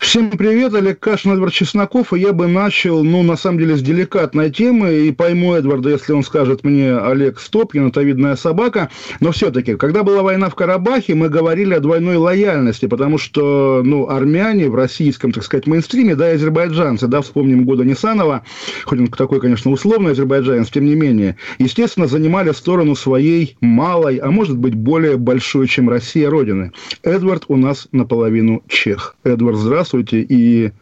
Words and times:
Всем 0.00 0.30
привет, 0.30 0.74
Олег 0.74 0.98
Кашин, 0.98 1.32
Эдвард 1.32 1.52
Чесноков, 1.52 2.14
и 2.14 2.18
я 2.18 2.32
бы 2.32 2.46
начал, 2.48 3.04
ну, 3.04 3.22
на 3.22 3.36
самом 3.36 3.58
деле, 3.58 3.76
с 3.76 3.82
деликатной 3.82 4.50
темы, 4.50 4.94
и 4.94 5.12
пойму 5.12 5.54
Эдварда, 5.54 5.90
если 5.90 6.14
он 6.14 6.22
скажет 6.22 6.64
мне, 6.64 6.96
Олег, 6.96 7.38
стоп, 7.38 7.74
видная 7.74 8.34
собака, 8.34 8.88
но 9.20 9.30
все-таки, 9.30 9.76
когда 9.76 10.02
была 10.02 10.22
война 10.22 10.48
в 10.48 10.54
Карабахе, 10.54 11.14
мы 11.14 11.28
говорили 11.28 11.74
о 11.74 11.80
двойной 11.80 12.16
лояльности, 12.16 12.86
потому 12.86 13.18
что, 13.18 13.82
ну, 13.84 14.08
армяне 14.08 14.70
в 14.70 14.74
российском, 14.74 15.32
так 15.32 15.44
сказать, 15.44 15.66
мейнстриме, 15.66 16.16
да, 16.16 16.32
и 16.32 16.36
азербайджанцы, 16.36 17.06
да, 17.06 17.20
вспомним 17.20 17.66
года 17.66 17.84
Нисанова, 17.84 18.42
хоть 18.86 19.00
он 19.00 19.08
такой, 19.08 19.38
конечно, 19.38 19.70
условный 19.70 20.12
азербайджанец, 20.12 20.70
тем 20.70 20.86
не 20.86 20.94
менее, 20.94 21.36
естественно, 21.58 22.06
занимали 22.06 22.52
сторону 22.52 22.96
своей 22.96 23.58
малой, 23.60 24.16
а 24.16 24.30
может 24.30 24.56
быть, 24.56 24.74
более 24.74 25.18
большой, 25.18 25.68
чем 25.68 25.90
Россия, 25.90 26.30
родины. 26.30 26.72
Эдвард 27.02 27.44
у 27.48 27.56
нас 27.56 27.86
наполовину 27.92 28.64
чех. 28.66 29.14
Эдвард, 29.24 29.58
здравствуйте 29.58 29.89
и 29.98 30.72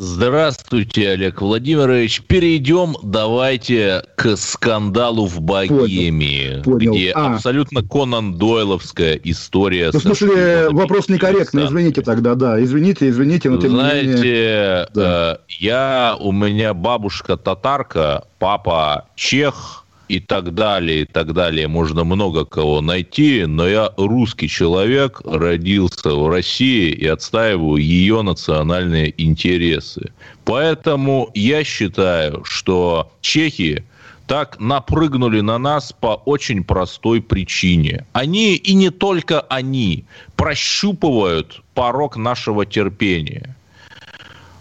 Здравствуйте, 0.00 1.10
Олег 1.10 1.40
Владимирович. 1.42 2.22
Перейдем 2.22 2.94
давайте 3.02 4.04
к 4.14 4.36
скандалу 4.36 5.26
в 5.26 5.40
Богемии, 5.40 6.62
Понял. 6.62 6.92
где 6.92 7.10
А. 7.10 7.34
абсолютно 7.34 7.82
Конан 7.82 8.34
Дойловская 8.38 9.18
история. 9.24 9.90
Ну, 9.92 9.98
в 9.98 10.02
смысле, 10.02 10.68
вопрос 10.70 11.08
некорректно, 11.08 11.62
Пакистана. 11.62 11.66
извините 11.80 12.02
тогда, 12.02 12.36
да, 12.36 12.62
извините, 12.62 13.08
извините, 13.08 13.50
но 13.50 13.56
не 13.56 13.64
менее... 13.64 13.76
Знаете, 14.16 14.88
Да. 14.94 15.40
э, 15.48 15.54
я, 15.58 16.16
у 16.20 16.30
меня 16.30 16.74
бабушка 16.74 17.36
татарка, 17.36 18.24
папа 18.38 19.08
чех 19.16 19.84
и 20.08 20.20
так 20.20 20.54
далее, 20.54 21.02
и 21.02 21.04
так 21.04 21.32
далее. 21.32 21.68
Можно 21.68 22.04
много 22.04 22.44
кого 22.44 22.80
найти, 22.80 23.44
но 23.46 23.68
я 23.68 23.92
русский 23.96 24.48
человек, 24.48 25.20
родился 25.24 26.14
в 26.14 26.28
России 26.28 26.90
и 26.90 27.06
отстаиваю 27.06 27.76
ее 27.76 28.22
национальные 28.22 29.14
интересы. 29.22 30.12
Поэтому 30.44 31.30
я 31.34 31.62
считаю, 31.64 32.42
что 32.44 33.12
чехи 33.20 33.84
так 34.26 34.60
напрыгнули 34.60 35.40
на 35.40 35.58
нас 35.58 35.92
по 35.92 36.14
очень 36.26 36.62
простой 36.62 37.22
причине. 37.22 38.06
Они, 38.12 38.56
и 38.56 38.74
не 38.74 38.90
только 38.90 39.40
они, 39.40 40.04
прощупывают 40.36 41.62
порог 41.74 42.16
нашего 42.16 42.66
терпения. 42.66 43.56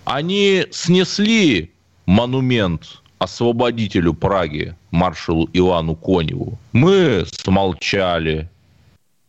Они 0.06 0.66
снесли 0.72 1.72
монумент 2.06 3.02
освободителю 3.20 4.14
Праги, 4.14 4.76
маршалу 4.92 5.50
Ивану 5.54 5.96
Коневу. 5.96 6.58
Мы 6.74 7.26
смолчали. 7.26 8.50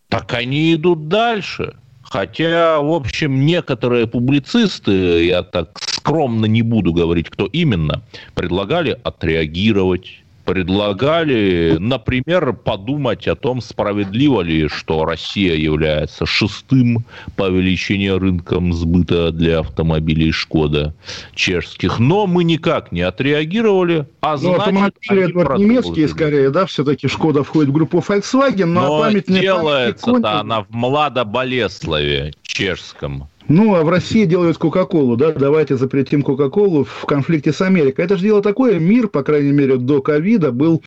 Так 0.08 0.34
они 0.34 0.74
идут 0.74 1.08
дальше. 1.08 1.74
Хотя, 2.02 2.80
в 2.80 2.90
общем, 2.92 3.44
некоторые 3.44 4.06
публицисты, 4.06 5.26
я 5.26 5.42
так 5.42 5.78
скромно 5.78 6.46
не 6.46 6.62
буду 6.62 6.94
говорить, 6.94 7.28
кто 7.28 7.44
именно, 7.46 8.02
предлагали 8.34 8.98
отреагировать, 9.04 10.22
предлагали, 10.48 11.76
например, 11.78 12.54
подумать 12.54 13.28
о 13.28 13.36
том, 13.36 13.60
справедливо 13.60 14.40
ли, 14.40 14.68
что 14.68 15.04
Россия 15.04 15.54
является 15.54 16.24
шестым 16.24 17.04
по 17.36 17.50
величине 17.50 18.16
рынком 18.16 18.72
сбыта 18.72 19.30
для 19.30 19.58
автомобилей 19.58 20.32
Шкода 20.32 20.94
чешских. 21.34 21.98
Но 21.98 22.26
мы 22.26 22.44
никак 22.44 22.92
не 22.92 23.02
отреагировали, 23.02 24.06
а 24.22 24.38
Ну, 24.38 24.54
значит, 24.54 24.96
автомобили, 25.06 25.62
немецкие 25.62 26.08
скорее, 26.08 26.48
да, 26.48 26.64
все-таки 26.64 27.08
Шкода 27.08 27.44
входит 27.44 27.68
в 27.68 27.72
группу 27.74 27.98
Volkswagen, 27.98 28.64
но, 28.64 28.80
Но 28.80 29.00
памятник 29.00 29.42
делается-то 29.42 30.40
она 30.40 30.62
в 30.62 30.70
Младоболеславе 30.70 32.32
чешском. 32.40 33.28
Ну, 33.48 33.74
а 33.74 33.82
в 33.82 33.88
России 33.88 34.26
делают 34.26 34.58
Кока-Колу, 34.58 35.16
да, 35.16 35.32
давайте 35.32 35.76
запретим 35.76 36.22
Кока-Колу 36.22 36.84
в 36.84 37.06
конфликте 37.06 37.52
с 37.52 37.62
Америкой. 37.62 38.04
Это 38.04 38.16
же 38.16 38.24
дело 38.24 38.42
такое, 38.42 38.78
мир, 38.78 39.08
по 39.08 39.22
крайней 39.22 39.52
мере, 39.52 39.76
до 39.76 40.02
ковида 40.02 40.52
был 40.52 40.82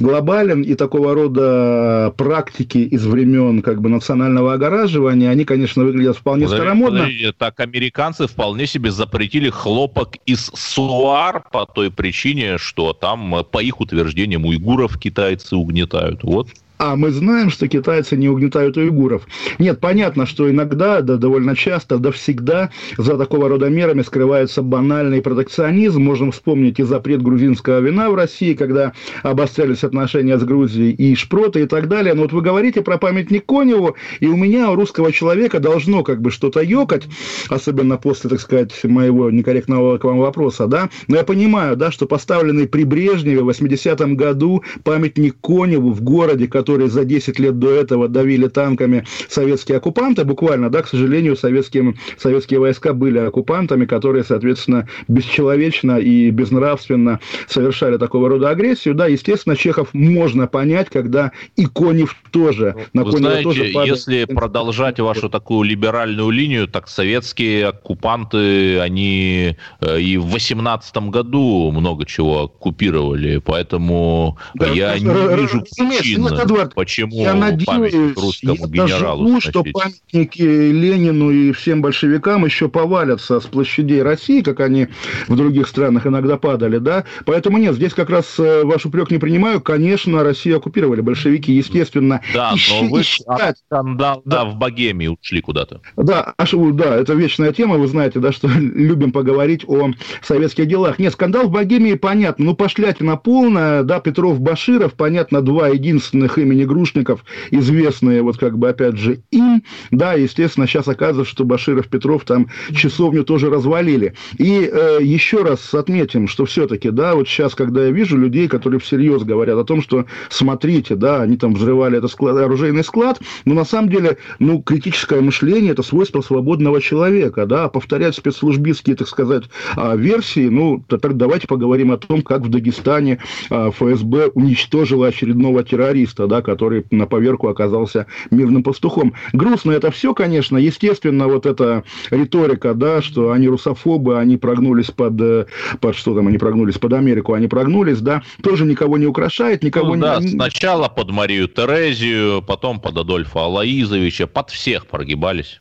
глобален, 0.00 0.62
и 0.62 0.74
такого 0.74 1.14
рода 1.14 2.14
практики 2.16 2.78
из 2.78 3.06
времен 3.06 3.60
как 3.60 3.82
бы 3.82 3.90
национального 3.90 4.54
огораживания, 4.54 5.30
они, 5.30 5.44
конечно, 5.44 5.84
выглядят 5.84 6.16
вполне 6.16 6.46
Подождите, 6.46 6.62
старомодно. 6.62 7.00
подождите, 7.00 7.32
Так 7.36 7.60
американцы 7.60 8.26
вполне 8.26 8.66
себе 8.66 8.90
запретили 8.90 9.50
хлопок 9.50 10.16
из 10.24 10.50
суар 10.54 11.44
по 11.52 11.66
той 11.66 11.90
причине, 11.90 12.56
что 12.56 12.94
там, 12.94 13.34
э, 13.36 13.44
по 13.44 13.62
их 13.62 13.80
утверждениям, 13.80 14.46
уйгуров 14.46 14.98
китайцы 14.98 15.56
угнетают. 15.56 16.22
Вот. 16.22 16.48
А 16.78 16.94
мы 16.94 17.10
знаем, 17.10 17.48
что 17.48 17.68
китайцы 17.68 18.16
не 18.16 18.28
угнетают 18.28 18.76
уйгуров. 18.76 19.26
Нет, 19.58 19.80
понятно, 19.80 20.26
что 20.26 20.50
иногда, 20.50 21.00
да 21.00 21.16
довольно 21.16 21.56
часто, 21.56 21.96
да 21.96 22.10
всегда 22.10 22.70
за 22.98 23.16
такого 23.16 23.48
рода 23.48 23.70
мерами 23.70 24.02
скрывается 24.02 24.60
банальный 24.60 25.22
протекционизм. 25.22 26.02
Можем 26.02 26.32
вспомнить 26.32 26.78
и 26.78 26.82
запрет 26.82 27.22
грузинского 27.22 27.80
вина 27.80 28.10
в 28.10 28.14
России, 28.14 28.52
когда 28.52 28.92
обострялись 29.22 29.84
отношения 29.84 30.38
с 30.38 30.44
Грузией, 30.44 30.92
и 30.92 31.14
шпроты 31.14 31.62
и 31.62 31.66
так 31.66 31.88
далее. 31.88 32.12
Но 32.12 32.22
вот 32.22 32.32
вы 32.32 32.42
говорите 32.42 32.82
про 32.82 32.98
памятник 32.98 33.46
Коневу, 33.46 33.96
и 34.20 34.26
у 34.26 34.36
меня, 34.36 34.70
у 34.70 34.74
русского 34.74 35.12
человека, 35.12 35.60
должно 35.60 36.02
как 36.02 36.20
бы 36.20 36.30
что-то 36.30 36.60
ёкать, 36.60 37.04
особенно 37.48 37.96
после, 37.96 38.28
так 38.28 38.40
сказать, 38.40 38.84
моего 38.84 39.30
некорректного 39.30 39.96
к 39.96 40.04
вам 40.04 40.18
вопроса, 40.18 40.66
да. 40.66 40.90
Но 41.08 41.16
я 41.16 41.24
понимаю, 41.24 41.76
да, 41.76 41.90
что 41.90 42.04
поставленный 42.06 42.68
при 42.68 42.84
Брежневе 42.84 43.40
в 43.40 43.48
80-м 43.48 44.14
году 44.16 44.62
памятник 44.84 45.36
Коневу 45.40 45.92
в 45.92 46.02
городе, 46.02 46.46
который 46.46 46.65
за 46.66 47.04
10 47.04 47.38
лет 47.38 47.58
до 47.58 47.70
этого 47.70 48.08
давили 48.08 48.48
танками 48.48 49.04
советские 49.28 49.78
оккупанты, 49.78 50.24
буквально, 50.24 50.70
да, 50.70 50.82
к 50.82 50.88
сожалению, 50.88 51.36
советские, 51.36 51.94
советские 52.18 52.60
войска 52.60 52.92
были 52.92 53.18
оккупантами, 53.18 53.86
которые, 53.86 54.24
соответственно, 54.24 54.88
бесчеловечно 55.08 55.98
и 55.98 56.30
безнравственно 56.30 57.20
совершали 57.48 57.96
такого 57.96 58.28
рода 58.28 58.50
агрессию, 58.50 58.94
да, 58.94 59.06
естественно, 59.06 59.56
Чехов 59.56 59.94
можно 59.94 60.46
понять, 60.46 60.88
когда 60.90 61.32
и 61.56 61.66
Конев 61.66 62.16
тоже, 62.30 62.74
на 62.92 63.04
Вы 63.04 63.12
Конева 63.12 63.30
знаете, 63.30 63.42
тоже 63.42 63.64
падает. 63.72 63.96
если 63.96 64.24
продолжать 64.24 65.00
вашу 65.00 65.28
такую 65.28 65.62
либеральную 65.62 66.30
линию, 66.30 66.68
так 66.68 66.88
советские 66.88 67.68
оккупанты, 67.68 68.80
они 68.80 69.56
э, 69.80 70.00
и 70.00 70.16
в 70.16 70.26
18 70.26 70.96
году 71.10 71.70
много 71.72 72.04
чего 72.04 72.44
оккупировали, 72.44 73.38
поэтому 73.38 74.38
Да, 74.54 74.68
я 74.68 74.98
не 74.98 75.06
вижу 75.06 75.60
причин, 75.60 76.22
ну, 76.22 76.28
Эдвард, 76.56 76.74
почему 76.74 77.22
Я 77.22 77.34
надеюсь, 77.34 77.94
русскому 78.16 78.54
я 78.54 78.66
генералу 78.86 79.24
доживу, 79.24 79.40
что 79.40 79.64
памятники 79.64 80.42
Ленину 80.42 81.30
и 81.30 81.52
всем 81.52 81.82
большевикам 81.82 82.44
еще 82.44 82.68
повалятся 82.68 83.40
с 83.40 83.44
площадей 83.46 84.02
России, 84.02 84.40
как 84.42 84.60
они 84.60 84.88
в 85.28 85.36
других 85.36 85.68
странах 85.68 86.06
иногда 86.06 86.36
падали, 86.36 86.78
да? 86.78 87.04
Поэтому 87.24 87.58
нет, 87.58 87.74
здесь 87.74 87.94
как 87.94 88.10
раз 88.10 88.34
э, 88.38 88.62
ваш 88.64 88.86
упрек 88.86 89.10
не 89.10 89.18
принимаю. 89.18 89.60
Конечно, 89.60 90.22
Россию 90.22 90.58
оккупировали 90.58 91.00
большевики, 91.00 91.52
естественно. 91.52 92.20
Да, 92.34 92.52
И 92.54 92.58
щи- 92.58 92.72
но 92.82 92.88
вы 92.88 93.00
и 93.00 93.02
считать- 93.02 93.58
скандал, 93.66 94.22
да, 94.24 94.44
Да. 94.44 94.50
в 94.50 94.56
Богемии 94.56 95.08
ушли 95.08 95.40
куда-то. 95.40 95.80
Да, 95.96 96.34
аж, 96.38 96.52
да, 96.72 96.96
это 96.96 97.14
вечная 97.14 97.52
тема, 97.52 97.76
вы 97.76 97.86
знаете, 97.86 98.18
да, 98.20 98.32
что 98.32 98.48
любим 98.58 99.12
поговорить 99.12 99.64
о 99.66 99.90
советских 100.22 100.66
делах. 100.66 100.98
Нет, 100.98 101.12
скандал 101.12 101.46
в 101.48 101.50
Богемии 101.50 101.94
понятно, 101.94 102.44
ну, 102.46 102.54
пошлятина 102.54 103.16
полная, 103.16 103.82
да, 103.82 104.00
Петров, 104.00 104.40
Баширов, 104.40 104.94
понятно, 104.94 105.42
два 105.42 105.68
единственных 105.68 106.38
имени 106.46 106.64
Грушников, 106.64 107.24
известные, 107.50 108.22
вот 108.22 108.38
как 108.38 108.58
бы, 108.58 108.68
опять 108.68 108.96
же, 108.96 109.20
им, 109.30 109.62
да, 109.90 110.14
естественно, 110.14 110.66
сейчас 110.66 110.88
оказывается, 110.88 111.32
что 111.32 111.44
Баширов, 111.44 111.88
Петров 111.88 112.24
там 112.24 112.48
часовню 112.74 113.24
тоже 113.24 113.50
развалили. 113.50 114.14
И 114.38 114.68
э, 114.72 114.98
еще 115.02 115.42
раз 115.42 115.74
отметим, 115.74 116.28
что 116.28 116.44
все-таки, 116.46 116.90
да, 116.90 117.14
вот 117.14 117.28
сейчас, 117.28 117.54
когда 117.54 117.84
я 117.84 117.90
вижу 117.90 118.16
людей, 118.16 118.48
которые 118.48 118.80
всерьез 118.80 119.22
говорят 119.22 119.58
о 119.58 119.64
том, 119.64 119.82
что, 119.82 120.06
смотрите, 120.28 120.94
да, 120.94 121.22
они 121.22 121.36
там 121.36 121.54
взрывали 121.54 121.98
этот 121.98 122.10
склад, 122.10 122.36
оружейный 122.36 122.84
склад, 122.84 123.20
но 123.44 123.54
на 123.54 123.64
самом 123.64 123.90
деле, 123.90 124.18
ну, 124.38 124.62
критическое 124.62 125.20
мышление– 125.20 125.72
это 125.72 125.82
свойство 125.82 126.20
свободного 126.20 126.80
человека, 126.80 127.46
да, 127.46 127.68
повторять 127.68 128.14
спецслужбистские, 128.14 128.96
так 128.96 129.08
сказать, 129.08 129.44
а, 129.76 129.96
версии, 129.96 130.48
ну, 130.48 130.82
теперь 130.88 131.12
давайте 131.12 131.46
поговорим 131.46 131.90
о 131.92 131.96
том, 131.96 132.22
как 132.22 132.42
в 132.42 132.48
Дагестане 132.48 133.18
а, 133.50 133.70
ФСБ 133.70 134.28
уничтожило 134.34 135.08
очередного 135.08 135.62
террориста, 135.64 136.26
да, 136.26 136.35
да, 136.36 136.42
который 136.42 136.84
на 136.90 137.06
поверку 137.06 137.48
оказался 137.48 138.06
мирным 138.30 138.62
пастухом. 138.62 139.14
Грустно 139.32 139.72
это 139.72 139.90
все, 139.90 140.14
конечно, 140.14 140.58
естественно, 140.58 141.28
вот 141.28 141.46
эта 141.46 141.84
риторика, 142.10 142.74
да, 142.74 143.02
что 143.02 143.30
они 143.30 143.48
русофобы, 143.48 144.18
они 144.18 144.36
прогнулись 144.36 144.90
под, 144.90 145.20
э, 145.20 145.46
под 145.80 145.96
что 145.96 146.14
там, 146.14 146.28
они 146.28 146.38
прогнулись 146.38 146.78
под 146.78 146.92
Америку, 146.92 147.32
они 147.32 147.48
прогнулись, 147.48 148.00
да, 148.00 148.22
тоже 148.42 148.64
никого 148.64 148.98
не 148.98 149.06
украшает, 149.06 149.62
никого 149.62 149.88
ну, 149.88 149.94
не... 149.94 150.00
Да, 150.00 150.20
сначала 150.20 150.88
под 150.88 151.10
Марию 151.10 151.48
Терезию, 151.48 152.42
потом 152.42 152.80
под 152.80 152.98
Адольфа 152.98 153.44
Алаизовича, 153.44 154.26
под 154.26 154.50
всех 154.50 154.86
прогибались. 154.86 155.60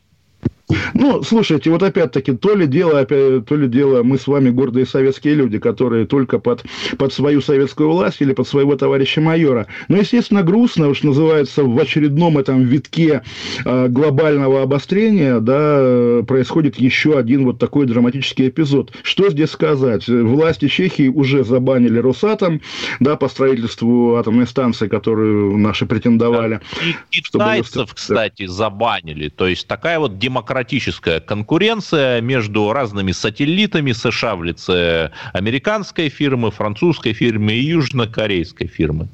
Ну, 0.94 1.22
слушайте, 1.24 1.70
вот 1.70 1.84
опять-таки, 1.84 2.34
то 2.34 2.56
ли 2.56 2.66
дело, 2.66 3.00
опять, 3.00 3.46
то 3.46 3.56
ли 3.56 3.68
дело 3.68 4.02
мы 4.02 4.18
с 4.18 4.26
вами 4.26 4.50
гордые 4.50 4.86
советские 4.86 5.36
люди, 5.36 5.60
которые 5.60 6.08
только 6.08 6.40
под, 6.40 6.64
под 6.98 7.14
свою 7.14 7.42
советскую 7.42 7.92
власть 7.92 8.22
или 8.22 8.34
под 8.34 8.48
своего 8.48 8.76
товарища 8.76 9.22
майора. 9.22 9.68
Но, 9.90 9.98
естественно, 9.98 10.42
грустно, 10.42 10.94
что 10.96 11.08
называется, 11.08 11.64
в 11.64 11.78
очередном 11.78 12.38
этом 12.38 12.64
витке 12.64 13.22
э, 13.64 13.88
глобального 13.90 14.64
обострения, 14.64 15.40
да, 15.40 16.24
происходит 16.24 16.80
еще 16.80 17.18
один 17.18 17.46
вот 17.46 17.60
такой 17.60 17.86
драматический 17.86 18.48
эпизод. 18.48 18.92
Что 19.04 19.30
здесь 19.30 19.52
сказать? 19.52 20.08
Власти 20.08 20.68
Чехии 20.68 21.10
уже 21.10 21.44
забанили 21.44 22.00
Росатом, 22.00 22.62
да, 23.00 23.16
по 23.18 23.28
строительству 23.28 24.16
атомной 24.16 24.48
станции, 24.48 24.88
которую 24.88 25.58
наши 25.58 25.86
претендовали. 25.86 26.62
И 27.12 27.22
китайцев, 27.22 27.68
чтобы... 27.68 27.90
кстати, 27.94 28.48
забанили. 28.48 29.30
То 29.30 29.48
есть 29.48 29.68
такая 29.68 30.00
вот 30.00 30.18
демократия 30.18 30.55
демократическая 30.56 31.20
конкуренция 31.20 32.22
между 32.22 32.72
разными 32.72 33.12
сателлитами 33.12 33.92
США 33.92 34.38
в 34.38 34.44
лице 34.44 35.12
американской 35.34 36.08
фирмы, 36.08 36.50
французской 36.50 37.12
фирмы 37.12 37.54
и 37.54 37.66
южнокорейской 37.66 38.68
фирмы. 38.68 39.10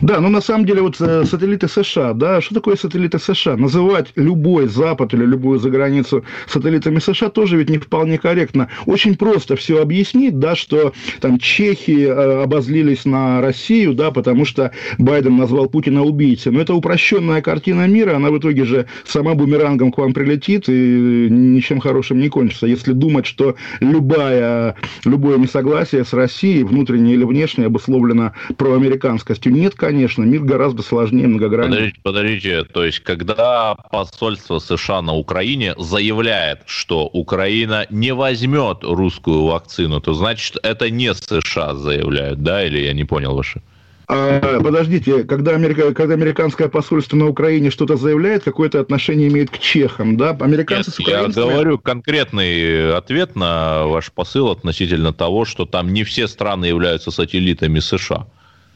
Да, 0.00 0.20
но 0.20 0.28
на 0.28 0.40
самом 0.40 0.66
деле 0.66 0.82
вот 0.82 1.00
э, 1.00 1.24
сателлиты 1.24 1.68
США, 1.68 2.12
да, 2.12 2.40
что 2.40 2.54
такое 2.54 2.76
сателлиты 2.76 3.18
США? 3.18 3.56
Называть 3.56 4.08
любой 4.16 4.68
Запад 4.68 5.14
или 5.14 5.24
любую 5.24 5.58
заграницу 5.58 6.24
сателлитами 6.46 6.98
США 6.98 7.30
тоже 7.30 7.56
ведь 7.56 7.70
не 7.70 7.78
вполне 7.78 8.18
корректно. 8.18 8.68
Очень 8.86 9.16
просто 9.16 9.56
все 9.56 9.80
объяснить, 9.80 10.38
да, 10.38 10.56
что 10.56 10.92
там 11.20 11.38
чехи 11.38 12.06
э, 12.06 12.42
обозлились 12.42 13.04
на 13.04 13.40
Россию, 13.40 13.94
да, 13.94 14.10
потому 14.10 14.44
что 14.44 14.72
Байден 14.98 15.36
назвал 15.36 15.68
Путина 15.68 16.02
убийцей. 16.02 16.52
Но 16.52 16.60
это 16.60 16.74
упрощенная 16.74 17.40
картина 17.40 17.86
мира, 17.86 18.16
она 18.16 18.30
в 18.30 18.38
итоге 18.38 18.64
же 18.64 18.86
сама 19.06 19.34
бумерангом 19.34 19.92
к 19.92 19.98
вам 19.98 20.12
прилетит 20.12 20.68
и 20.68 21.28
ничем 21.30 21.80
хорошим 21.80 22.18
не 22.18 22.28
кончится. 22.28 22.66
Если 22.66 22.92
думать, 22.92 23.26
что 23.26 23.56
любая, 23.80 24.76
любое 25.04 25.38
несогласие 25.38 26.04
с 26.04 26.12
Россией, 26.12 26.64
внутреннее 26.64 27.14
или 27.14 27.24
внешнее, 27.24 27.66
обусловлено 27.66 28.32
проамериканскостью, 28.56 29.52
нет, 29.54 29.74
конечно, 29.74 30.22
мир 30.22 30.42
гораздо 30.42 30.82
сложнее, 30.82 31.26
многограннее. 31.26 31.70
Подождите, 31.70 32.00
подождите, 32.02 32.64
то 32.64 32.84
есть, 32.84 33.00
когда 33.00 33.74
посольство 33.74 34.58
США 34.58 35.02
на 35.02 35.14
Украине 35.14 35.74
заявляет, 35.78 36.60
что 36.66 37.06
Украина 37.06 37.86
не 37.90 38.12
возьмет 38.12 38.78
русскую 38.82 39.44
вакцину, 39.44 40.00
то 40.00 40.14
значит, 40.14 40.56
это 40.62 40.90
не 40.90 41.14
США 41.14 41.74
заявляют, 41.74 42.42
да, 42.42 42.64
или 42.64 42.80
я 42.80 42.92
не 42.92 43.04
понял 43.04 43.34
ваше? 43.34 43.62
А, 44.06 44.60
подождите, 44.60 45.24
когда, 45.24 45.52
Америка, 45.52 45.94
когда 45.94 46.14
американское 46.14 46.68
посольство 46.68 47.16
на 47.16 47.26
Украине 47.26 47.70
что-то 47.70 47.96
заявляет, 47.96 48.44
какое-то 48.44 48.80
отношение 48.80 49.28
имеет 49.28 49.50
к 49.50 49.58
чехам, 49.58 50.16
да? 50.16 50.36
Американцы 50.40 50.90
Нет, 50.90 50.96
с 50.96 51.00
украинцами... 51.00 51.44
Я 51.46 51.52
говорю 51.52 51.78
конкретный 51.78 52.94
ответ 52.94 53.34
на 53.34 53.86
ваш 53.86 54.12
посыл 54.12 54.50
относительно 54.50 55.12
того, 55.14 55.46
что 55.46 55.64
там 55.64 55.92
не 55.92 56.04
все 56.04 56.28
страны 56.28 56.66
являются 56.66 57.10
сателлитами 57.10 57.78
США 57.78 58.26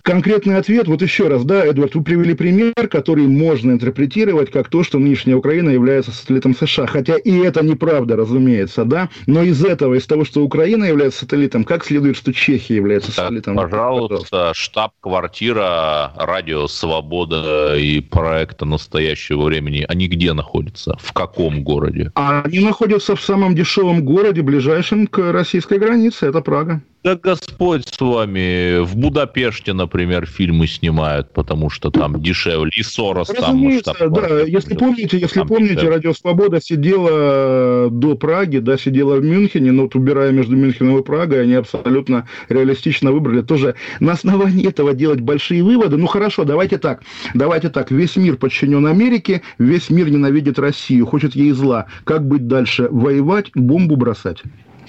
конкретный 0.08 0.56
ответ, 0.56 0.88
вот 0.88 1.02
еще 1.02 1.28
раз, 1.28 1.44
да, 1.44 1.66
Эдвард, 1.66 1.94
вы 1.94 2.02
привели 2.02 2.32
пример, 2.32 2.88
который 2.90 3.26
можно 3.26 3.72
интерпретировать 3.72 4.50
как 4.50 4.68
то, 4.70 4.82
что 4.82 4.98
нынешняя 4.98 5.36
Украина 5.36 5.68
является 5.68 6.12
сателлитом 6.12 6.56
США. 6.56 6.86
Хотя 6.86 7.16
и 7.16 7.36
это 7.40 7.62
неправда, 7.62 8.16
разумеется, 8.16 8.86
да, 8.86 9.10
но 9.26 9.42
из 9.42 9.62
этого, 9.62 9.96
из 9.96 10.06
того, 10.06 10.24
что 10.24 10.42
Украина 10.42 10.84
является 10.84 11.20
сателлитом, 11.20 11.64
как 11.64 11.84
следует, 11.84 12.16
что 12.16 12.32
Чехия 12.32 12.76
является 12.76 13.12
сателлитом? 13.12 13.54
Пожалуйста, 13.56 14.52
штаб-квартира 14.54 16.12
Радио 16.16 16.68
Свобода 16.68 17.76
и 17.76 18.00
проекта 18.00 18.64
настоящего 18.64 19.42
времени, 19.42 19.84
они 19.86 20.08
где 20.08 20.32
находятся? 20.32 20.96
В 21.02 21.12
каком 21.12 21.62
городе? 21.62 22.12
Они 22.14 22.60
находятся 22.60 23.14
в 23.14 23.20
самом 23.20 23.54
дешевом 23.54 24.02
городе, 24.06 24.40
ближайшем 24.40 25.06
к 25.06 25.32
российской 25.32 25.78
границе, 25.78 26.28
это 26.28 26.40
Прага. 26.40 26.80
Да 27.04 27.14
Господь 27.14 27.86
с 27.86 28.00
вами. 28.00 28.82
В 28.84 28.96
Будапеште, 28.96 29.72
например, 29.72 30.26
фильмы 30.26 30.66
снимают, 30.66 31.32
потому 31.32 31.70
что 31.70 31.90
там 31.90 32.20
дешевле. 32.20 32.72
И 32.76 32.82
Сорос 32.82 33.30
Разумеется, 33.30 33.94
там. 33.94 34.12
Да, 34.12 34.40
если 34.40 34.74
помните, 34.74 35.16
если 35.16 35.42
помните, 35.42 35.74
дешевле. 35.74 35.94
Радио 35.94 36.12
Свобода 36.12 36.60
сидела 36.60 37.88
до 37.88 38.16
Праги, 38.16 38.58
да, 38.58 38.76
сидела 38.76 39.16
в 39.16 39.24
Мюнхене, 39.24 39.70
но 39.70 39.82
вот 39.82 39.94
убирая 39.94 40.32
между 40.32 40.56
Мюнхеном 40.56 40.98
и 40.98 41.02
Прагой, 41.04 41.42
они 41.44 41.54
абсолютно 41.54 42.26
реалистично 42.48 43.12
выбрали. 43.12 43.42
Тоже 43.42 43.76
на 44.00 44.12
основании 44.12 44.68
этого 44.68 44.92
делать 44.92 45.20
большие 45.20 45.62
выводы. 45.62 45.96
Ну 45.96 46.08
хорошо, 46.08 46.42
давайте 46.42 46.78
так. 46.78 47.02
Давайте 47.32 47.68
так. 47.68 47.92
Весь 47.92 48.16
мир 48.16 48.36
подчинен 48.36 48.84
Америке, 48.86 49.42
весь 49.58 49.88
мир 49.88 50.10
ненавидит 50.10 50.58
Россию, 50.58 51.06
хочет 51.06 51.36
ей 51.36 51.52
зла. 51.52 51.86
Как 52.02 52.26
быть 52.26 52.48
дальше? 52.48 52.88
Воевать, 52.90 53.52
бомбу 53.54 53.94
бросать? 53.94 54.42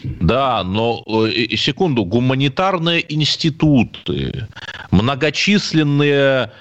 Да, 0.04 0.64
но 0.64 1.04
э, 1.08 1.56
секунду, 1.56 2.06
гуманитарные 2.06 3.04
институты, 3.14 4.48
многочисленные 4.92 6.52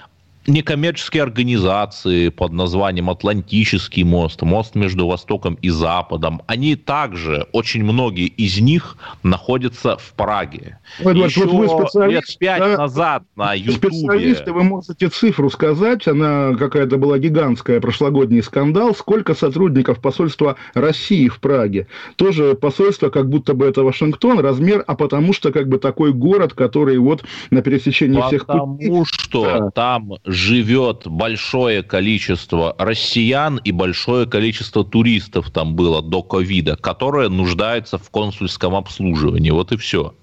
некоммерческие 0.49 1.23
организации 1.23 2.31
под 2.31 2.53
названием 2.53 3.11
Атлантический 3.11 4.03
мост, 4.03 4.43
мост 4.43 4.75
между 4.75 5.07
Востоком 5.07 5.55
и 5.61 5.69
Западом, 5.69 6.43
они 6.47 6.75
также, 6.75 7.47
очень 7.53 7.85
многие 7.85 8.27
из 8.27 8.59
них 8.59 8.97
находятся 9.23 9.99
в 9.99 10.15
Праге. 10.15 10.79
Эдуард, 10.99 11.31
Еще 11.31 11.47
вот 11.47 11.95
вы 11.95 12.07
лет 12.09 12.25
пять 12.39 12.61
да? 12.61 12.79
назад 12.79 13.23
на 13.37 13.55
Ютубе... 13.55 13.89
Специалисты, 13.89 14.53
вы 14.53 14.65
можете 14.65 15.09
цифру 15.09 15.51
сказать, 15.51 16.09
она 16.09 16.55
какая-то 16.55 16.97
была 16.97 17.19
гигантская, 17.19 17.81
прошлогодний 17.81 18.43
скандал, 18.43 18.95
сколько 18.95 19.35
сотрудников 19.35 20.01
посольства 20.01 20.57
России 20.75 21.29
в 21.29 21.41
Праге. 21.41 21.87
Тоже 22.17 22.55
посольство, 22.55 23.11
как 23.11 23.29
будто 23.29 23.55
бы 23.55 23.67
это 23.67 23.83
Вашингтон, 23.83 24.41
размер, 24.41 24.83
а 24.87 24.95
потому 24.95 25.33
что 25.33 25.53
как 25.53 25.69
бы 25.69 25.79
такой 25.79 26.13
город, 26.13 26.55
который 26.55 26.97
вот 26.99 27.25
на 27.51 27.61
пересечении 27.61 28.15
потому 28.15 28.29
всех 28.29 28.47
путей... 28.47 28.89
Потому 28.89 29.05
что 29.05 29.45
да. 29.45 29.71
там 29.71 30.13
живет 30.39 31.07
большое 31.07 31.83
количество 31.83 32.75
россиян 32.79 33.61
и 33.65 33.73
большое 33.73 34.27
количество 34.27 34.85
туристов 34.85 35.51
там 35.51 35.75
было 35.75 36.01
до 36.01 36.23
ковида, 36.23 36.77
которые 36.77 37.29
нуждаются 37.29 37.99
в 37.99 38.09
консульском 38.11 38.75
обслуживании. 38.75 39.51
Вот 39.51 39.73
и 39.73 39.77
все. 39.77 40.15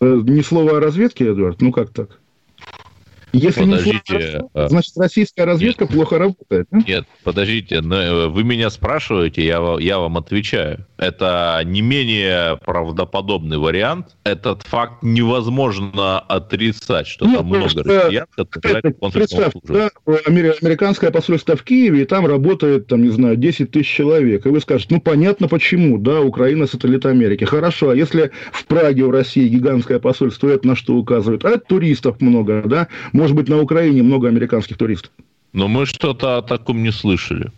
Э, 0.00 0.20
ни 0.24 0.40
слова 0.40 0.78
о 0.78 0.80
разведке, 0.80 1.30
Эдуард? 1.32 1.60
Ну 1.60 1.70
как 1.70 1.90
так? 1.90 2.18
Если 3.32 3.60
подождите, 3.62 4.18
не 4.18 4.48
а... 4.54 4.68
значит, 4.68 4.96
российская 4.96 5.44
разведка 5.44 5.84
нет, 5.84 5.92
плохо 5.92 6.18
работает. 6.18 6.66
Да? 6.70 6.78
Нет, 6.86 7.04
подождите, 7.24 7.76
э, 7.76 8.26
вы 8.28 8.44
меня 8.44 8.70
спрашиваете, 8.70 9.44
я, 9.44 9.76
я 9.78 9.98
вам 9.98 10.16
отвечаю. 10.16 10.86
Это 10.96 11.60
не 11.64 11.80
менее 11.80 12.58
правдоподобный 12.64 13.58
вариант. 13.58 14.16
Этот 14.24 14.62
факт 14.62 15.02
невозможно 15.02 16.18
отрицать, 16.18 17.06
что 17.06 17.26
нет, 17.26 17.36
там 17.36 17.46
много 17.46 17.82
россиян, 17.82 18.26
которые 18.34 18.82
Представь, 19.12 19.52
да, 19.64 19.90
американское 20.06 21.10
посольство 21.10 21.56
в 21.56 21.62
Киеве, 21.62 22.02
и 22.02 22.04
там 22.04 22.26
работает, 22.26 22.86
там, 22.88 23.02
не 23.02 23.10
знаю, 23.10 23.36
10 23.36 23.70
тысяч 23.70 23.88
человек. 23.88 24.46
И 24.46 24.48
вы 24.48 24.60
скажете, 24.60 24.94
ну, 24.94 25.00
понятно 25.00 25.48
почему, 25.48 25.98
да, 25.98 26.20
Украина 26.20 26.66
сателлит 26.66 27.06
Америки. 27.06 27.44
Хорошо, 27.44 27.90
а 27.90 27.94
если 27.94 28.32
в 28.52 28.66
Праге 28.66 29.04
у 29.04 29.10
России 29.10 29.48
гигантское 29.48 29.98
посольство, 29.98 30.48
это 30.48 30.66
на 30.66 30.76
что 30.76 30.94
указывает? 30.94 31.44
А 31.44 31.50
это 31.50 31.60
туристов 31.60 32.20
много, 32.20 32.62
да? 32.66 32.88
Может 33.18 33.34
быть, 33.34 33.48
на 33.48 33.60
Украине 33.60 34.04
много 34.04 34.28
американских 34.28 34.78
туристов. 34.78 35.10
Но 35.52 35.66
мы 35.66 35.86
что-то 35.86 36.36
о 36.38 36.42
таком 36.42 36.84
не 36.84 36.92
слышали. 36.92 37.50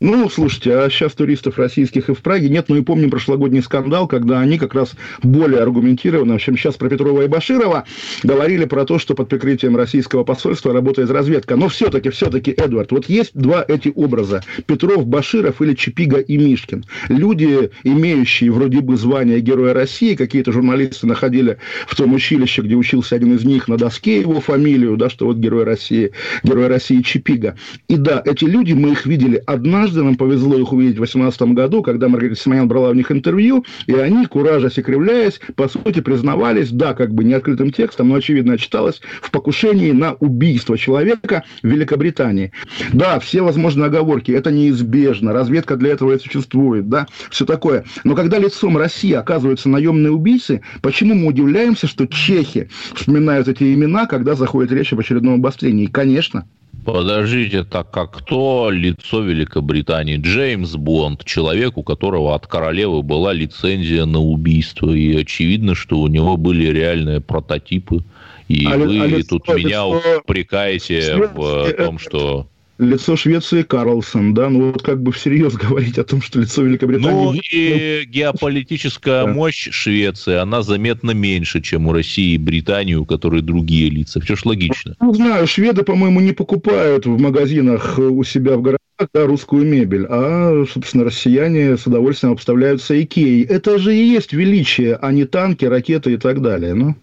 Ну, 0.00 0.30
слушайте, 0.30 0.76
а 0.76 0.88
сейчас 0.90 1.14
туристов 1.14 1.58
российских 1.58 2.08
и 2.08 2.14
в 2.14 2.18
Праге 2.18 2.48
нет. 2.48 2.66
Ну 2.68 2.76
и 2.76 2.82
помним 2.82 3.10
прошлогодний 3.10 3.60
скандал, 3.60 4.06
когда 4.06 4.38
они 4.38 4.56
как 4.56 4.72
раз 4.72 4.94
более 5.24 5.60
аргументированно, 5.60 6.38
чем 6.38 6.56
сейчас 6.56 6.76
про 6.76 6.88
Петрова 6.88 7.22
и 7.22 7.26
Баширова, 7.26 7.84
говорили 8.22 8.64
про 8.64 8.84
то, 8.84 9.00
что 9.00 9.16
под 9.16 9.28
прикрытием 9.28 9.76
российского 9.76 10.22
посольства 10.22 10.72
работает 10.72 11.10
разведка. 11.10 11.56
Но 11.56 11.66
все-таки, 11.66 12.10
все-таки, 12.10 12.52
Эдвард, 12.52 12.92
вот 12.92 13.08
есть 13.08 13.32
два 13.34 13.64
эти 13.66 13.92
образа. 13.92 14.44
Петров, 14.66 15.04
Баширов 15.04 15.60
или 15.62 15.74
Чипига 15.74 16.18
и 16.18 16.38
Мишкин. 16.38 16.84
Люди, 17.08 17.70
имеющие 17.82 18.52
вроде 18.52 18.80
бы 18.80 18.96
звание 18.96 19.40
Героя 19.40 19.74
России, 19.74 20.14
какие-то 20.14 20.52
журналисты 20.52 21.08
находили 21.08 21.58
в 21.88 21.96
том 21.96 22.14
училище, 22.14 22.62
где 22.62 22.76
учился 22.76 23.16
один 23.16 23.34
из 23.34 23.44
них, 23.44 23.66
на 23.66 23.76
доске 23.76 24.20
его 24.20 24.40
фамилию, 24.40 24.96
да, 24.96 25.10
что 25.10 25.26
вот 25.26 25.38
Герой 25.38 25.64
России, 25.64 26.12
Герой 26.44 26.68
России 26.68 27.02
Чипига. 27.02 27.56
И 27.88 27.96
да, 27.96 28.22
эти 28.24 28.44
люди, 28.44 28.74
мы 28.74 28.92
их 28.92 29.04
видели 29.04 29.42
однажды, 29.44 29.87
нам 29.96 30.16
повезло 30.16 30.58
их 30.58 30.72
увидеть 30.72 30.94
в 30.94 30.98
2018 30.98 31.42
году, 31.54 31.82
когда 31.82 32.08
Маргарита 32.08 32.40
Симонян 32.40 32.68
брала 32.68 32.90
у 32.90 32.94
них 32.94 33.10
интервью, 33.10 33.64
и 33.86 33.94
они, 33.94 34.26
куражась 34.26 34.78
и 34.78 34.82
кривляясь, 34.82 35.40
по 35.56 35.68
сути 35.68 36.00
признавались, 36.00 36.70
да, 36.70 36.94
как 36.94 37.12
бы 37.12 37.24
не 37.24 37.34
открытым 37.34 37.70
текстом, 37.70 38.08
но 38.08 38.16
очевидно 38.16 38.58
читалось, 38.58 39.00
в 39.20 39.30
покушении 39.30 39.92
на 39.92 40.14
убийство 40.14 40.76
человека 40.76 41.44
в 41.62 41.66
Великобритании. 41.66 42.52
Да, 42.92 43.18
все 43.18 43.42
возможные 43.42 43.86
оговорки, 43.86 44.32
это 44.32 44.50
неизбежно, 44.50 45.32
разведка 45.32 45.76
для 45.76 45.92
этого 45.92 46.12
и 46.14 46.18
существует, 46.18 46.88
да, 46.88 47.06
все 47.30 47.44
такое. 47.44 47.84
Но 48.04 48.14
когда 48.14 48.38
лицом 48.38 48.76
России 48.76 49.12
оказываются 49.12 49.68
наемные 49.68 50.12
убийцы, 50.12 50.62
почему 50.82 51.14
мы 51.14 51.28
удивляемся, 51.28 51.86
что 51.86 52.06
чехи 52.06 52.68
вспоминают 52.94 53.48
эти 53.48 53.74
имена, 53.74 54.06
когда 54.06 54.34
заходит 54.34 54.72
речь 54.72 54.92
об 54.92 55.00
очередном 55.00 55.34
обострении? 55.34 55.86
Конечно. 55.86 56.46
Подождите, 56.92 57.64
так 57.64 57.90
как 57.90 58.12
кто 58.12 58.70
лицо 58.70 59.20
Великобритании? 59.20 60.16
Джеймс 60.16 60.74
Бонд, 60.74 61.22
человек, 61.22 61.76
у 61.76 61.82
которого 61.82 62.34
от 62.34 62.46
королевы 62.46 63.02
была 63.02 63.34
лицензия 63.34 64.06
на 64.06 64.20
убийство. 64.20 64.90
И 64.92 65.14
очевидно, 65.14 65.74
что 65.74 65.98
у 65.98 66.06
него 66.06 66.38
были 66.38 66.66
реальные 66.68 67.20
прототипы. 67.20 68.02
И 68.48 68.64
а, 68.64 68.78
вы 68.78 69.00
а 69.00 69.22
тут 69.22 69.46
лицо, 69.48 69.58
меня 69.58 69.84
лицо... 69.84 70.20
упрекаете 70.20 71.16
в 71.34 71.72
том, 71.76 71.98
что 71.98 72.46
лицо 72.78 73.16
Швеции 73.16 73.62
Карлсон, 73.62 74.34
да, 74.34 74.48
ну 74.48 74.72
вот 74.72 74.82
как 74.82 75.02
бы 75.02 75.12
всерьез 75.12 75.54
говорить 75.68 75.98
о 75.98 76.04
том, 76.04 76.22
что 76.22 76.40
лицо 76.40 76.62
Великобритании... 76.62 77.10
Ну 77.10 77.40
и 77.50 78.04
геополитическая 78.06 79.24
да. 79.24 79.32
мощь 79.32 79.68
Швеции, 79.70 80.34
она 80.34 80.62
заметно 80.62 81.10
меньше, 81.10 81.60
чем 81.60 81.88
у 81.88 81.92
России 81.92 82.34
и 82.34 82.38
Британии, 82.38 82.94
у 82.94 83.04
которой 83.04 83.42
другие 83.42 83.90
лица. 83.90 84.20
Все 84.20 84.36
ж 84.36 84.44
логично. 84.44 84.94
Ну, 85.00 85.12
знаю, 85.12 85.46
шведы, 85.46 85.82
по-моему, 85.82 86.20
не 86.20 86.32
покупают 86.32 87.06
в 87.06 87.20
магазинах 87.20 87.98
у 87.98 88.22
себя 88.24 88.56
в 88.56 88.62
городах 88.62 88.78
да, 89.12 89.26
русскую 89.26 89.64
мебель, 89.64 90.06
а, 90.08 90.64
собственно, 90.72 91.04
россияне 91.04 91.76
с 91.76 91.86
удовольствием 91.86 92.32
обставляются 92.32 93.00
Икеей. 93.00 93.44
Это 93.44 93.78
же 93.78 93.94
и 93.94 94.04
есть 94.04 94.32
величие, 94.32 94.96
а 94.96 95.12
не 95.12 95.24
танки, 95.24 95.64
ракеты 95.64 96.14
и 96.14 96.16
так 96.16 96.42
далее, 96.42 96.74
ну... 96.74 96.96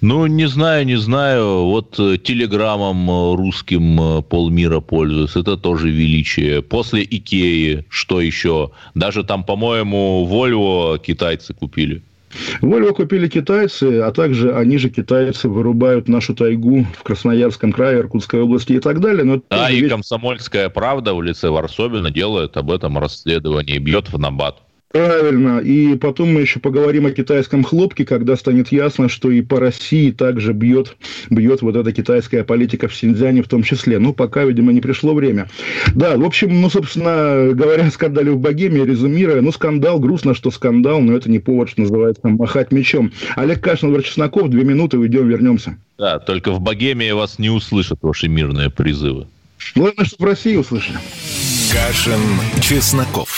Ну, 0.00 0.26
не 0.26 0.46
знаю, 0.46 0.86
не 0.86 0.96
знаю. 0.96 1.64
Вот 1.64 1.98
э, 1.98 2.18
телеграммом 2.18 3.10
э, 3.10 3.36
русским 3.36 4.00
э, 4.00 4.22
полмира 4.22 4.80
пользуются. 4.80 5.40
Это 5.40 5.56
тоже 5.56 5.90
величие. 5.90 6.62
После 6.62 7.02
Икеи 7.02 7.84
что 7.88 8.20
еще? 8.20 8.70
Даже 8.94 9.24
там, 9.24 9.44
по-моему, 9.44 10.24
Вольво 10.24 10.98
китайцы 10.98 11.54
купили. 11.54 12.02
Вольво 12.60 12.92
купили 12.92 13.28
китайцы, 13.28 14.00
а 14.00 14.12
также 14.12 14.54
они 14.54 14.78
же, 14.78 14.90
китайцы, 14.90 15.48
вырубают 15.48 16.08
нашу 16.08 16.34
тайгу 16.34 16.86
в 16.98 17.02
Красноярском 17.02 17.72
крае, 17.72 18.00
Иркутской 18.00 18.42
области 18.42 18.72
и 18.74 18.80
так 18.80 19.00
далее. 19.00 19.24
Но 19.24 19.42
да, 19.50 19.70
и 19.70 19.80
ведь... 19.80 19.90
«Комсомольская 19.90 20.68
правда» 20.68 21.14
в 21.14 21.22
лице 21.22 21.48
Варсобина 21.48 22.10
делает 22.10 22.56
об 22.56 22.70
этом 22.70 22.98
расследование, 22.98 23.78
бьет 23.78 24.12
в 24.12 24.18
набат. 24.18 24.58
Правильно. 24.90 25.58
И 25.58 25.96
потом 25.96 26.32
мы 26.32 26.40
еще 26.40 26.60
поговорим 26.60 27.04
о 27.04 27.10
китайском 27.10 27.62
хлопке, 27.62 28.06
когда 28.06 28.36
станет 28.36 28.72
ясно, 28.72 29.10
что 29.10 29.30
и 29.30 29.42
по 29.42 29.60
России 29.60 30.10
также 30.10 30.54
бьет, 30.54 30.96
бьет 31.28 31.60
вот 31.60 31.76
эта 31.76 31.92
китайская 31.92 32.42
политика 32.42 32.88
в 32.88 32.94
Синьцзяне 32.94 33.42
в 33.42 33.48
том 33.48 33.62
числе. 33.62 33.98
Ну, 33.98 34.14
пока, 34.14 34.44
видимо, 34.44 34.72
не 34.72 34.80
пришло 34.80 35.12
время. 35.14 35.50
Да, 35.94 36.16
в 36.16 36.24
общем, 36.24 36.62
ну, 36.62 36.70
собственно 36.70 37.52
говоря, 37.52 37.84
о 37.84 37.90
скандале 37.90 38.32
в 38.32 38.38
Богемии, 38.38 38.80
резюмируя, 38.80 39.42
ну, 39.42 39.52
скандал, 39.52 39.98
грустно, 40.00 40.34
что 40.34 40.50
скандал, 40.50 41.00
но 41.02 41.14
это 41.14 41.30
не 41.30 41.38
повод, 41.38 41.68
что 41.68 41.82
называется, 41.82 42.26
махать 42.26 42.72
мечом. 42.72 43.12
Олег 43.36 43.60
Кашин, 43.60 43.88
Владимир 43.88 44.08
Чесноков, 44.08 44.48
две 44.48 44.64
минуты, 44.64 44.96
уйдем, 44.96 45.28
вернемся. 45.28 45.76
Да, 45.98 46.18
только 46.18 46.52
в 46.52 46.60
Богемии 46.60 47.10
вас 47.10 47.38
не 47.38 47.50
услышат 47.50 47.98
ваши 48.00 48.28
мирные 48.28 48.70
призывы. 48.70 49.26
Главное, 49.74 50.06
чтобы 50.06 50.24
в 50.24 50.26
России 50.28 50.56
услышали. 50.56 50.98
Кашин, 51.72 52.20
Чесноков. 52.62 53.37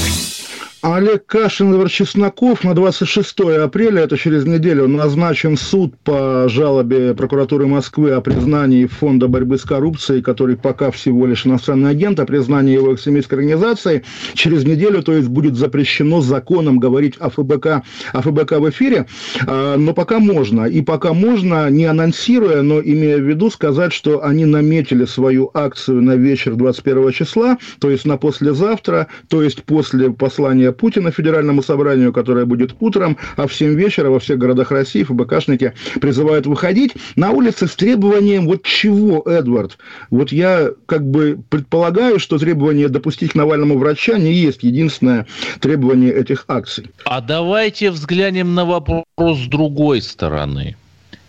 Олег 0.81 1.27
Кашин 1.27 1.87
Чесноков 1.87 2.63
на 2.63 2.73
26 2.73 3.39
апреля, 3.61 4.01
это 4.01 4.17
через 4.17 4.47
неделю, 4.47 4.87
назначен 4.87 5.55
суд 5.55 5.95
по 6.03 6.47
жалобе 6.49 7.13
прокуратуры 7.13 7.67
Москвы 7.67 8.13
о 8.13 8.21
признании 8.21 8.87
Фонда 8.87 9.27
борьбы 9.27 9.59
с 9.59 9.61
коррупцией, 9.61 10.23
который 10.23 10.55
пока 10.55 10.89
всего 10.89 11.27
лишь 11.27 11.45
иностранный 11.45 11.91
агент, 11.91 12.19
о 12.19 12.25
признании 12.25 12.73
его 12.73 12.95
экстремистской 12.95 13.37
организации. 13.37 14.03
Через 14.33 14.63
неделю, 14.65 15.03
то 15.03 15.13
есть, 15.13 15.27
будет 15.27 15.55
запрещено 15.55 16.19
законом 16.19 16.79
говорить 16.79 17.13
о 17.19 17.29
ФБК, 17.29 17.83
о 18.13 18.21
ФБК 18.23 18.53
в 18.53 18.69
эфире, 18.71 19.05
а, 19.45 19.77
но 19.77 19.93
пока 19.93 20.17
можно. 20.17 20.65
И 20.65 20.81
пока 20.81 21.13
можно, 21.13 21.69
не 21.69 21.85
анонсируя, 21.85 22.63
но 22.63 22.81
имея 22.81 23.17
в 23.17 23.29
виду 23.29 23.51
сказать, 23.51 23.93
что 23.93 24.23
они 24.23 24.45
наметили 24.45 25.05
свою 25.05 25.51
акцию 25.53 26.01
на 26.01 26.15
вечер 26.15 26.55
21 26.55 27.11
числа, 27.11 27.59
то 27.79 27.91
есть 27.91 28.05
на 28.05 28.17
послезавтра, 28.17 29.05
то 29.27 29.43
есть 29.43 29.63
после 29.63 30.09
послания 30.09 30.70
Путина 30.71 31.11
Федеральному 31.11 31.63
собранию, 31.63 32.13
которое 32.13 32.45
будет 32.45 32.75
утром, 32.79 33.17
а 33.37 33.47
в 33.47 33.53
7 33.53 33.75
вечера 33.75 34.09
во 34.09 34.19
всех 34.19 34.37
городах 34.37 34.71
России 34.71 35.03
ФБКшники 35.03 35.73
призывают 35.99 36.45
выходить 36.45 36.93
на 37.15 37.31
улицы 37.31 37.67
с 37.67 37.75
требованием 37.75 38.45
вот 38.45 38.63
чего, 38.63 39.23
Эдвард? 39.25 39.77
Вот 40.09 40.31
я 40.31 40.69
как 40.85 41.05
бы 41.05 41.39
предполагаю, 41.49 42.19
что 42.19 42.37
требование 42.37 42.89
допустить 42.89 43.31
к 43.31 43.35
Навальному 43.35 43.77
врача 43.77 44.17
не 44.17 44.33
есть 44.33 44.63
единственное 44.63 45.27
требование 45.59 46.13
этих 46.13 46.45
акций. 46.47 46.89
А 47.05 47.21
давайте 47.21 47.91
взглянем 47.91 48.55
на 48.55 48.65
вопрос 48.65 49.05
с 49.19 49.47
другой 49.47 50.01
стороны. 50.01 50.75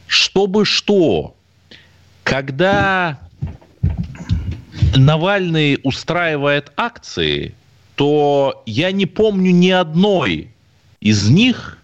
Чтобы 0.06 0.64
что? 0.64 1.34
Когда 2.22 3.18
Навальный 4.96 5.78
устраивает 5.82 6.72
акции, 6.76 7.54
то 7.96 8.62
я 8.66 8.92
не 8.92 9.06
помню 9.06 9.52
ни 9.52 9.70
одной 9.70 10.48
из 11.00 11.28
них, 11.28 11.78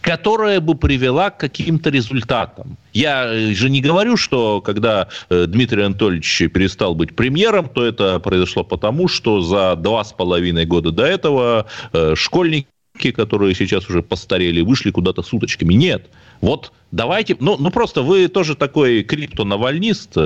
которая 0.00 0.60
бы 0.60 0.76
привела 0.76 1.30
к 1.30 1.38
каким-то 1.38 1.90
результатам. 1.90 2.76
Я 2.92 3.52
же 3.52 3.68
не 3.68 3.80
говорю, 3.80 4.16
что 4.16 4.60
когда 4.60 5.08
э, 5.30 5.46
Дмитрий 5.48 5.82
Анатольевич 5.82 6.42
перестал 6.52 6.94
быть 6.94 7.16
премьером, 7.16 7.68
то 7.68 7.84
это 7.84 8.20
произошло 8.20 8.62
потому, 8.62 9.08
что 9.08 9.40
за 9.40 9.74
два 9.74 10.04
с 10.04 10.12
половиной 10.12 10.64
года 10.64 10.92
до 10.92 11.04
этого 11.04 11.66
э, 11.92 12.14
школьники 12.16 12.68
которые 13.14 13.54
сейчас 13.54 13.90
уже 13.90 14.00
постарели, 14.00 14.62
вышли 14.62 14.90
куда-то 14.90 15.22
с 15.22 15.30
уточками. 15.30 15.74
Нет. 15.74 16.06
Вот 16.40 16.72
давайте... 16.92 17.36
Ну, 17.40 17.56
ну 17.58 17.70
просто 17.70 18.00
вы 18.00 18.28
тоже 18.28 18.54
такой 18.54 19.02
криптонавальнист 19.02 20.16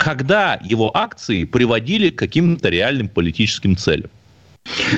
когда 0.00 0.58
его 0.64 0.90
акции 0.96 1.44
приводили 1.44 2.08
к 2.08 2.18
каким-то 2.18 2.70
реальным 2.70 3.06
политическим 3.06 3.76
целям. 3.76 4.08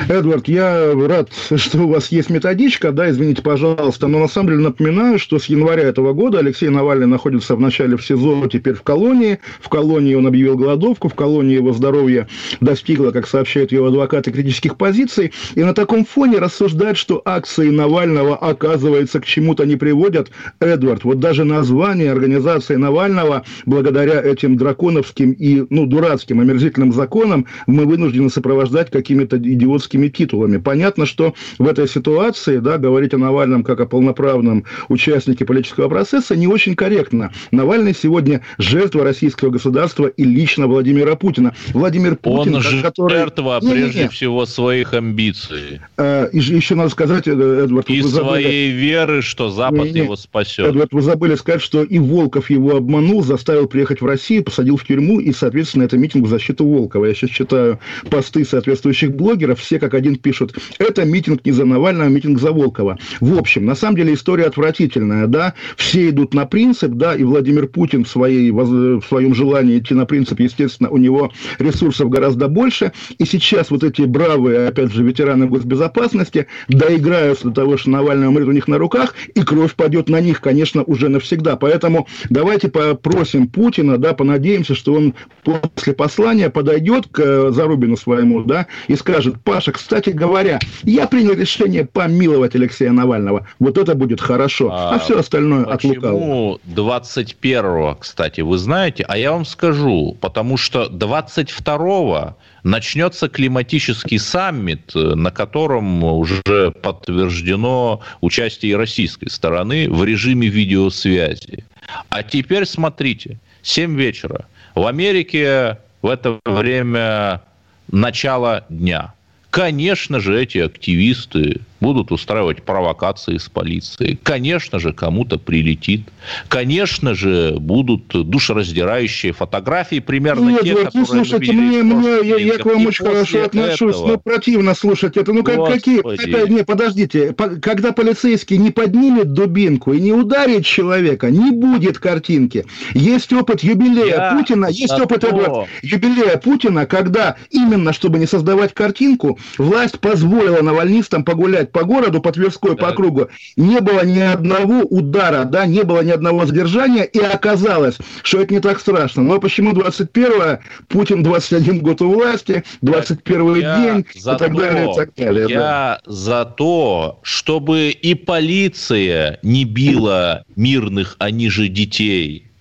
Эдвард, 0.09 0.49
я 0.49 0.92
рад, 0.95 1.31
что 1.57 1.83
у 1.83 1.88
вас 1.88 2.09
есть 2.09 2.31
методичка, 2.31 2.92
да, 2.92 3.11
извините, 3.11 3.42
пожалуйста, 3.42 4.09
но 4.09 4.19
на 4.19 4.28
самом 4.28 4.49
деле 4.49 4.61
напоминаю, 4.61 5.19
что 5.19 5.38
с 5.38 5.47
января 5.47 5.85
этого 5.85 6.12
года 6.12 6.38
Алексей 6.38 6.69
Навальный 6.69 7.07
находится 7.07 7.54
вначале 7.57 7.97
в 7.97 8.04
СИЗО, 8.04 8.49
теперь 8.49 8.75
в 8.75 8.83
колонии. 8.83 9.38
В 9.61 9.69
колонии 9.69 10.14
он 10.14 10.26
объявил 10.26 10.57
голодовку, 10.57 11.09
в 11.09 11.14
колонии 11.14 11.54
его 11.54 11.73
здоровье 11.73 12.28
достигло, 12.61 13.11
как 13.11 13.26
сообщают 13.26 13.73
его 13.73 13.87
адвокаты, 13.87 14.33
критических 14.33 14.76
позиций. 14.76 15.33
И 15.54 15.62
на 15.62 15.75
таком 15.75 16.04
фоне 16.04 16.38
рассуждать, 16.38 16.97
что 16.97 17.23
акции 17.25 17.71
Навального, 17.71 18.37
оказывается, 18.37 19.21
к 19.21 19.26
чему-то 19.26 19.64
не 19.64 19.76
приводят. 19.76 20.31
Эдвард, 20.61 21.04
вот 21.04 21.21
даже 21.21 21.45
название 21.45 22.11
организации 22.12 22.76
Навального, 22.76 23.45
благодаря 23.66 24.21
этим 24.21 24.57
драконовским 24.57 25.33
и, 25.33 25.64
ну, 25.71 25.87
дурацким, 25.87 26.40
омерзительным 26.40 26.92
законам, 26.92 27.47
мы 27.66 27.85
вынуждены 27.87 28.31
сопровождать 28.31 28.90
какими-то 28.90 29.38
идиотскими 29.53 30.09
титулами. 30.09 30.57
Понятно, 30.59 31.07
что 31.07 31.35
в 31.59 31.67
этой 31.67 31.89
ситуации, 31.89 32.59
да, 32.59 32.79
говорить 32.79 33.15
о 33.15 33.19
Навальном 33.19 33.65
как 33.65 33.81
о 33.81 33.87
полноправном 33.87 34.65
участнике 34.89 35.45
политического 35.45 35.89
процесса 35.89 36.37
не 36.37 36.47
очень 36.47 36.75
корректно. 36.75 37.33
Навальный 37.51 37.95
сегодня 37.95 38.43
жертва 38.59 39.05
российского 39.05 39.51
государства 39.51 40.07
и 40.07 40.25
лично 40.25 40.67
Владимира 40.67 41.15
Путина. 41.17 41.55
Владимир 41.73 42.17
Путин, 42.17 42.57
Он 42.57 42.63
же 42.63 42.83
который... 42.83 43.17
жертва, 43.19 43.59
Не, 43.63 43.69
не, 43.69 43.75
не. 43.75 43.81
прежде 43.83 44.09
всего, 44.09 44.47
своих 44.47 44.95
амбиций. 44.95 45.81
Э, 45.97 46.29
и 46.33 46.39
еще 46.39 46.75
надо 46.75 46.91
сказать, 46.91 47.27
э, 47.29 47.33
Эдвард, 47.33 47.89
И 47.91 48.01
вы 48.01 48.09
забыли- 48.09 48.43
своей 48.43 48.71
веры, 48.71 49.23
что 49.23 49.51
Запад 49.51 49.85
Не-не. 49.85 50.01
его 50.01 50.17
спасет. 50.17 50.67
Эдвард, 50.67 50.93
вы 50.93 51.03
забыли 51.03 51.35
сказать, 51.35 51.63
что 51.63 51.83
и 51.83 51.99
Волков 51.99 52.51
его 52.51 52.77
обманул, 52.77 53.23
заставил 53.23 53.67
приехать 53.67 54.01
в 54.01 54.07
Россию, 54.07 54.45
посадил 54.45 54.77
в 54.77 54.85
тюрьму, 54.85 55.21
и, 55.21 55.33
соответственно, 55.33 55.85
это 55.85 55.97
митинг 55.99 56.27
в 56.27 56.29
защиту 56.29 56.65
Волкова. 56.67 57.07
Я 57.07 57.15
сейчас 57.15 57.31
читаю 57.31 57.79
посты 58.11 58.45
соответствующих 58.45 59.15
блогеров, 59.15 59.42
все 59.55 59.79
как 59.79 59.95
один 59.95 60.17
пишут, 60.17 60.55
это 60.79 61.05
митинг 61.05 61.45
не 61.45 61.53
за 61.53 61.65
Навального, 61.65 62.07
а 62.07 62.11
митинг 62.11 62.39
за 62.39 62.53
Волкова. 62.53 62.99
В 63.21 63.39
общем, 63.39 63.67
на 63.67 63.75
самом 63.75 63.97
деле 63.97 64.15
история 64.15 64.45
отвратительная, 64.45 65.27
да, 65.27 65.55
все 65.77 66.09
идут 66.09 66.35
на 66.35 66.47
принцип, 66.47 66.93
да, 66.93 67.15
и 67.15 67.25
Владимир 67.25 67.67
Путин 67.67 68.05
в, 68.05 68.09
своей, 68.09 68.51
в 68.51 69.03
своем 69.03 69.35
желании 69.35 69.79
идти 69.79 69.95
на 69.95 70.07
принцип, 70.07 70.41
естественно, 70.41 70.91
у 70.91 70.97
него 70.97 71.33
ресурсов 71.59 72.09
гораздо 72.09 72.49
больше, 72.49 72.93
и 73.19 73.25
сейчас 73.25 73.71
вот 73.71 73.85
эти 73.85 74.03
бравые, 74.03 74.69
опять 74.69 74.93
же, 74.93 75.03
ветераны 75.03 75.47
госбезопасности 75.47 76.47
доиграются 76.69 77.49
до 77.49 77.55
того, 77.55 77.77
что 77.77 77.91
Навальный 77.91 78.29
умрет 78.29 78.49
у 78.49 78.53
них 78.53 78.69
на 78.69 78.79
руках, 78.79 79.15
и 79.35 79.43
кровь 79.43 79.75
пойдет 79.75 80.09
на 80.09 80.21
них, 80.21 80.41
конечно, 80.41 80.83
уже 80.83 81.09
навсегда. 81.09 81.57
Поэтому 81.57 82.07
давайте 82.31 82.69
попросим 82.69 83.49
Путина, 83.49 83.99
да, 83.99 84.15
понадеемся, 84.15 84.75
что 84.75 84.95
он 84.95 85.15
после 85.45 85.95
послания 85.95 86.51
подойдет 86.51 87.07
к 87.11 87.21
э, 87.21 87.51
Зарубину 87.53 87.97
своему, 87.97 88.43
да, 88.43 88.67
и 88.89 88.97
скажет, 88.97 89.32
Паша, 89.45 89.73
кстати 89.73 90.11
говоря, 90.11 90.59
я 90.83 91.07
принял 91.07 91.33
решение 91.35 91.85
помиловать 91.85 92.55
Алексея 92.55 92.93
Навального. 92.93 93.47
Вот 93.59 93.79
это 93.79 93.95
будет 93.95 94.21
хорошо, 94.21 94.71
а, 94.73 94.99
все 94.99 95.19
остальное 95.19 95.65
от 95.65 95.85
лукавого. 95.85 96.59
Почему 96.59 96.61
21-го, 96.67 97.97
кстати, 98.01 98.41
вы 98.41 98.59
знаете? 98.59 99.05
А 99.09 99.17
я 99.17 99.33
вам 99.33 99.45
скажу, 99.45 100.17
потому 100.21 100.57
что 100.57 100.87
22-го 100.87 102.37
начнется 102.62 103.29
климатический 103.29 104.19
саммит, 104.19 104.93
э, 104.95 105.15
на 105.15 105.31
котором 105.31 106.05
уже 106.05 106.71
подтверждено 106.83 108.01
участие 108.21 108.77
российской 108.77 109.29
стороны 109.29 109.91
в 109.91 110.05
режиме 110.05 110.49
видеосвязи. 110.49 111.65
А 112.09 112.23
теперь 112.23 112.67
смотрите, 112.67 113.39
7 113.62 113.97
вечера. 113.97 114.47
В 114.75 114.87
Америке 114.87 115.79
в 116.01 116.09
это 116.09 116.41
время 116.45 117.43
начало 117.91 118.65
дня. 118.69 119.15
Конечно 119.53 120.19
же, 120.19 120.41
эти 120.41 120.57
активисты 120.57 121.61
будут 121.83 122.12
устраивать 122.12 122.62
провокации 122.62 123.37
с 123.37 123.49
полицией. 123.49 124.19
Конечно 124.23 124.79
же, 124.79 124.93
кому-то 124.93 125.37
прилетит. 125.39 126.03
Конечно 126.49 127.15
же, 127.15 127.57
будут 127.59 128.07
душераздирающие 128.09 129.33
фотографии, 129.33 129.99
примерно 129.99 130.51
Нет, 130.51 130.62
те, 130.62 130.75
вот, 130.75 130.95
ну, 130.95 131.05
которые 131.05 131.25
слушайте, 131.25 131.53
мне, 131.53 131.83
мне, 131.83 132.29
я, 132.29 132.37
я 132.37 132.59
к 132.59 132.65
вам 132.65 132.79
митингах. 132.79 132.89
очень 132.89 133.05
И 133.05 133.09
хорошо 133.09 133.45
отношусь, 133.45 133.97
этого- 133.97 134.09
но 134.09 134.19
противно 134.19 134.75
слушать 134.75 135.17
это. 135.17 135.33
Ну, 135.33 135.43
как, 135.43 135.67
какие... 135.67 135.99
Это, 135.99 136.49
не, 136.49 136.65
подождите. 136.65 137.33
По- 137.33 137.49
когда 137.49 137.91
полицейский 137.93 138.59
не 138.59 138.71
поднимет 138.71 139.33
дубинку 139.33 139.93
и 139.93 140.01
не 140.01 140.12
ударит 140.12 140.65
человека, 140.65 141.31
не 141.31 141.51
будет 141.51 141.99
картинки. 141.99 142.65
Есть 142.95 143.33
опыт 143.33 143.65
юбилея 143.65 144.07
Я 144.07 144.35
Путина, 144.37 144.67
есть 144.67 144.93
опыт 144.93 145.23
то. 145.23 145.67
Юбилея 145.83 146.37
Путина, 146.37 146.87
когда 146.87 147.37
именно, 147.51 147.93
чтобы 147.93 148.21
не 148.21 148.27
создавать 148.27 148.73
картинку, 148.73 149.39
власть 149.59 149.99
позволила 149.99 150.62
навальнистам 150.62 151.25
погулять 151.25 151.72
по 151.73 151.85
городу, 151.85 152.21
по 152.21 152.31
Тверской, 152.33 152.76
по 152.76 152.83
Так. 152.87 152.93
округу. 152.93 153.29
Не 153.57 153.81
было 153.81 154.05
ни 154.05 154.21
одного 154.21 154.81
удара, 154.83 155.45
да, 155.45 155.67
не 155.67 155.83
было 155.83 156.02
ни 156.02 156.11
одного 156.11 156.47
задержания, 156.47 157.02
и 157.05 157.19
оказалось, 157.19 157.97
что 158.23 158.41
это 158.41 158.55
не 158.55 158.61
так 158.61 158.81
страшно. 158.81 159.23
Но 159.23 159.41
почему 159.41 159.73
21 159.73 160.59
Путин 160.88 161.23
21 161.23 161.81
год 161.81 162.02
у 162.02 162.12
власти, 162.12 162.62
21 162.83 163.57
Я 163.57 163.76
день, 163.76 164.07
за 164.14 164.35
и 164.35 164.38
так 164.38 164.52
то, 164.52 164.59
далее, 164.59 164.91
и 164.91 164.95
так 164.95 165.11
далее. 165.17 165.49
да. 165.49 165.52
Я 165.52 166.00
за 166.07 166.45
то, 166.45 167.21
чтобы 167.23 167.91
и 167.91 168.14
полиция 168.14 169.38
не 169.43 169.64
била 169.64 170.45
мирных, 170.57 171.17
они 171.19 171.49
же 171.49 171.69
детей. 171.69 172.52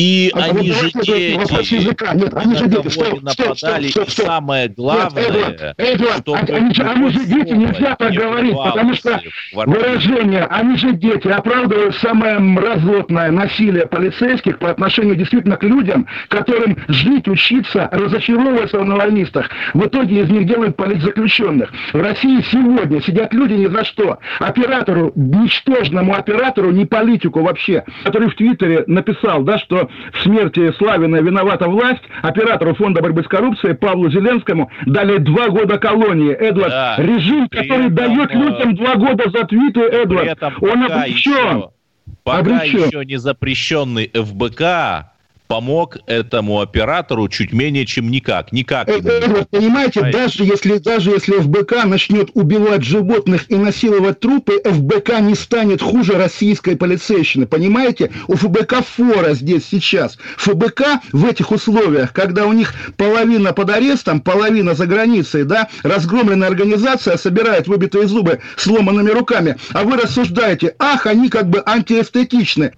И 0.00 0.30
А 0.34 0.44
они 0.44 0.72
же 0.72 0.90
дети, 0.92 1.74
языка. 1.74 2.14
Нет, 2.14 2.32
они 2.34 2.54
же 2.56 2.66
дети. 2.68 2.88
стоп, 2.88 3.20
нападали. 3.22 3.88
стоп, 3.88 4.08
И 4.08 4.10
стоп. 4.10 4.26
самое 4.26 4.62
Нет, 4.68 4.74
главное, 4.76 5.22
Эдвард, 5.24 5.74
Эдвард, 5.76 6.16
чтобы 6.20 6.38
они, 6.38 6.74
же- 6.74 6.82
они 6.84 7.10
же 7.10 7.24
дети, 7.26 7.52
нельзя 7.52 7.96
так 7.96 8.10
не 8.10 8.16
говорить, 8.16 8.56
потому 8.56 8.94
что 8.94 9.20
выражение 9.52 10.44
«они 10.44 10.76
же 10.76 10.92
дети» 10.92 11.28
оправдывают 11.28 11.94
самое 11.96 12.38
мразотное 12.38 13.30
насилие 13.30 13.86
полицейских 13.86 14.58
по 14.58 14.70
отношению 14.70 15.16
действительно 15.16 15.56
к 15.58 15.64
людям, 15.64 16.06
которым 16.28 16.78
жить, 16.88 17.28
учиться, 17.28 17.88
разочаровываться 17.92 18.78
в 18.78 18.84
навальнистах. 18.86 19.50
В 19.74 19.84
итоге 19.86 20.22
из 20.22 20.30
них 20.30 20.46
делают 20.46 20.76
политзаключенных. 20.76 21.70
В 21.92 22.00
России 22.00 22.40
сегодня 22.50 23.02
сидят 23.02 23.34
люди 23.34 23.52
ни 23.52 23.66
за 23.66 23.84
что. 23.84 24.18
Оператору, 24.38 25.12
ничтожному 25.14 26.14
оператору, 26.14 26.70
не 26.70 26.86
политику 26.86 27.42
вообще, 27.42 27.84
который 28.04 28.30
в 28.30 28.34
Твиттере 28.36 28.84
написал, 28.86 29.42
да, 29.42 29.58
что 29.58 29.89
смерти 30.22 30.72
Славина 30.78 31.16
виновата 31.16 31.68
власть, 31.68 32.02
оператору 32.22 32.74
фонда 32.74 33.02
борьбы 33.02 33.22
с 33.22 33.28
коррупцией 33.28 33.74
Павлу 33.74 34.10
Зеленскому 34.10 34.70
дали 34.86 35.18
два 35.18 35.48
года 35.48 35.78
колонии. 35.78 36.32
Эдвард, 36.32 36.70
Да. 36.70 36.94
режим, 36.98 37.48
который 37.48 37.86
этом, 37.86 37.94
дает 37.94 38.30
э, 38.34 38.38
людям 38.38 38.74
два 38.76 38.94
года 38.96 39.30
за 39.30 39.44
твиты, 39.46 39.80
Эдвард, 39.80 40.42
он 40.60 40.84
обречен. 40.84 41.12
еще, 41.12 41.70
пока 42.24 42.38
Обречен. 42.38 42.86
еще 42.86 43.04
не 43.04 43.16
запрещенный 43.16 44.10
ФБК 44.14 45.12
помог 45.50 45.96
этому 46.06 46.60
оператору 46.60 47.28
чуть 47.28 47.52
менее 47.52 47.84
чем 47.84 48.08
никак. 48.08 48.52
Никак. 48.52 48.88
Э, 48.88 49.00
понимаете, 49.02 49.46
Понимаете? 49.50 50.00
даже 50.12 50.44
если, 50.44 50.78
даже 50.78 51.10
если 51.10 51.40
ФБК 51.40 51.86
начнет 51.86 52.30
убивать 52.34 52.84
животных 52.84 53.50
и 53.50 53.56
насиловать 53.56 54.20
трупы, 54.20 54.62
ФБК 54.64 55.18
не 55.18 55.34
станет 55.34 55.82
хуже 55.82 56.12
российской 56.12 56.76
полицейщины. 56.76 57.48
Понимаете? 57.48 58.12
У 58.28 58.36
ФБК 58.36 58.84
фора 58.84 59.34
здесь 59.34 59.64
сейчас. 59.68 60.18
ФБК 60.36 61.00
в 61.10 61.26
этих 61.26 61.50
условиях, 61.50 62.12
когда 62.12 62.46
у 62.46 62.52
них 62.52 62.72
половина 62.96 63.52
под 63.52 63.70
арестом, 63.70 64.20
половина 64.20 64.74
за 64.74 64.86
границей, 64.86 65.42
да, 65.42 65.68
разгромленная 65.82 66.46
организация 66.46 67.16
собирает 67.16 67.66
выбитые 67.66 68.06
зубы 68.06 68.38
сломанными 68.56 69.10
руками, 69.10 69.56
а 69.72 69.82
вы 69.82 69.96
рассуждаете, 69.96 70.76
ах, 70.78 71.06
они 71.06 71.28
как 71.28 71.50
бы 71.50 71.60
антиэстетичны. 71.66 72.70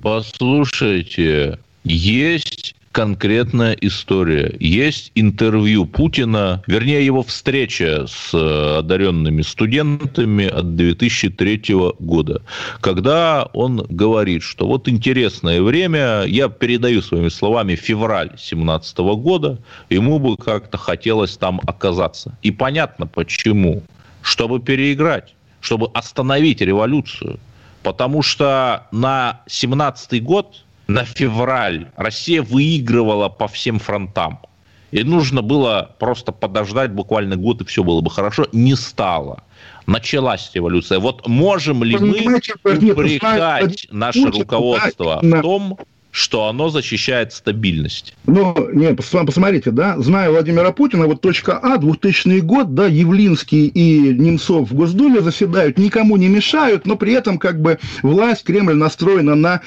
Послушайте, 0.00 1.58
есть 1.84 2.74
конкретная 2.92 3.72
история. 3.80 4.54
Есть 4.60 5.10
интервью 5.14 5.86
Путина, 5.86 6.62
вернее, 6.66 7.04
его 7.04 7.22
встреча 7.22 8.06
с 8.06 8.34
э, 8.34 8.78
одаренными 8.78 9.42
студентами 9.42 10.46
от 10.46 10.76
2003 10.76 11.74
года, 11.98 12.42
когда 12.80 13.48
он 13.54 13.86
говорит, 13.88 14.42
что 14.42 14.66
вот 14.66 14.88
интересное 14.88 15.62
время, 15.62 16.24
я 16.24 16.48
передаю 16.48 17.00
своими 17.02 17.30
словами 17.30 17.74
февраль 17.74 18.28
2017 18.28 18.98
года, 18.98 19.58
ему 19.88 20.18
бы 20.18 20.36
как-то 20.36 20.76
хотелось 20.76 21.36
там 21.36 21.60
оказаться. 21.66 22.36
И 22.42 22.50
понятно 22.50 23.06
почему. 23.06 23.82
Чтобы 24.20 24.60
переиграть, 24.60 25.34
чтобы 25.60 25.90
остановить 25.94 26.60
революцию. 26.60 27.40
Потому 27.82 28.22
что 28.22 28.86
на 28.92 29.40
17 29.48 30.22
год, 30.22 30.62
на 30.86 31.04
февраль, 31.04 31.88
Россия 31.96 32.42
выигрывала 32.42 33.28
по 33.28 33.48
всем 33.48 33.78
фронтам. 33.78 34.40
И 34.90 35.04
нужно 35.04 35.40
было 35.40 35.94
просто 35.98 36.32
подождать 36.32 36.92
буквально 36.92 37.36
год, 37.36 37.62
и 37.62 37.64
все 37.64 37.82
было 37.82 38.02
бы 38.02 38.10
хорошо. 38.10 38.46
Не 38.52 38.76
стало. 38.76 39.42
Началась 39.86 40.50
революция. 40.54 40.98
Вот 40.98 41.26
можем 41.26 41.82
ли 41.82 41.96
мы 41.96 42.40
упрекать 42.64 43.86
наше 43.90 44.26
руководство 44.26 45.20
в 45.22 45.40
том, 45.40 45.78
что 46.10 46.46
оно 46.46 46.68
защищает 46.68 47.32
стабильность? 47.32 48.14
Ну, 48.26 48.54
не, 48.74 48.88
пос- 48.88 49.24
посмотрите, 49.24 49.70
да, 49.70 49.98
зная 49.98 50.30
Владимира 50.30 50.70
Путина, 50.70 51.06
вот 51.06 51.22
точка 51.22 51.58
А, 51.58 51.78
2000 51.78 52.40
год, 52.40 52.74
да, 52.74 52.86
Явлинский 52.86 53.66
и 53.68 54.12
Немцов 54.12 54.70
в 54.70 54.74
Госдуме 54.74 55.22
заседают, 55.22 55.78
никому 55.78 56.18
не 56.18 56.28
мешают, 56.28 56.86
но 56.86 56.96
при 56.96 57.14
этом 57.14 57.38
как 57.38 57.62
бы 57.62 57.78
власть, 58.02 58.44
Кремль 58.44 58.74
настроена 58.74 59.34
на 59.34 59.62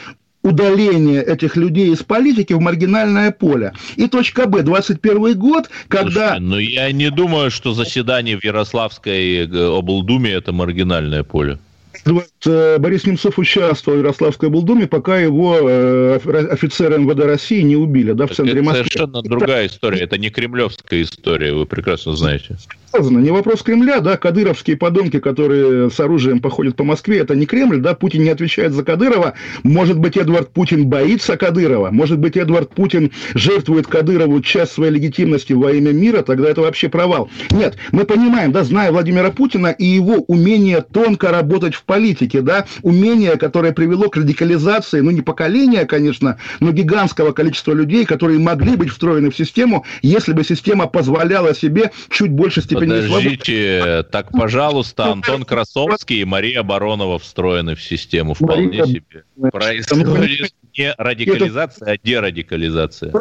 удаление 0.45 1.23
этих 1.23 1.57
людей 1.57 1.91
из 1.91 2.03
политики 2.03 2.53
в 2.53 2.59
маргинальное 2.59 3.31
поле. 3.31 3.73
И 3.95 4.07
точка 4.07 4.45
Б, 4.45 4.61
21 4.61 5.37
год, 5.37 5.69
когда... 5.87 6.37
Слушайте, 6.37 6.39
ну 6.39 6.57
я 6.57 6.91
не 6.91 7.09
думаю, 7.09 7.51
что 7.51 7.73
заседание 7.73 8.37
в 8.37 8.43
Ярославской 8.43 9.47
э, 9.47 9.77
облдуме 9.77 10.31
это 10.31 10.53
маргинальное 10.53 11.23
поле. 11.23 11.57
Вот, 12.05 12.27
э, 12.45 12.77
Борис 12.77 13.05
Немцов 13.07 13.39
участвовал 13.39 13.97
в 13.97 14.01
Ярославской 14.01 14.49
облдуме, 14.49 14.85
пока 14.85 15.17
его 15.17 15.57
э, 15.61 16.19
офицеры 16.51 16.99
МВД 16.99 17.25
России 17.25 17.61
не 17.61 17.75
убили, 17.75 18.11
да, 18.11 18.27
в 18.27 18.31
центре 18.31 18.59
Это 18.59 18.63
Москвы. 18.63 18.85
совершенно 18.85 19.21
другая 19.23 19.65
история. 19.65 20.01
Это 20.01 20.17
не 20.19 20.29
кремлевская 20.29 21.01
история, 21.01 21.53
вы 21.53 21.65
прекрасно 21.65 22.15
знаете. 22.15 22.57
Сказано, 22.95 23.19
не 23.19 23.29
вопрос 23.29 23.61
Кремля, 23.61 23.99
да, 23.99 24.15
кадыровские 24.15 24.77
подонки, 24.77 25.19
которые 25.19 25.89
с 25.89 25.99
оружием 25.99 26.39
походят 26.39 26.77
по 26.77 26.85
Москве, 26.85 27.19
это 27.19 27.35
не 27.35 27.45
Кремль, 27.45 27.79
да, 27.79 27.93
Путин 27.93 28.23
не 28.23 28.29
отвечает 28.29 28.71
за 28.71 28.85
Кадырова, 28.85 29.33
может 29.63 29.99
быть, 29.99 30.15
Эдвард 30.15 30.51
Путин 30.51 30.87
боится 30.87 31.35
Кадырова, 31.35 31.91
может 31.91 32.19
быть, 32.19 32.37
Эдвард 32.37 32.69
Путин 32.69 33.11
жертвует 33.33 33.87
Кадырову 33.87 34.39
часть 34.41 34.71
своей 34.71 34.93
легитимности 34.93 35.51
во 35.51 35.73
имя 35.73 35.91
мира, 35.91 36.21
тогда 36.21 36.49
это 36.49 36.61
вообще 36.61 36.87
провал. 36.87 37.29
Нет, 37.51 37.75
мы 37.91 38.05
понимаем, 38.05 38.53
да, 38.53 38.63
зная 38.63 38.93
Владимира 38.93 39.29
Путина 39.29 39.67
и 39.67 39.85
его 39.85 40.23
умение 40.27 40.81
тонко 40.81 41.31
работать 41.31 41.75
в 41.75 41.83
политике, 41.83 42.39
да, 42.39 42.65
умение, 42.81 43.35
которое 43.35 43.73
привело 43.73 44.09
к 44.09 44.15
радикализации, 44.15 45.01
ну, 45.01 45.11
не 45.11 45.21
поколения, 45.21 45.83
конечно, 45.83 46.37
но 46.61 46.71
гигантского 46.71 47.33
количества 47.33 47.73
людей, 47.73 48.05
которые 48.05 48.39
могли 48.39 48.77
быть 48.77 48.89
встроены 48.89 49.31
в 49.31 49.35
систему, 49.35 49.83
если 50.01 50.31
бы 50.31 50.45
система 50.45 50.87
позволяла 50.87 51.53
себе 51.53 51.91
чуть 52.09 52.31
больше 52.31 52.61
степени. 52.61 52.84
Подождите, 52.85 54.05
так, 54.11 54.31
пожалуйста, 54.31 55.11
Антон 55.11 55.43
Красовский 55.43 56.21
и 56.21 56.25
Мария 56.25 56.63
Баронова 56.63 57.19
встроены 57.19 57.75
в 57.75 57.81
систему 57.81 58.33
вполне 58.33 58.79
Мария- 58.79 58.85
себе. 58.85 59.23
Происходит 59.51 60.53
не 60.77 60.93
радикализация, 60.97 61.93
а 61.93 61.97
дерадикализация. 61.97 63.13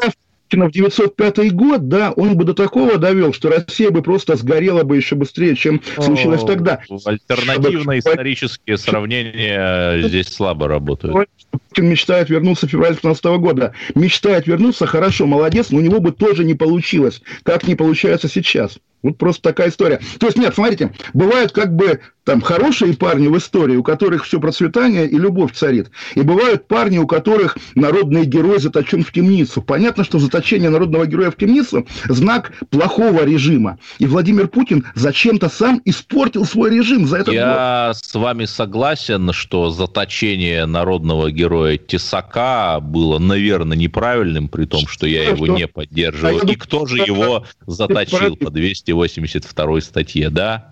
Путина 0.49 0.69
в 0.69 0.73
905 0.73 1.53
год, 1.53 1.89
да, 1.89 2.13
он 2.13 2.37
бы 2.37 2.45
до 2.45 2.55
такого 2.55 2.99
довел, 2.99 3.33
что 3.33 3.49
Россия 3.49 3.91
бы 3.91 4.03
просто 4.03 4.37
сгорела 4.37 4.85
бы 4.85 4.97
еще 4.97 5.15
быстрее, 5.17 5.57
чем 5.57 5.81
случилось 5.97 6.43
О, 6.43 6.47
тогда. 6.47 6.81
Альтернативные 7.05 8.01
исторические 8.01 8.77
сравнения 8.77 10.07
здесь 10.07 10.29
слабо 10.29 10.69
работают. 10.69 11.29
Путин 11.51 11.89
мечтает 11.89 12.29
вернуться 12.31 12.67
в 12.67 12.71
феврале 12.71 12.93
2015 12.93 13.25
года. 13.41 13.73
Мечтает 13.95 14.47
вернуться, 14.47 14.87
хорошо, 14.87 15.27
молодец, 15.27 15.71
но 15.71 15.79
у 15.79 15.81
него 15.81 16.01
бы 16.01 16.13
тоже 16.13 16.45
не 16.45 16.55
получилось, 16.55 17.23
как 17.43 17.67
не 17.67 17.75
получается 17.75 18.29
сейчас. 18.29 18.79
Вот 19.05 19.19
просто 19.19 19.43
такая 19.43 19.69
история. 19.69 20.01
То 20.19 20.27
есть, 20.27 20.39
нет, 20.39 20.55
смотрите, 20.55 20.93
бывают 21.13 21.53
как 21.53 21.77
бы 21.77 22.01
там 22.25 22.41
хорошие 22.41 22.95
парни 22.95 23.29
в 23.29 23.37
истории, 23.37 23.77
у 23.77 23.83
которых 23.83 24.25
все 24.25 24.41
процветание 24.41 25.07
и 25.07 25.17
любовь 25.19 25.53
царит. 25.53 25.91
И 26.15 26.23
бывают 26.23 26.67
парни, 26.67 26.97
у 26.99 27.07
которых 27.07 27.59
народный 27.75 28.25
герой 28.25 28.59
заточен 28.59 29.05
в 29.05 29.13
темницу. 29.13 29.61
Понятно, 29.61 30.05
что 30.05 30.19
заточение 30.19 30.71
народного 30.71 31.07
героя 31.07 31.31
в 31.31 31.37
темницу– 31.37 31.87
знак 32.09 32.53
плохого 32.71 33.25
режима. 33.25 33.79
И 33.99 34.07
Владимир 34.07 34.49
Путин 34.49 34.87
зачем-то 34.95 35.51
сам 35.51 35.83
испортил 35.85 36.47
свой 36.47 36.71
режим 36.71 37.07
за 37.07 37.19
год. 37.19 37.35
Я 37.35 37.93
с 37.95 38.15
вами 38.15 38.47
согласен, 38.47 39.33
что 39.33 39.71
заточение 39.71 40.65
народного 40.65 41.31
героя 41.31 41.77
Тесака 41.77 42.81
было, 42.81 43.19
наверное, 43.19 43.77
неправильным, 43.77 44.49
при 44.49 44.65
том, 44.65 44.87
что 44.87 45.07
я 45.07 45.29
его 45.29 45.47
не 45.47 45.69
поддерживаю. 45.69 46.41
И 46.49 46.55
кто 46.55 46.87
же 46.87 46.99
его 46.99 47.45
заточил 47.67 48.37
по 48.37 48.51
282 48.95 49.81
статье, 49.81 50.31
да? 50.31 50.71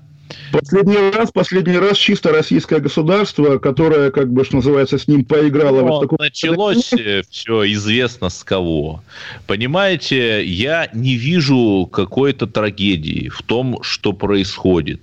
Последний 0.51 1.11
раз, 1.11 1.31
последний 1.31 1.77
раз 1.77 1.97
чисто 1.99 2.31
российское 2.31 2.79
государство, 2.81 3.59
которое, 3.59 4.11
как 4.11 4.33
бы, 4.33 4.45
что 4.45 4.57
называется, 4.57 4.99
с 4.99 5.07
ним 5.07 5.25
поиграло. 5.25 5.81
Но 5.81 5.87
вот 5.89 6.01
такой- 6.03 6.19
началось 6.19 6.91
все 7.31 7.73
известно 7.73 8.31
с 8.31 8.43
кого. 8.45 9.03
Понимаете, 9.47 10.45
я 10.45 10.89
не 10.95 11.17
вижу 11.17 11.87
какой-то 11.93 12.47
трагедии 12.47 13.29
в 13.29 13.43
том, 13.43 13.83
что 13.83 14.13
происходит. 14.13 15.01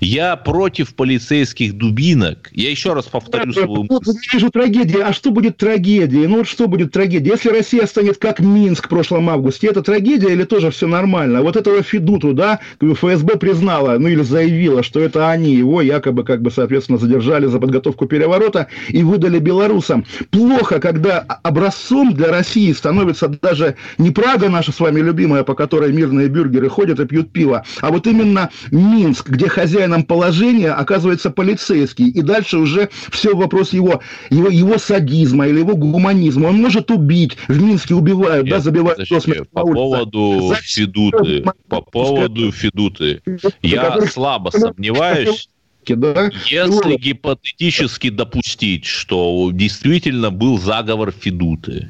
Я 0.00 0.36
против 0.36 0.94
полицейских 0.94 1.74
дубинок. 1.76 2.50
Я 2.52 2.70
еще 2.70 2.92
раз 2.92 3.06
повторю 3.06 3.52
свою 3.52 3.86
Вот 3.88 4.06
я 4.06 4.12
вижу 4.32 4.50
трагедии. 4.50 5.00
А 5.00 5.12
что 5.12 5.30
будет 5.30 5.56
трагедией? 5.56 6.26
Ну 6.26 6.38
вот 6.38 6.48
что 6.48 6.66
будет 6.68 6.92
трагедия? 6.92 7.30
Если 7.30 7.48
Россия 7.48 7.86
станет 7.86 8.18
как 8.18 8.40
Минск 8.40 8.86
в 8.86 8.88
прошлом 8.88 9.30
августе, 9.30 9.68
это 9.68 9.82
трагедия 9.82 10.32
или 10.32 10.44
тоже 10.44 10.70
все 10.70 10.86
нормально? 10.86 11.42
Вот 11.42 11.56
этого 11.56 11.82
Федуту, 11.82 12.32
да, 12.32 12.60
ФСБ 12.80 13.36
признала, 13.36 13.98
ну 13.98 14.08
или 14.08 14.22
заявила, 14.22 14.82
что 14.82 15.00
это 15.00 15.30
они 15.30 15.54
его 15.54 15.82
якобы, 15.82 16.24
как 16.24 16.42
бы, 16.42 16.50
соответственно, 16.50 16.98
задержали 16.98 17.46
за 17.46 17.58
подготовку 17.58 18.06
переворота 18.06 18.68
и 18.88 19.02
выдали 19.02 19.38
белорусам. 19.38 20.04
Плохо, 20.30 20.80
когда 20.80 21.20
образцом 21.20 22.12
для 22.14 22.28
России 22.28 22.72
становится 22.72 23.28
даже 23.28 23.76
не 23.98 24.10
Прага 24.10 24.48
наша 24.48 24.72
с 24.72 24.80
вами 24.80 25.00
любимая, 25.00 25.42
по 25.42 25.54
которой 25.54 25.92
мирные 25.92 26.28
бюргеры 26.28 26.68
ходят 26.68 27.00
и 27.00 27.06
пьют 27.06 27.32
пиво, 27.32 27.64
а 27.80 27.90
вот 27.90 28.06
именно 28.06 28.50
Минск, 28.70 29.28
где 29.28 29.48
хозяином 29.62 30.02
положения 30.02 30.70
оказывается 30.70 31.30
полицейский. 31.30 32.08
И 32.08 32.22
дальше 32.22 32.58
уже 32.58 32.90
все 33.10 33.34
вопрос 33.34 33.72
его, 33.72 34.00
его, 34.30 34.48
его 34.48 34.78
садизма 34.78 35.46
или 35.46 35.60
его 35.60 35.76
гуманизма. 35.76 36.48
Он 36.48 36.60
может 36.60 36.90
убить. 36.90 37.36
В 37.48 37.62
Минске 37.62 37.94
убивают, 37.94 38.48
да, 38.48 38.56
Нет, 38.56 38.64
забивают 38.64 38.98
подождите, 38.98 39.14
до 39.14 39.20
смерти 39.20 39.48
по 39.52 39.64
поводу 39.64 40.48
Зачем? 40.48 40.86
Федуты, 40.86 41.44
по 41.68 41.80
поводу 41.80 42.52
Федуты, 42.52 43.22
я 43.62 44.00
слабо 44.10 44.50
сомневаюсь, 44.50 45.48
Да? 45.86 46.30
если 46.46 46.96
гипотетически 46.96 48.10
допустить, 48.10 48.84
что 48.84 49.50
действительно 49.52 50.30
был 50.30 50.58
заговор 50.58 51.12
Федуты, 51.12 51.88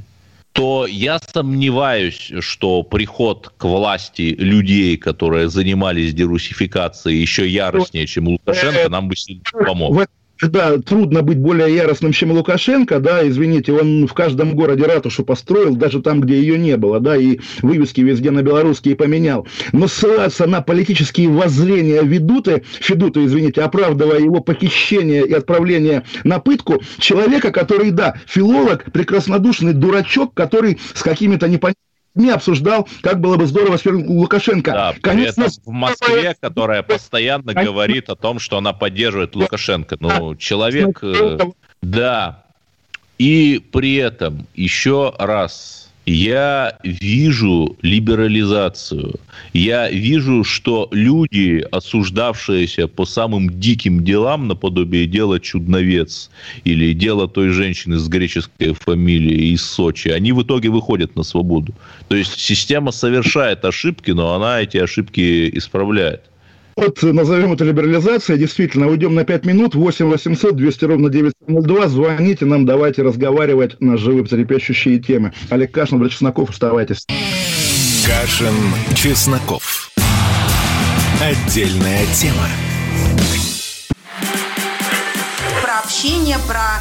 то 0.53 0.87
я 0.87 1.19
сомневаюсь, 1.19 2.33
что 2.41 2.83
приход 2.83 3.53
к 3.57 3.65
власти 3.65 4.35
людей, 4.39 4.97
которые 4.97 5.49
занимались 5.49 6.15
дерусификацией 6.15 7.21
еще 7.21 7.49
яростнее, 7.49 8.07
чем 8.07 8.29
Лукашенко, 8.29 8.89
нам 8.89 9.09
бы 9.09 9.17
сильно 9.17 9.43
помог. 9.51 9.95
В- 9.95 10.07
Да, 10.43 10.79
трудно 10.79 11.23
быть 11.23 11.39
более 11.39 11.73
яростным, 11.73 12.11
чем 12.13 12.33
Лукашенко, 12.33 12.99
да, 12.99 13.27
извините, 13.29 13.73
он 13.73 14.09
в 14.09 14.13
каждом 14.13 14.57
городе 14.57 14.85
ратушу 14.85 15.25
построил, 15.25 15.77
даже 15.77 16.03
там, 16.03 16.21
где 16.21 16.35
ее 16.41 16.59
не 16.59 16.77
было, 16.77 16.99
да, 16.99 17.17
и 17.17 17.39
вывески 17.63 18.01
везде 18.01 18.33
на 18.33 18.43
белорусские 18.43 18.97
поменял. 18.97 19.47
Но 19.71 19.87
ссылаться 19.87 20.47
на 20.47 20.61
политические 20.61 21.29
воззрения 21.29 22.03
Ведуты, 22.03 22.65
Федуты, 22.81 23.25
извините, 23.25 23.63
оправдывая 23.63 24.19
его 24.19 24.41
похищение 24.41 25.25
и 25.25 25.33
отправление 25.33 26.03
на 26.25 26.41
пытку, 26.41 26.83
человека, 26.99 27.53
который, 27.53 27.93
да, 27.93 28.17
филолог, 28.27 28.91
прекраснодушный 28.93 29.75
дурачок, 29.75 30.35
который 30.35 30.79
с 30.95 31.03
какими-то 31.03 31.47
непонятными 31.47 31.92
не 32.15 32.31
обсуждал, 32.31 32.89
как 33.03 33.21
было 33.21 33.37
бы 33.37 33.47
здорово 33.47 33.77
с 33.77 33.85
Лукашенко. 33.85 34.71
Да, 34.71 34.95
Конечно, 35.01 35.47
в 35.65 35.71
Москве, 35.71 36.37
которая 36.39 36.83
постоянно 36.83 37.55
говорит 37.55 38.11
о 38.11 38.17
том, 38.17 38.39
что 38.39 38.59
она 38.59 38.73
поддерживает 38.73 39.35
Лукашенко. 39.35 39.97
Ну, 40.01 40.37
человек... 40.37 40.99
э, 41.03 41.39
Да. 41.81 42.45
И 43.19 43.63
при 43.73 43.97
этом, 43.97 44.47
еще 44.55 45.15
раз, 45.19 45.82
я 46.07 46.79
вижу 46.83 47.77
либерализацию. 47.83 49.15
Я 49.53 49.91
вижу, 49.91 50.43
что 50.45 50.89
люди, 50.91 51.65
осуждавшиеся 51.71 52.89
по 52.89 53.05
самым 53.05 53.61
диким 53.61 54.05
делам, 54.05 54.49
наподобие 54.49 55.07
дела 55.07 55.39
Чудновец 55.39 56.31
или 56.65 56.93
дела 56.93 57.29
той 57.29 57.51
женщины 57.51 57.99
с 57.99 58.09
греческой 58.09 58.75
фамилией 58.75 59.53
из 59.53 59.63
Сочи, 59.63 60.09
они 60.09 60.33
в 60.33 60.43
итоге 60.43 60.71
выходят 60.71 61.15
на 61.15 61.23
свободу. 61.23 61.73
То 62.09 62.17
есть 62.17 62.39
система 62.39 62.91
совершает 62.91 63.65
ошибки, 63.65 64.11
но 64.11 64.35
она 64.35 64.61
эти 64.61 64.79
ошибки 64.79 65.51
исправляет. 65.57 66.32
Вот 66.77 67.03
назовем 67.03 67.53
это 67.53 67.65
либерализацией. 67.65 68.39
Действительно, 68.39 68.89
уйдем 68.89 69.15
на 69.15 69.25
5 69.25 69.45
минут. 69.45 69.75
8 69.75 70.07
800 70.07 70.57
200 70.57 70.85
ровно 70.85 71.09
902. 71.09 71.89
Звоните 71.89 72.45
нам, 72.45 72.67
давайте 72.67 73.03
разговаривать 73.03 73.81
на 73.81 73.97
живые 73.97 74.25
трепещущие 74.25 74.99
темы. 74.99 75.33
Олег 75.51 75.73
Кашин, 75.73 75.99
Владимир 75.99 76.13
Чесноков, 76.13 76.51
оставайтесь. 76.51 77.07
Кашин, 78.07 78.55
Чесноков. 78.95 79.91
Отдельная 81.21 82.05
тема. 82.15 82.49
про 85.73 85.79
общение, 85.79 86.37
про 86.47 86.81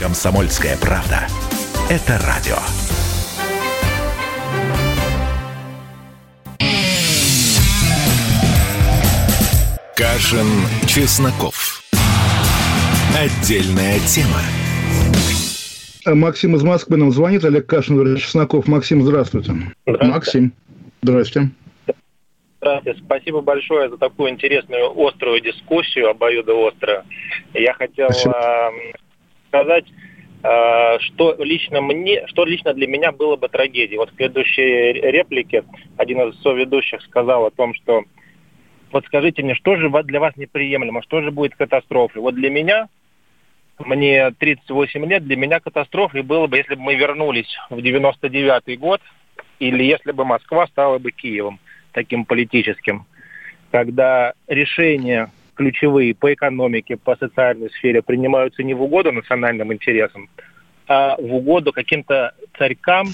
Комсомольская 0.00 0.78
правда. 0.78 1.26
Это 1.90 2.18
радио. 2.26 2.56
Кашин, 9.94 10.46
Чесноков. 10.86 11.82
Отдельная 13.14 13.98
тема. 14.06 14.40
Максим 16.06 16.56
из 16.56 16.62
Москвы 16.62 16.96
нам 16.96 17.10
звонит, 17.10 17.44
Олег 17.44 17.66
Кашин, 17.66 18.16
Чесноков. 18.16 18.68
Максим, 18.68 19.02
здравствуйте. 19.02 19.52
Здравствуйте. 19.84 20.14
Максим, 20.14 20.52
здрасте. 21.02 21.50
Здравствуйте. 22.62 23.00
Спасибо 23.04 23.42
большое 23.42 23.90
за 23.90 23.98
такую 23.98 24.30
интересную, 24.30 24.94
острую 24.96 25.42
дискуссию, 25.42 26.08
обоюдоострую. 26.08 27.04
Я 27.52 27.74
хотел 27.74 28.08
э, 28.08 28.70
сказать, 29.50 29.84
э, 30.42 30.98
что 31.00 31.36
лично 31.38 31.80
мне, 31.80 32.26
что 32.28 32.44
лично 32.44 32.72
для 32.72 32.86
меня 32.86 33.12
было 33.12 33.36
бы 33.36 33.48
трагедией. 33.48 33.98
Вот 33.98 34.10
в 34.10 34.14
предыдущей 34.14 34.92
реплике 34.92 35.64
один 35.96 36.20
из 36.28 36.40
соведущих 36.40 37.02
сказал 37.02 37.46
о 37.46 37.50
том, 37.50 37.74
что 37.74 38.04
вот 38.92 39.04
скажите 39.06 39.42
мне, 39.42 39.54
что 39.54 39.76
же 39.76 39.90
для 40.04 40.20
вас 40.20 40.36
неприемлемо, 40.36 41.02
что 41.02 41.20
же 41.20 41.30
будет 41.30 41.54
катастрофой? 41.54 42.22
Вот 42.22 42.34
для 42.34 42.50
меня, 42.50 42.88
мне 43.78 44.30
38 44.32 45.06
лет, 45.06 45.24
для 45.24 45.36
меня 45.36 45.60
катастрофой 45.60 46.22
было 46.22 46.46
бы, 46.46 46.56
если 46.56 46.74
бы 46.74 46.82
мы 46.82 46.94
вернулись 46.96 47.56
в 47.68 47.78
99-й 47.78 48.76
год, 48.76 49.00
или 49.58 49.84
если 49.84 50.12
бы 50.12 50.24
Москва 50.24 50.66
стала 50.66 50.98
бы 50.98 51.12
Киевом 51.12 51.60
таким 51.92 52.24
политическим, 52.24 53.06
когда 53.70 54.32
решения 54.48 55.30
ключевые 55.60 56.14
по 56.14 56.32
экономике, 56.32 56.96
по 56.96 57.16
социальной 57.16 57.68
сфере 57.68 58.00
принимаются 58.00 58.62
не 58.62 58.72
в 58.72 58.82
угоду 58.82 59.12
национальным 59.12 59.74
интересам, 59.74 60.30
а 60.88 61.16
в 61.18 61.34
угоду 61.34 61.70
каким-то 61.70 62.32
царькам, 62.56 63.08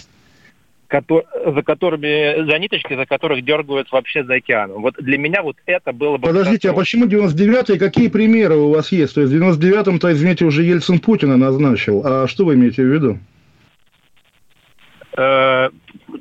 за 0.89 1.63
которыми, 1.65 2.49
за 2.49 2.59
ниточки, 2.61 2.95
за 2.95 3.05
которых 3.05 3.45
дергают 3.45 3.91
вообще 3.91 4.23
за 4.23 4.35
океаном. 4.35 4.83
Вот 4.83 4.95
для 4.95 5.19
меня 5.19 5.43
вот 5.43 5.57
это 5.67 5.93
было 5.93 6.19
бы... 6.19 6.29
Подождите, 6.29 6.71
а 6.71 6.73
почему 6.73 7.07
99-й? 7.07 7.81
Какие 7.81 8.07
примеры 8.07 8.55
у 8.55 8.71
вас 8.71 8.93
есть? 8.93 9.17
То 9.17 9.23
есть 9.23 9.33
в 9.33 9.37
99-м, 9.37 9.99
то, 9.99 10.13
извините, 10.13 10.45
уже 10.45 10.63
Ельцин 10.63 11.01
Путина 11.01 11.37
назначил. 11.37 12.03
А 12.05 12.29
что 12.29 12.45
вы 12.45 12.55
имеете 12.55 12.83
в 12.85 12.87
виду? 12.87 13.19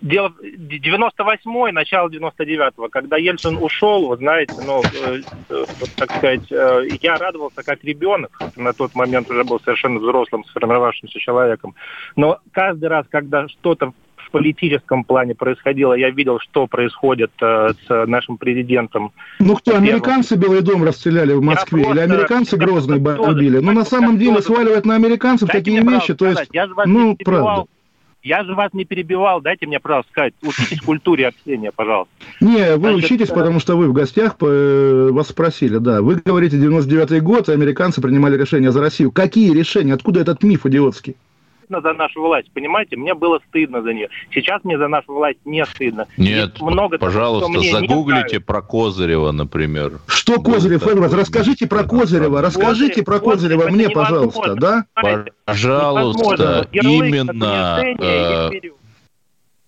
Дело 0.06 0.32
98-й, 0.40 1.72
начало 1.72 2.10
99-го, 2.10 2.90
когда 2.90 3.18
Ельцин 3.18 3.58
ушел, 3.58 4.06
вот 4.06 4.20
знаете, 4.20 4.54
ну, 4.64 4.84
э, 4.84 5.22
э, 5.50 5.66
так 5.98 6.16
сказать, 6.16 6.52
э, 6.52 6.90
я 7.02 7.18
радовался 7.18 7.64
как 7.64 7.84
ребенок, 7.84 8.40
на 8.56 8.74
тот 8.74 8.94
момент 8.94 9.32
уже 9.32 9.44
был 9.44 9.60
совершенно 9.60 10.00
взрослым, 10.00 10.46
сформировавшимся 10.46 11.20
человеком, 11.20 11.74
но 12.16 12.38
каждый 12.52 12.88
раз, 12.90 13.08
когда 13.10 13.48
что-то 13.48 13.94
в 14.16 14.30
политическом 14.30 15.06
плане 15.06 15.34
происходило, 15.34 15.96
я 15.96 16.12
видел, 16.12 16.38
что 16.40 16.68
происходит 16.68 17.32
э, 17.42 17.70
с 17.88 18.06
нашим 18.06 18.38
президентом. 18.38 19.12
Ну 19.40 19.56
кто, 19.56 19.76
американцы 19.76 20.36
Белый 20.36 20.62
дом 20.62 20.84
расстреляли 20.84 21.34
в 21.34 21.42
Москве, 21.42 21.84
просто, 21.84 22.04
или 22.04 22.14
американцы 22.14 22.58
Грозный 22.58 23.00
бомбили? 23.00 23.58
Ну 23.58 23.72
на 23.72 23.86
самом 23.86 24.20
деле 24.20 24.40
сваливать 24.44 24.86
на 24.86 24.94
американцев 24.94 25.50
такие 25.50 25.82
вещи, 25.82 26.14
то 26.14 26.28
есть, 26.28 26.52
ну, 26.86 27.18
правда. 27.26 27.66
Я 28.26 28.44
же 28.44 28.56
вас 28.56 28.74
не 28.74 28.86
перебивал, 28.86 29.40
дайте 29.40 29.68
мне, 29.68 29.80
пожалуйста, 29.80 30.12
сказать. 30.12 30.34
Учитесь 30.42 30.82
культуре 30.82 31.28
общения, 31.28 31.72
пожалуйста. 31.72 32.12
Не, 32.42 32.76
вы 32.76 32.90
Значит, 32.90 33.12
учитесь, 33.12 33.30
потому 33.30 33.60
что 33.60 33.78
вы 33.78 33.88
в 33.88 33.94
гостях, 33.94 34.38
вас 34.40 35.28
спросили, 35.28 35.78
да. 35.78 36.02
Вы 36.02 36.16
говорите, 36.26 36.58
99-й 36.58 37.20
год, 37.20 37.50
американцы 37.50 38.02
принимали 38.02 38.36
решения 38.36 38.72
за 38.72 38.82
Россию. 38.82 39.12
Какие 39.12 39.54
решения? 39.54 39.94
Откуда 39.94 40.22
этот 40.22 40.42
миф 40.42 40.66
идиотский? 40.66 41.16
Стыдно 41.66 41.82
за 41.82 41.94
нашу 41.94 42.22
власть, 42.22 42.50
понимаете? 42.54 42.96
Мне 42.96 43.14
было 43.14 43.40
стыдно 43.50 43.82
за 43.82 43.94
нее. 43.94 44.10
Сейчас 44.32 44.64
мне 44.64 44.78
за 44.78 44.88
нашу 44.88 45.14
власть 45.14 45.40
не 45.46 45.66
стыдно. 45.66 46.08
Нет, 46.18 46.62
много 46.62 46.98
пожалуйста, 46.98 47.52
того, 47.52 47.64
загуглите 47.64 48.40
про 48.40 48.62
Козырева, 48.62 49.32
например. 49.32 50.00
Что 50.08 50.42
Козырев, 50.42 50.86
Эдвард? 50.88 51.14
Расскажите 51.14 51.68
про 51.68 51.84
Козырева, 51.84 52.42
расскажите 52.42 53.04
про 53.04 53.20
Козырева 53.20 53.70
мне, 53.70 53.90
пожалуйста, 53.90 54.56
да? 54.56 54.86
Пожалуйста, 55.46 56.68
именно... 56.72 57.82
Э, 58.00 58.50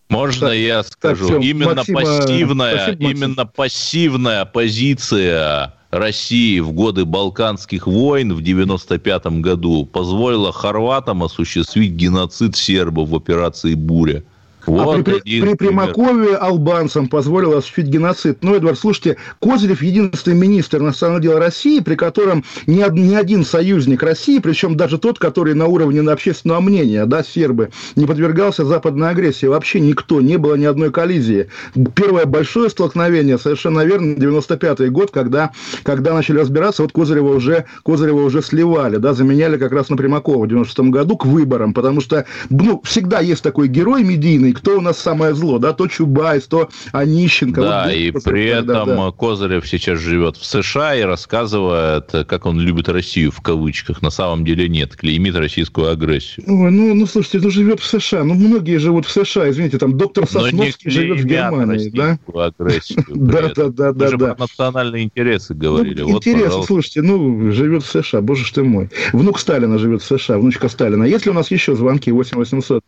можно 0.09 0.47
я 0.47 0.83
скажу? 0.83 1.27
Так, 1.27 1.39
все, 1.39 1.49
именно 1.49 1.75
Максима, 1.75 1.99
пассивная, 1.99 2.77
спасибо, 2.77 3.09
именно 3.09 3.45
пассивная 3.45 4.45
позиция 4.45 5.76
России 5.89 6.59
в 6.59 6.73
годы 6.73 7.05
Балканских 7.05 7.87
войн 7.87 8.33
в 8.33 8.39
1995 8.39 9.41
году 9.41 9.85
позволила 9.85 10.51
хорватам 10.51 11.23
осуществить 11.23 11.93
геноцид 11.93 12.55
сербов 12.55 13.09
в 13.09 13.15
операции 13.15 13.73
«Буря». 13.73 14.23
Вот 14.67 14.99
а 14.99 15.03
при, 15.03 15.41
при 15.41 15.53
Примакове 15.55 16.35
албанцам 16.35 17.07
позволил 17.07 17.53
осуществить 17.53 17.87
геноцид. 17.87 18.39
Ну, 18.41 18.55
Эдвард, 18.55 18.77
слушайте, 18.77 19.17
Козырев 19.39 19.81
единственный 19.81 20.35
министр 20.35 20.79
иностранных 20.79 21.21
дел 21.21 21.39
России, 21.39 21.79
при 21.79 21.95
котором 21.95 22.43
ни, 22.67 22.83
ни 22.99 23.15
один 23.15 23.45
союзник 23.45 24.03
России, 24.03 24.39
причем 24.39 24.75
даже 24.75 24.97
тот, 24.97 25.19
который 25.19 25.53
на 25.53 25.67
уровне 25.67 26.01
общественного 26.01 26.59
мнения, 26.59 27.05
да, 27.05 27.23
сербы, 27.23 27.69
не 27.95 28.05
подвергался 28.05 28.65
западной 28.65 29.09
агрессии. 29.09 29.45
Вообще 29.45 29.79
никто, 29.79 30.21
не 30.21 30.37
было 30.37 30.55
ни 30.55 30.65
одной 30.65 30.91
коллизии. 30.91 31.47
Первое 31.95 32.25
большое 32.25 32.69
столкновение, 32.69 33.37
совершенно 33.37 33.85
верно, 33.85 34.15
95-й 34.15 34.89
год, 34.89 35.11
когда, 35.11 35.51
когда 35.83 36.13
начали 36.13 36.39
разбираться, 36.39 36.81
вот 36.81 36.91
Козырева 36.91 37.35
уже, 37.35 37.65
Козырева 37.85 38.21
уже 38.23 38.41
сливали, 38.41 38.97
да, 38.97 39.13
заменяли 39.13 39.57
как 39.57 39.71
раз 39.71 39.89
на 39.89 39.95
Примакова 39.95 40.43
в 40.43 40.47
96 40.47 40.89
году 40.89 41.15
к 41.17 41.25
выборам, 41.25 41.73
потому 41.73 42.01
что, 42.01 42.25
ну, 42.49 42.81
всегда 42.83 43.21
есть 43.21 43.43
такой 43.43 43.69
герой 43.69 44.03
медийный, 44.03 44.56
кто 44.57 44.77
у 44.77 44.81
нас 44.81 44.97
самое 44.97 45.33
зло, 45.33 45.59
да, 45.59 45.73
то 45.73 45.87
Чубайс, 45.87 46.47
то 46.47 46.69
Онищенко. 46.91 47.61
Да, 47.61 47.83
вот, 47.85 47.93
и 47.93 48.11
при 48.11 48.45
этом 48.45 48.87
да. 48.87 49.11
Козырев 49.11 49.67
сейчас 49.67 49.99
живет 49.99 50.37
в 50.37 50.45
США 50.45 50.95
и 50.95 51.01
рассказывает, 51.01 52.11
как 52.27 52.45
он 52.45 52.59
любит 52.59 52.89
Россию, 52.89 53.31
в 53.31 53.41
кавычках. 53.41 54.01
На 54.01 54.09
самом 54.09 54.45
деле 54.45 54.67
нет, 54.67 54.95
клеймит 54.95 55.35
российскую 55.35 55.89
агрессию. 55.89 56.45
Ой, 56.47 56.71
ну, 56.71 56.93
ну, 56.93 57.05
слушайте, 57.05 57.39
ну 57.39 57.49
живет 57.49 57.79
в 57.79 57.85
США, 57.85 58.23
ну, 58.23 58.33
многие 58.33 58.77
живут 58.77 59.05
в 59.05 59.11
США, 59.11 59.49
извините, 59.49 59.77
там 59.77 59.97
доктор 59.97 60.27
Сосновский 60.27 60.89
живет 60.89 61.21
в 61.21 61.25
Германии, 61.25 61.89
да? 61.89 62.17
агрессию. 62.33 63.03
Да, 63.27 63.51
да, 63.55 63.69
да, 63.69 63.91
да. 63.93 64.09
Мы 64.11 64.17
про 64.17 64.35
национальные 64.39 65.03
интересы 65.03 65.53
говорили. 65.53 66.01
Ну, 66.01 66.17
интересно, 66.17 66.63
слушайте, 66.63 67.01
ну, 67.01 67.51
живет 67.51 67.83
в 67.83 67.89
США, 67.89 68.21
боже 68.21 68.45
ж 68.45 68.51
ты 68.51 68.63
мой. 68.63 68.89
Внук 69.13 69.39
Сталина 69.39 69.77
живет 69.77 70.01
в 70.01 70.05
США, 70.05 70.37
внучка 70.37 70.69
Сталина. 70.69 71.03
Есть 71.03 71.25
ли 71.25 71.31
у 71.31 71.33
нас 71.33 71.51
еще 71.51 71.75
звонки 71.75 72.11
8 72.11 72.37
800 72.37 72.83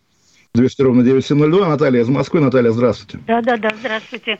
200 0.55 0.81
ровно 0.81 1.03
9702. 1.03 1.67
Наталья 1.67 2.01
из 2.01 2.09
Москвы. 2.09 2.39
Наталья, 2.39 2.71
здравствуйте. 2.71 3.19
Да-да-да, 3.27 3.69
здравствуйте. 3.79 4.39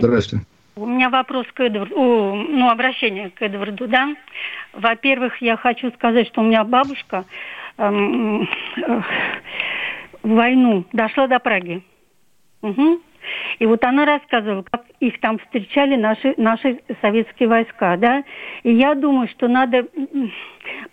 Здравствуйте. 0.00 0.46
У 0.76 0.86
меня 0.86 1.08
вопрос 1.08 1.46
к 1.54 1.60
Эдварду, 1.60 1.94
ну, 1.94 2.68
обращение 2.68 3.30
к 3.30 3.40
Эдварду, 3.42 3.86
да. 3.86 4.16
Во-первых, 4.72 5.40
я 5.40 5.56
хочу 5.56 5.92
сказать, 5.92 6.26
что 6.26 6.40
у 6.40 6.44
меня 6.44 6.64
бабушка 6.64 7.24
эм, 7.78 8.42
э, 8.42 9.02
в 10.24 10.30
войну 10.30 10.84
дошла 10.92 11.28
до 11.28 11.38
Праги. 11.38 11.80
Угу. 12.62 13.00
И 13.60 13.66
вот 13.66 13.84
она 13.84 14.04
рассказывала, 14.04 14.64
как 14.68 14.84
их 14.98 15.20
там 15.20 15.38
встречали 15.38 15.94
наши, 15.94 16.34
наши 16.38 16.80
советские 17.00 17.48
войска, 17.48 17.96
да. 17.96 18.24
И 18.64 18.74
я 18.74 18.96
думаю, 18.96 19.28
что 19.28 19.46
надо 19.46 19.86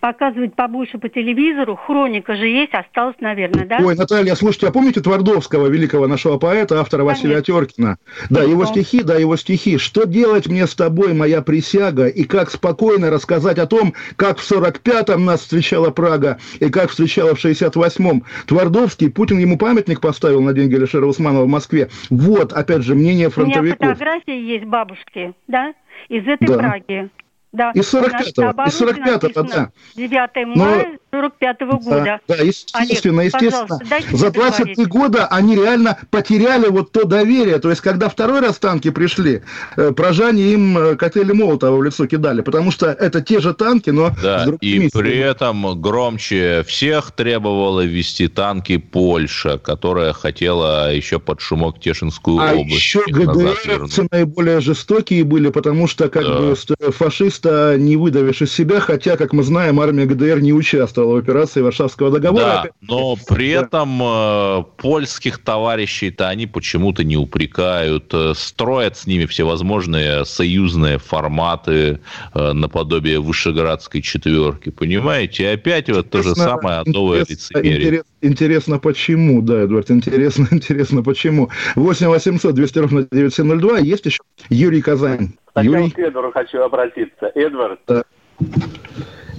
показывать 0.02 0.56
побольше 0.56 0.98
по 0.98 1.08
телевизору. 1.08 1.76
Хроника 1.76 2.34
же 2.34 2.48
есть, 2.48 2.74
осталось, 2.74 3.14
наверное, 3.20 3.64
да? 3.64 3.78
Ой, 3.80 3.94
Наталья, 3.94 4.34
слушайте, 4.34 4.66
а 4.66 4.72
помните 4.72 5.00
Твардовского, 5.00 5.68
великого 5.68 6.08
нашего 6.08 6.38
поэта, 6.38 6.80
автора 6.80 7.04
Конечно. 7.04 7.28
Василия 7.28 7.42
Теркина? 7.42 7.98
Да, 8.28 8.42
его 8.42 8.66
стихи, 8.66 9.04
да, 9.04 9.14
его 9.14 9.36
стихи. 9.36 9.78
«Что 9.78 10.04
делать 10.04 10.48
мне 10.48 10.66
с 10.66 10.74
тобой, 10.74 11.14
моя 11.14 11.40
присяга, 11.40 12.08
и 12.08 12.24
как 12.24 12.50
спокойно 12.50 13.10
рассказать 13.10 13.60
о 13.60 13.66
том, 13.66 13.94
как 14.16 14.38
в 14.38 14.50
45-м 14.50 15.24
нас 15.24 15.42
встречала 15.42 15.90
Прага, 15.90 16.38
и 16.58 16.68
как 16.68 16.90
встречала 16.90 17.36
в 17.36 17.44
68-м». 17.44 18.24
Твардовский, 18.48 19.08
Путин 19.08 19.38
ему 19.38 19.56
памятник 19.56 20.00
поставил 20.00 20.42
на 20.42 20.52
деньги 20.52 20.74
Алишера 20.74 21.06
Усманова 21.06 21.44
в 21.44 21.48
Москве. 21.48 21.90
Вот, 22.10 22.52
опять 22.52 22.82
же, 22.82 22.96
мнение 22.96 23.30
фронтовиков. 23.30 23.78
У 23.78 23.84
меня 23.84 23.94
фотографии 23.94 24.36
есть 24.36 24.64
бабушки, 24.64 25.32
да, 25.46 25.74
из 26.08 26.26
этой 26.26 26.48
да. 26.48 26.58
Праги. 26.58 27.08
Да. 27.52 27.70
Из 27.74 27.92
45-го, 27.92 28.64
из 28.64 28.80
45-го, 28.80 29.42
да. 29.42 29.70
9 29.94 30.56
мая 30.56 30.98
45 31.12 31.60
-го 31.60 31.78
года. 31.78 32.20
Да, 32.26 32.36
да 32.36 32.42
естественно, 32.42 33.20
Олег, 33.20 33.34
естественно. 33.34 33.78
За 34.12 34.30
23 34.30 34.86
года 34.86 35.26
они 35.26 35.56
реально 35.56 35.98
потеряли 36.10 36.68
вот 36.68 36.92
то 36.92 37.04
доверие. 37.04 37.58
То 37.58 37.68
есть, 37.68 37.82
когда 37.82 38.08
второй 38.08 38.40
раз 38.40 38.58
танки 38.58 38.90
пришли, 38.90 39.42
э, 39.76 39.92
прожане 39.92 40.54
им 40.54 40.78
э, 40.78 40.96
коктейли 40.96 41.32
Молотова 41.32 41.76
в 41.76 41.82
лицо 41.82 42.06
кидали, 42.06 42.40
потому 42.40 42.70
что 42.70 42.86
это 42.86 43.20
те 43.20 43.40
же 43.40 43.52
танки, 43.52 43.90
но 43.90 44.10
да, 44.22 44.46
и 44.62 44.88
при 44.90 45.18
этом 45.18 45.80
громче 45.82 46.64
всех 46.66 47.10
требовала 47.10 47.82
ввести 47.82 48.28
танки 48.28 48.78
Польша, 48.78 49.58
которая 49.58 50.14
хотела 50.14 50.94
еще 50.94 51.18
под 51.18 51.40
шумок 51.40 51.78
Тешинскую 51.78 52.38
а 52.40 52.54
область. 52.54 52.74
еще 52.74 53.02
ГДРцы 53.06 54.06
наиболее 54.10 54.60
жестокие 54.60 55.24
были, 55.24 55.50
потому 55.50 55.86
что 55.86 56.08
как 56.08 56.24
да. 56.24 56.38
бы 56.38 56.56
фашиста 56.92 57.76
не 57.78 57.96
выдавишь 57.96 58.40
из 58.40 58.52
себя, 58.52 58.80
хотя, 58.80 59.18
как 59.18 59.34
мы 59.34 59.42
знаем, 59.42 59.78
армия 59.78 60.06
ГДР 60.06 60.40
не 60.40 60.54
участвовала 60.54 61.01
участвовала 61.02 61.14
в 61.14 61.16
операции 61.18 61.60
Варшавского 61.60 62.10
договора. 62.10 62.62
Да, 62.64 62.70
но 62.80 63.16
при 63.28 63.50
этом 63.50 64.00
э, 64.02 64.64
польских 64.76 65.38
товарищей-то 65.38 66.28
они 66.28 66.46
почему-то 66.46 67.04
не 67.04 67.16
упрекают, 67.16 68.12
э, 68.12 68.32
строят 68.34 68.96
с 68.96 69.06
ними 69.06 69.26
всевозможные 69.26 70.24
союзные 70.24 70.98
форматы 70.98 72.00
э, 72.34 72.52
наподобие 72.52 73.20
Вышеградской 73.20 74.02
четверки, 74.02 74.70
понимаете? 74.70 75.44
И 75.44 75.46
опять 75.46 75.88
вот 75.90 76.10
то 76.10 76.22
же 76.22 76.34
самое 76.34 76.82
новое 76.86 77.20
лицемерие. 77.28 77.76
Интерес, 77.76 78.04
интересно, 78.20 78.78
почему, 78.78 79.42
да, 79.42 79.62
Эдвард, 79.62 79.90
интересно, 79.90 80.48
интересно, 80.50 81.02
почему. 81.02 81.50
8 81.76 82.06
800 82.08 82.54
200 82.54 82.78
ровно 82.78 83.06
9702, 83.10 83.78
есть 83.78 84.06
еще 84.06 84.20
Юрий 84.48 84.82
Казань. 84.82 85.32
Сначала 85.52 85.76
Юрий? 85.76 85.90
к 85.90 85.98
Эдварду 85.98 86.32
хочу 86.32 86.60
обратиться. 86.62 87.30
Эдвард, 87.34 87.80
Да. 87.86 88.02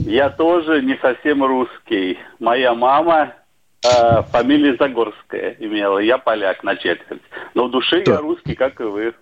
Я 0.06 0.30
тоже 0.30 0.82
не 0.82 0.98
совсем 0.98 1.44
русский. 1.44 2.18
Моя 2.40 2.74
мама 2.74 3.34
э, 3.84 4.22
фамилия 4.32 4.76
Загорская 4.78 5.56
имела. 5.60 6.00
Я 6.00 6.18
поляк 6.18 6.64
на 6.64 6.76
четверть. 6.76 7.22
Но 7.54 7.68
в 7.68 7.72
душе 7.72 8.04
я 8.06 8.18
русский, 8.18 8.56
как 8.56 8.80
и 8.82 8.84
вы. 8.84 9.14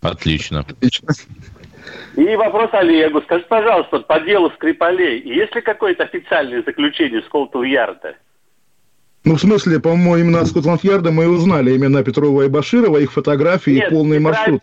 Отлично. 0.00 0.64
И 2.16 2.36
вопрос 2.36 2.70
Олегу. 2.72 3.22
Скажи, 3.22 3.44
пожалуйста, 3.48 4.00
по 4.00 4.20
делу 4.20 4.50
Скрипалей, 4.50 5.20
есть 5.20 5.54
ли 5.54 5.60
какое-то 5.60 6.04
официальное 6.04 6.62
заключение 6.62 7.22
Скотланд-Ярда? 7.22 8.16
Ну, 9.24 9.36
в 9.36 9.40
смысле, 9.40 9.80
по-моему, 9.80 10.16
именно 10.18 10.40
от 10.40 10.48
Скотланд-Ярда 10.48 11.10
мы 11.10 11.24
и 11.24 11.26
узнали 11.26 11.74
имена 11.74 12.02
Петрова 12.02 12.42
и 12.42 12.48
Баширова, 12.48 12.98
их 12.98 13.10
фотографии 13.10 13.72
и 13.72 13.90
полный 13.90 14.18
Петра- 14.18 14.20
маршрут. 14.20 14.60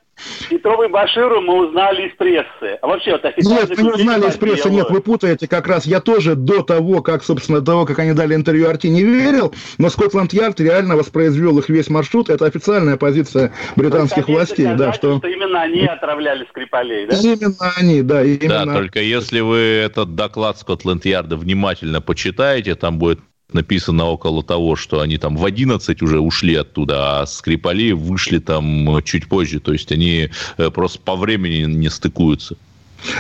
Петрова 0.52 0.84
и 0.84 0.88
Баширу 0.88 1.42
мы 1.42 1.68
узнали 1.68 2.08
из 2.08 2.16
прессы. 2.16 2.78
А 2.80 2.88
вообще, 2.88 3.14
вот 3.14 3.26
официальное 3.26 3.68
Нет, 3.68 3.76
вы 3.76 3.84
не 3.84 3.90
узнали 3.90 4.30
из 4.30 4.36
прессы, 4.36 4.70
нет, 4.70 4.88
вы 4.92 5.02
путаете 5.02 5.48
как 5.48 5.68
раз. 5.68 5.88
Я 5.88 6.00
тоже 6.00 6.36
до 6.36 6.62
того, 6.62 7.02
как, 7.02 7.24
собственно, 7.24 7.60
до 7.60 7.66
того, 7.66 7.86
как 7.86 7.98
они 7.98 8.14
дали 8.14 8.36
интервью 8.36 8.70
Арти, 8.70 8.86
не 8.86 9.04
верил, 9.04 9.52
но 9.80 9.90
Скотланд-Ярд 9.90 10.60
реально 10.60 10.96
воспроизвел 10.96 11.58
их 11.58 11.70
весь 11.70 11.90
маршрут. 11.90 12.30
Это 12.30 12.46
официальная 12.46 12.98
позиция 12.98 13.54
британских 13.76 14.26
Хотите 14.26 14.34
властей, 14.34 14.66
да, 14.66 14.76
сказать, 14.76 14.96
что... 14.96 15.18
что 15.18 15.28
именно 15.28 15.62
они 15.64 15.88
отравляли 15.88 16.46
Скрипалей, 16.52 17.08
да? 17.08 17.18
Именно 17.18 17.56
они, 17.80 18.02
да, 18.04 18.24
именно. 18.24 18.66
Да, 18.66 18.74
только 18.76 19.00
если 19.00 19.40
вы 19.40 19.58
этот 19.58 20.14
доклад 20.14 20.60
Скотланд-Ярда 20.60 21.36
внимательно 21.36 22.00
почитаете, 22.00 22.76
там 22.76 23.00
будет 23.00 23.20
написано 23.54 24.06
около 24.06 24.44
того, 24.44 24.76
что 24.76 25.02
они 25.02 25.18
там 25.18 25.38
в 25.38 25.46
11 25.46 26.02
уже 26.02 26.20
ушли 26.20 26.56
оттуда, 26.56 27.22
а 27.22 27.26
Скрипали 27.26 27.92
вышли 27.92 28.40
там 28.40 29.02
чуть 29.04 29.28
позже. 29.28 29.60
То 29.60 29.74
есть 29.74 29.92
они 29.92 30.30
э, 30.58 30.70
просто 30.70 31.00
по 31.00 31.16
времени 31.16 31.66
не 31.66 31.90
стыкуются. 31.90 32.58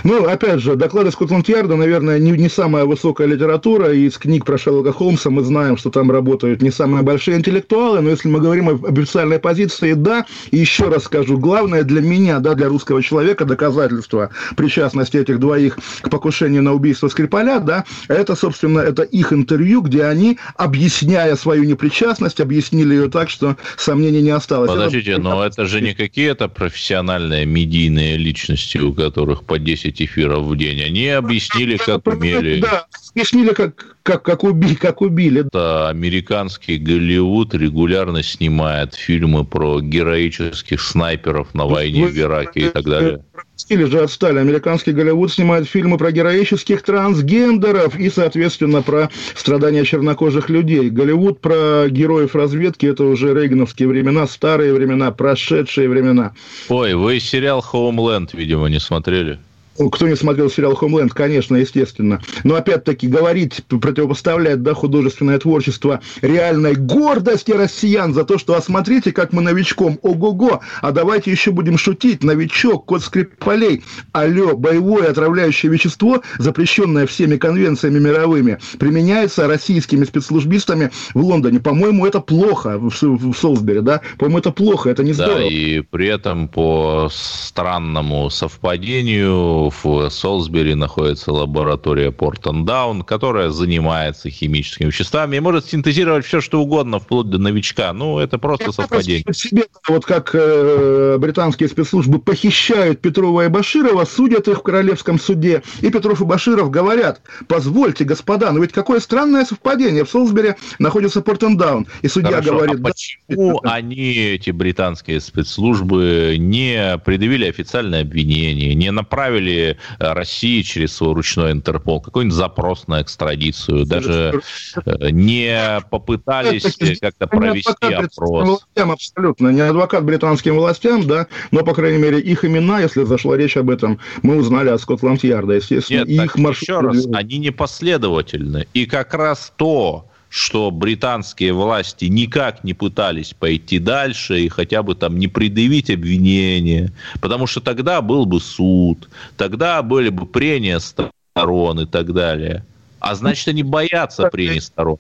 Ну, 0.03 0.25
опять 0.27 0.59
же, 0.59 0.75
доклады 0.75 1.11
Скотланд-Ярда, 1.11 1.75
наверное, 1.75 2.19
не, 2.19 2.31
не 2.31 2.49
самая 2.49 2.85
высокая 2.85 3.27
литература. 3.27 3.91
Из 3.93 4.17
книг 4.17 4.45
про 4.45 4.57
Шерлока 4.57 4.91
Холмса 4.91 5.29
мы 5.29 5.43
знаем, 5.43 5.77
что 5.77 5.89
там 5.89 6.11
работают 6.11 6.61
не 6.61 6.71
самые 6.71 7.03
большие 7.03 7.37
интеллектуалы, 7.37 8.01
но 8.01 8.09
если 8.09 8.27
мы 8.29 8.39
говорим 8.39 8.69
об 8.69 8.85
официальной 8.85 9.39
позиции, 9.39 9.93
да, 9.93 10.25
еще 10.51 10.89
раз 10.89 11.03
скажу, 11.03 11.37
главное 11.37 11.83
для 11.83 12.01
меня, 12.01 12.39
да, 12.39 12.53
для 12.53 12.67
русского 12.67 13.01
человека 13.01 13.45
доказательство 13.45 14.29
причастности 14.55 15.17
этих 15.17 15.39
двоих 15.39 15.77
к 16.01 16.09
покушению 16.09 16.63
на 16.63 16.73
убийство 16.73 17.07
Скрипаля, 17.07 17.59
да, 17.59 17.85
это, 18.07 18.35
собственно, 18.35 18.79
это 18.79 19.03
их 19.03 19.33
интервью, 19.33 19.81
где 19.81 20.05
они, 20.05 20.37
объясняя 20.55 21.35
свою 21.35 21.63
непричастность, 21.63 22.39
объяснили 22.39 22.93
ее 22.95 23.09
так, 23.09 23.29
что 23.29 23.57
сомнений 23.77 24.21
не 24.21 24.31
осталось. 24.31 24.69
Это- 24.71 24.79
Подождите, 24.81 25.17
но 25.17 25.45
это 25.45 25.65
же 25.65 25.81
не 25.81 25.93
какие-то 25.93 26.47
профессиональные 26.47 27.45
медийные 27.45 28.17
личности, 28.17 28.77
у 28.77 28.93
которых 28.93 29.43
по 29.43 29.59
10 29.71 30.01
эфиров 30.01 30.45
в 30.45 30.57
день. 30.57 30.81
Они 30.81 31.07
объяснили, 31.07 31.77
как 31.77 32.05
умели. 32.05 32.59
Да, 32.59 32.87
объяснили, 33.11 33.53
как, 33.53 33.97
как, 34.03 34.23
как, 34.23 34.43
уби, 34.43 34.75
как 34.75 35.01
убили. 35.01 35.45
Это 35.45 35.89
американский 35.89 36.77
Голливуд 36.77 37.53
регулярно 37.53 38.21
снимает 38.21 38.95
фильмы 38.95 39.45
про 39.45 39.79
героических 39.79 40.81
снайперов 40.81 41.53
на 41.53 41.65
войне 41.65 42.07
в 42.07 42.17
Ираке 42.17 42.59
и 42.61 42.69
так 42.69 42.83
далее. 42.83 43.23
Или 43.69 43.85
же 43.85 44.01
отстали. 44.01 44.39
Американский 44.39 44.91
Голливуд 44.91 45.31
снимает 45.31 45.69
фильмы 45.69 45.97
про 45.97 46.11
героических 46.11 46.81
трансгендеров 46.81 47.97
и, 47.97 48.09
соответственно, 48.09 48.81
про 48.81 49.09
страдания 49.35 49.85
чернокожих 49.85 50.49
людей. 50.49 50.89
Голливуд 50.89 51.39
про 51.39 51.87
героев 51.87 52.35
разведки– 52.35 52.85
это 52.87 53.03
уже 53.03 53.33
рейгановские 53.33 53.87
времена, 53.87 54.27
старые 54.27 54.73
времена, 54.73 55.11
прошедшие 55.11 55.87
времена. 55.87 56.33
Ой, 56.67 56.95
вы 56.95 57.19
сериал 57.19 57.61
«Хоумленд», 57.61 58.33
видимо, 58.33 58.67
не 58.67 58.79
смотрели? 58.79 59.39
Кто 59.77 60.07
не 60.07 60.15
смотрел 60.15 60.49
сериал 60.49 60.75
«Хомленд», 60.75 61.13
конечно, 61.13 61.55
естественно. 61.55 62.21
Но 62.43 62.55
опять-таки 62.55 63.07
говорить, 63.07 63.61
противопоставлять 63.67 64.61
да, 64.63 64.73
художественное 64.73 65.39
творчество 65.39 66.01
реальной 66.21 66.75
гордости 66.75 67.51
россиян 67.51 68.13
за 68.13 68.25
то, 68.25 68.37
что, 68.37 68.55
а 68.55 68.61
смотрите, 68.61 69.11
как 69.11 69.31
мы 69.33 69.41
новичком, 69.41 69.97
ого-го, 70.01 70.61
а 70.81 70.91
давайте 70.91 71.31
еще 71.31 71.51
будем 71.51 71.77
шутить, 71.77 72.23
новичок, 72.23 72.85
код 72.85 73.01
Скрипалей, 73.01 73.83
алло, 74.11 74.57
боевое 74.57 75.09
отравляющее 75.09 75.71
вещество, 75.71 76.21
запрещенное 76.37 77.07
всеми 77.07 77.37
конвенциями 77.37 77.99
мировыми, 77.99 78.59
применяется 78.77 79.47
российскими 79.47 80.03
спецслужбистами 80.03 80.91
в 81.13 81.23
Лондоне. 81.23 81.59
По-моему, 81.59 82.05
это 82.05 82.19
плохо 82.19 82.77
в, 82.77 82.89
в 82.89 83.33
Солсбери, 83.35 83.79
да? 83.79 84.01
По-моему, 84.17 84.39
это 84.39 84.51
плохо, 84.51 84.89
это 84.89 85.03
не 85.03 85.13
Да, 85.13 85.25
здорово. 85.25 85.49
и 85.49 85.81
при 85.81 86.07
этом 86.07 86.47
по 86.49 87.09
странному 87.11 88.29
совпадению 88.29 89.60
в 89.69 90.09
Солсбери 90.09 90.73
находится 90.73 91.31
лаборатория 91.31 92.11
Портендаун, 92.11 93.03
которая 93.03 93.49
занимается 93.49 94.29
химическими 94.29 94.87
веществами 94.87 95.37
и 95.37 95.39
может 95.39 95.65
синтезировать 95.65 96.25
все, 96.25 96.41
что 96.41 96.61
угодно, 96.61 96.99
вплоть 96.99 97.29
до 97.29 97.37
новичка. 97.37 97.93
Ну, 97.93 98.19
это 98.19 98.37
просто 98.37 98.71
совпадение. 98.71 99.23
Представь 99.23 99.51
себе, 99.51 99.65
вот 99.87 100.05
как 100.05 100.31
э, 100.33 101.17
британские 101.19 101.69
спецслужбы 101.69 102.19
похищают 102.19 103.01
Петрова 103.01 103.45
и 103.45 103.47
Баширова, 103.47 104.05
судят 104.05 104.47
их 104.47 104.59
в 104.59 104.63
Королевском 104.63 105.19
суде, 105.19 105.63
и 105.81 105.89
Петров 105.89 106.21
и 106.21 106.25
Баширов 106.25 106.71
говорят, 106.71 107.21
позвольте, 107.47 108.03
господа, 108.03 108.51
но 108.51 108.59
ведь 108.59 108.71
какое 108.71 108.99
странное 108.99 109.45
совпадение, 109.45 110.05
в 110.05 110.09
Солсбери 110.09 110.55
находится 110.79 111.21
Портендаун, 111.21 111.87
и 112.01 112.07
судья 112.07 112.31
Хорошо, 112.31 112.57
говорит... 112.57 112.79
а 112.79 112.83
почему 112.83 113.59
они, 113.63 114.13
эти 114.13 114.51
британские 114.51 115.19
спецслужбы, 115.19 116.35
не 116.37 116.97
предъявили 117.03 117.45
официальное 117.45 118.01
обвинение, 118.01 118.73
не 118.75 118.91
направили 118.91 119.50
э, 119.57 119.75
России 119.99 120.61
через 120.61 120.95
свой 120.95 121.13
ручной 121.13 121.51
Интерпол 121.51 122.01
какой-нибудь 122.01 122.35
запрос 122.35 122.87
на 122.87 123.01
экстрадицию, 123.01 123.85
даже 123.85 124.41
э, 124.85 125.09
не 125.09 125.81
попытались 125.89 126.63
как-то 126.99 127.27
провести 127.27 127.93
опрос? 127.93 128.65
абсолютно, 128.75 129.49
не 129.49 129.61
адвокат 129.61 130.03
британским 130.03 130.55
властям, 130.55 131.07
да, 131.07 131.27
но, 131.51 131.63
по 131.63 131.73
крайней 131.73 131.99
мере, 131.99 132.19
их 132.19 132.45
имена, 132.45 132.81
если 132.81 133.03
зашла 133.03 133.37
речь 133.37 133.57
об 133.57 133.69
этом, 133.69 133.99
мы 134.21 134.37
узнали 134.37 134.69
от 134.69 134.81
Скотланд-Ярда, 134.81 135.53
естественно, 135.53 136.05
Нет, 136.05 136.25
их 136.25 136.37
маршрут... 136.37 136.61
еще 136.61 136.79
раз, 136.79 137.07
они 137.13 137.37
непоследовательны. 137.37 138.67
И 138.73 138.85
как 138.85 139.13
раз 139.13 139.53
то, 139.55 140.10
что 140.31 140.71
британские 140.71 141.51
власти 141.51 142.05
никак 142.05 142.63
не 142.63 142.73
пытались 142.73 143.33
пойти 143.33 143.79
дальше 143.79 144.39
и 144.39 144.47
хотя 144.47 144.81
бы 144.81 144.95
там 144.95 145.19
не 145.19 145.27
предъявить 145.27 145.89
обвинения, 145.89 146.93
потому 147.19 147.47
что 147.47 147.59
тогда 147.59 148.01
был 148.01 148.25
бы 148.25 148.39
суд, 148.39 149.09
тогда 149.35 149.81
были 149.81 150.07
бы 150.07 150.25
прения 150.25 150.79
сторон 150.79 151.81
и 151.81 151.85
так 151.85 152.13
далее. 152.13 152.63
А 153.01 153.13
значит, 153.15 153.49
они 153.49 153.63
боятся 153.63 154.29
прений 154.29 154.61
сторон. 154.61 154.99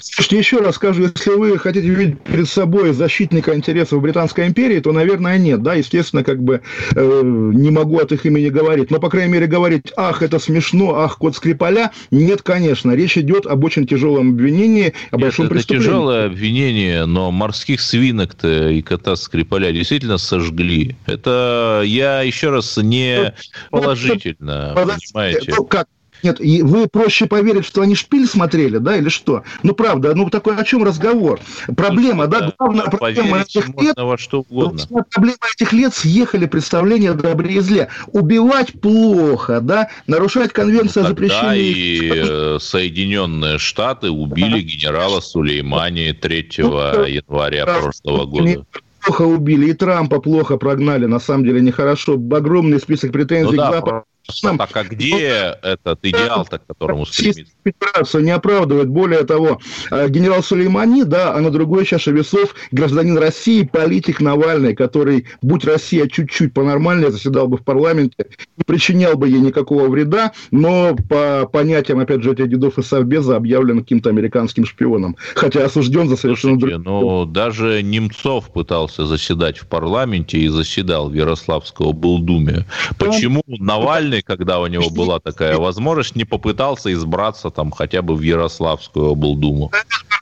Слушайте, 0.00 0.38
еще 0.38 0.58
раз 0.58 0.74
скажу, 0.76 1.02
если 1.04 1.30
вы 1.30 1.58
хотите 1.58 1.88
видеть 1.88 2.20
перед 2.20 2.46
собой 2.48 2.92
защитника 2.92 3.54
интересов 3.54 4.02
Британской 4.02 4.46
империи, 4.46 4.80
то, 4.80 4.92
наверное, 4.92 5.38
нет, 5.38 5.62
да, 5.62 5.74
естественно, 5.74 6.22
как 6.22 6.42
бы 6.42 6.60
э, 6.94 7.20
не 7.24 7.70
могу 7.70 7.98
от 7.98 8.12
их 8.12 8.26
имени 8.26 8.50
говорить, 8.50 8.90
но, 8.90 9.00
по 9.00 9.08
крайней 9.08 9.32
мере, 9.32 9.46
говорить, 9.46 9.90
ах, 9.96 10.22
это 10.22 10.38
смешно, 10.38 10.94
ах, 10.96 11.16
кот 11.16 11.36
Скрипаля, 11.36 11.90
нет, 12.10 12.42
конечно, 12.42 12.92
речь 12.92 13.16
идет 13.16 13.46
об 13.46 13.64
очень 13.64 13.86
тяжелом 13.86 14.30
обвинении, 14.32 14.92
о 15.10 15.16
Нет, 15.16 15.20
большом 15.22 15.46
это 15.46 15.54
преступлении. 15.54 15.86
тяжелое 15.86 16.26
обвинение, 16.26 17.06
но 17.06 17.30
морских 17.30 17.80
свинок-то 17.80 18.68
и 18.68 18.82
кота 18.82 19.16
Скрипаля 19.16 19.72
действительно 19.72 20.18
сожгли. 20.18 20.96
Это 21.06 21.82
я 21.86 22.20
еще 22.22 22.50
раз 22.50 22.76
не 22.76 23.34
положительно, 23.70 24.72
Подождите, 24.74 25.12
понимаете? 25.14 25.54
ну 25.56 25.64
как? 25.64 25.88
Нет, 26.22 26.40
и 26.40 26.62
вы 26.62 26.88
проще 26.88 27.26
поверить, 27.26 27.64
что 27.64 27.82
они 27.82 27.94
шпиль 27.94 28.26
смотрели, 28.26 28.78
да, 28.78 28.96
или 28.96 29.08
что? 29.08 29.42
Ну, 29.62 29.74
правда, 29.74 30.14
ну, 30.14 30.28
такой 30.30 30.56
о 30.56 30.64
чем 30.64 30.84
разговор? 30.84 31.40
Проблема, 31.76 32.26
да, 32.26 32.52
главная 32.58 32.86
проблема 32.86 33.40
этих 33.40 33.68
лет, 33.80 33.96
во 33.96 34.18
что 34.18 34.40
угодно. 34.40 34.80
Проблема 35.10 35.38
этих 35.54 35.72
лет 35.72 35.94
съехали 35.94 36.46
представления 36.46 37.10
о 37.10 37.14
добре 37.14 37.54
и 37.54 37.60
зле. 37.60 37.88
Убивать 38.08 38.80
плохо, 38.80 39.60
да, 39.60 39.88
нарушать 40.06 40.52
конвенцию 40.52 41.04
о 41.04 41.08
Тогда 41.08 41.08
запрещении... 41.08 41.72
и 41.72 42.12
э, 42.14 42.58
Соединенные 42.60 43.58
Штаты 43.58 44.10
убили 44.10 44.60
генерала 44.60 45.20
Сулеймани 45.20 46.12
3 46.12 46.48
Ну, 46.58 47.04
января 47.04 47.66
прошлого 47.66 48.26
года. 48.26 48.64
Плохо 49.04 49.22
убили, 49.22 49.70
и 49.70 49.72
Трампа 49.74 50.20
плохо 50.20 50.56
прогнали, 50.56 51.06
на 51.06 51.20
самом 51.20 51.44
деле 51.44 51.60
нехорошо. 51.60 52.14
Огромный 52.14 52.80
список 52.80 53.12
претензий 53.12 53.56
Ну 53.56 53.62
к 53.62 53.70
да, 53.70 54.02
Западу. 54.28 54.58
Так 54.58 54.76
а 54.76 54.84
где 54.84 55.56
этот 55.62 55.98
идеал-то, 56.02 56.58
к 56.58 56.66
которому 56.66 57.06
стремится? 57.06 57.52
Федерацию 57.64 58.24
не 58.24 58.30
оправдывает. 58.30 58.88
Более 58.88 59.24
того, 59.24 59.60
э, 59.90 60.08
генерал 60.08 60.42
Сулеймани, 60.42 61.04
да, 61.04 61.34
а 61.34 61.40
на 61.40 61.50
другой 61.50 61.84
чаше 61.84 62.12
весов 62.12 62.54
гражданин 62.70 63.18
России, 63.18 63.62
политик 63.64 64.20
Навальный, 64.20 64.74
который, 64.74 65.26
будь 65.42 65.64
Россия 65.64 66.06
чуть-чуть 66.06 66.52
понормальнее, 66.52 67.10
заседал 67.10 67.48
бы 67.48 67.56
в 67.56 67.64
парламенте, 67.64 68.26
не 68.56 68.64
причинял 68.64 69.16
бы 69.16 69.28
ей 69.28 69.40
никакого 69.40 69.88
вреда, 69.88 70.32
но 70.50 70.96
по 71.08 71.48
понятиям, 71.50 72.00
опять 72.00 72.22
же, 72.22 72.32
этих 72.32 72.48
дедов 72.48 72.78
и 72.78 72.82
Совбеза 72.82 73.36
объявлен 73.36 73.80
каким-то 73.80 74.10
американским 74.10 74.64
шпионом, 74.64 75.16
хотя 75.34 75.64
осужден 75.64 76.08
за 76.08 76.16
совершенно 76.16 76.58
Слушайте, 76.58 76.78
но 76.78 77.24
даже 77.24 77.82
Немцов 77.82 78.50
пытался 78.50 79.06
заседать 79.06 79.58
в 79.58 79.66
парламенте 79.66 80.38
и 80.38 80.48
заседал 80.48 81.08
в 81.08 81.14
Ярославского 81.14 81.92
Белдуме. 81.92 82.66
Почему 82.98 83.42
Навальный, 83.46 84.17
когда 84.22 84.60
у 84.60 84.66
него 84.66 84.90
была 84.90 85.20
такая 85.20 85.56
возможность, 85.56 86.16
не 86.16 86.24
попытался 86.24 86.92
избраться 86.92 87.50
там 87.50 87.70
хотя 87.70 88.02
бы 88.02 88.14
в 88.14 88.22
Ярославскую 88.22 89.10
облдуму? 89.10 89.70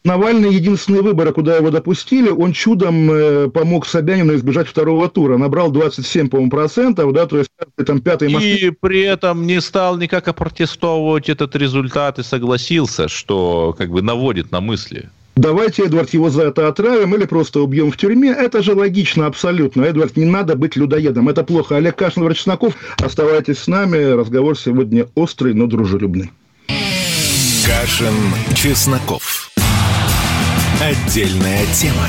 Навальный 0.05 0.55
единственные 0.55 1.03
выборы, 1.03 1.33
куда 1.33 1.57
его 1.57 1.71
допустили, 1.71 2.29
он 2.29 2.53
чудом 2.53 3.11
э, 3.11 3.49
помог 3.49 3.87
Собянину 3.87 4.37
избежать 4.37 4.69
второго 4.69 5.09
тура. 5.09 5.37
Набрал 5.37 5.73
27, 5.73 6.29
по-моему, 6.29 6.49
процентов, 6.49 7.13
да, 7.13 7.27
то 7.27 7.39
есть 7.39 7.51
там 7.85 8.01
пятый... 8.01 8.33
И 8.33 8.71
при 8.71 9.01
этом 9.01 9.49
не 9.49 9.61
стал 9.61 9.97
никак 9.97 10.29
опротестовывать 10.29 11.29
этот 11.29 11.57
результат 11.57 12.21
и 12.21 12.23
согласился, 12.23 13.09
что 13.09 13.75
как 13.77 13.91
бы 13.91 14.01
наводит 14.01 14.53
на 14.53 14.61
мысли. 14.61 15.09
Давайте, 15.37 15.85
Эдвард, 15.85 16.11
его 16.15 16.31
за 16.31 16.45
это 16.45 16.67
отравим 16.67 17.15
или 17.15 17.27
просто 17.27 17.61
убьем 17.61 17.93
в 17.93 17.97
тюрьме. 17.99 18.31
Это 18.31 18.63
же 18.63 18.75
логично 18.75 19.27
абсолютно. 19.27 19.83
Эдвард, 19.83 20.17
не 20.17 20.25
надо 20.25 20.57
быть 20.57 20.77
людоедом. 20.77 21.29
Это 21.29 21.45
плохо. 21.45 21.77
Олег 21.77 21.97
Кашин, 21.97 22.23
Эдвард 22.23 22.39
Чесноков. 22.39 22.75
Оставайтесь 23.03 23.59
с 23.59 23.69
нами. 23.69 23.99
Разговор 23.99 24.59
сегодня 24.59 25.07
острый, 25.15 25.53
но 25.53 25.67
дружелюбный. 25.67 26.33
Кашин, 27.67 28.15
Чесноков. 28.55 29.51
Отдельная 30.81 31.67
тема. 31.75 32.09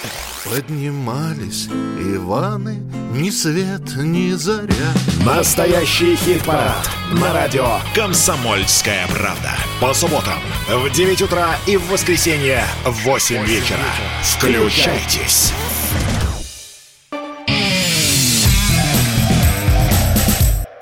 Поднимались 0.51 1.69
Иваны, 1.97 2.83
ни 3.13 3.29
свет, 3.29 3.95
ни 3.95 4.31
заря. 4.31 4.91
Настоящий 5.25 6.17
хит-парад 6.17 6.89
на 7.13 7.31
радио 7.31 7.79
«Комсомольская 7.95 9.07
правда». 9.07 9.51
По 9.79 9.93
субботам 9.93 10.41
в 10.67 10.89
9 10.89 11.21
утра 11.21 11.55
и 11.67 11.77
в 11.77 11.87
воскресенье 11.87 12.65
в 12.83 12.91
8 13.05 13.45
вечера. 13.45 13.77
Включайтесь. 14.23 15.53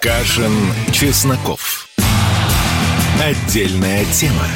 Кашин, 0.01 0.73
Чесноков. 0.91 1.87
Отдельная 3.23 4.03
тема. 4.05 4.47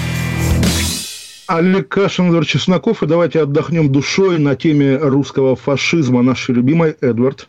Олег 1.48 1.90
Кашин, 1.90 2.30
Эдвард 2.30 2.48
Чесноков. 2.48 3.04
И 3.04 3.08
давайте 3.08 3.42
отдохнем 3.42 3.92
душой 3.92 4.40
на 4.40 4.56
теме 4.56 4.98
русского 4.98 5.56
фашизма. 5.56 6.22
Нашей 6.22 6.56
любимой 6.56 6.96
Эдвард. 7.02 7.48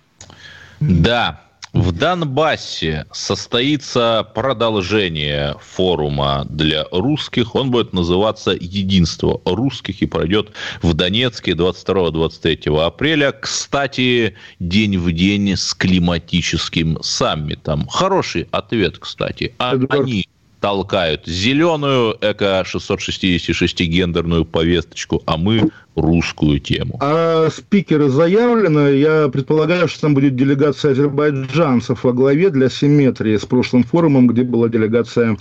Да, 0.80 1.40
в 1.74 1.90
Донбассе 1.90 3.04
состоится 3.10 4.24
продолжение 4.32 5.56
форума 5.60 6.46
для 6.48 6.86
русских. 6.92 7.56
Он 7.56 7.72
будет 7.72 7.92
называться 7.92 8.52
«Единство 8.52 9.40
русских» 9.44 10.00
и 10.00 10.06
пройдет 10.06 10.52
в 10.82 10.94
Донецке 10.94 11.50
22-23 11.52 12.80
апреля. 12.80 13.32
Кстати, 13.32 14.36
день 14.60 14.98
в 14.98 15.10
день 15.10 15.56
с 15.56 15.74
климатическим 15.74 17.02
саммитом. 17.02 17.88
Хороший 17.88 18.46
ответ, 18.52 18.98
кстати. 18.98 19.52
А 19.58 19.74
Эдвард. 19.74 20.00
они 20.00 20.28
толкают 20.64 21.26
зеленую 21.26 22.16
эко-666-гендерную 22.22 24.46
повесточку, 24.46 25.22
а 25.26 25.36
мы 25.36 25.70
русскую 25.96 26.60
тему. 26.60 26.98
А 27.00 27.48
спикеры 27.50 28.08
заявлены. 28.08 28.96
Я 28.96 29.28
предполагаю, 29.28 29.88
что 29.88 30.02
там 30.02 30.14
будет 30.14 30.36
делегация 30.36 30.92
азербайджанцев 30.92 32.04
во 32.04 32.12
главе 32.12 32.50
для 32.50 32.68
симметрии 32.68 33.36
с 33.36 33.44
прошлым 33.44 33.84
форумом, 33.84 34.26
где 34.26 34.42
была 34.42 34.68
делегация 34.68 35.36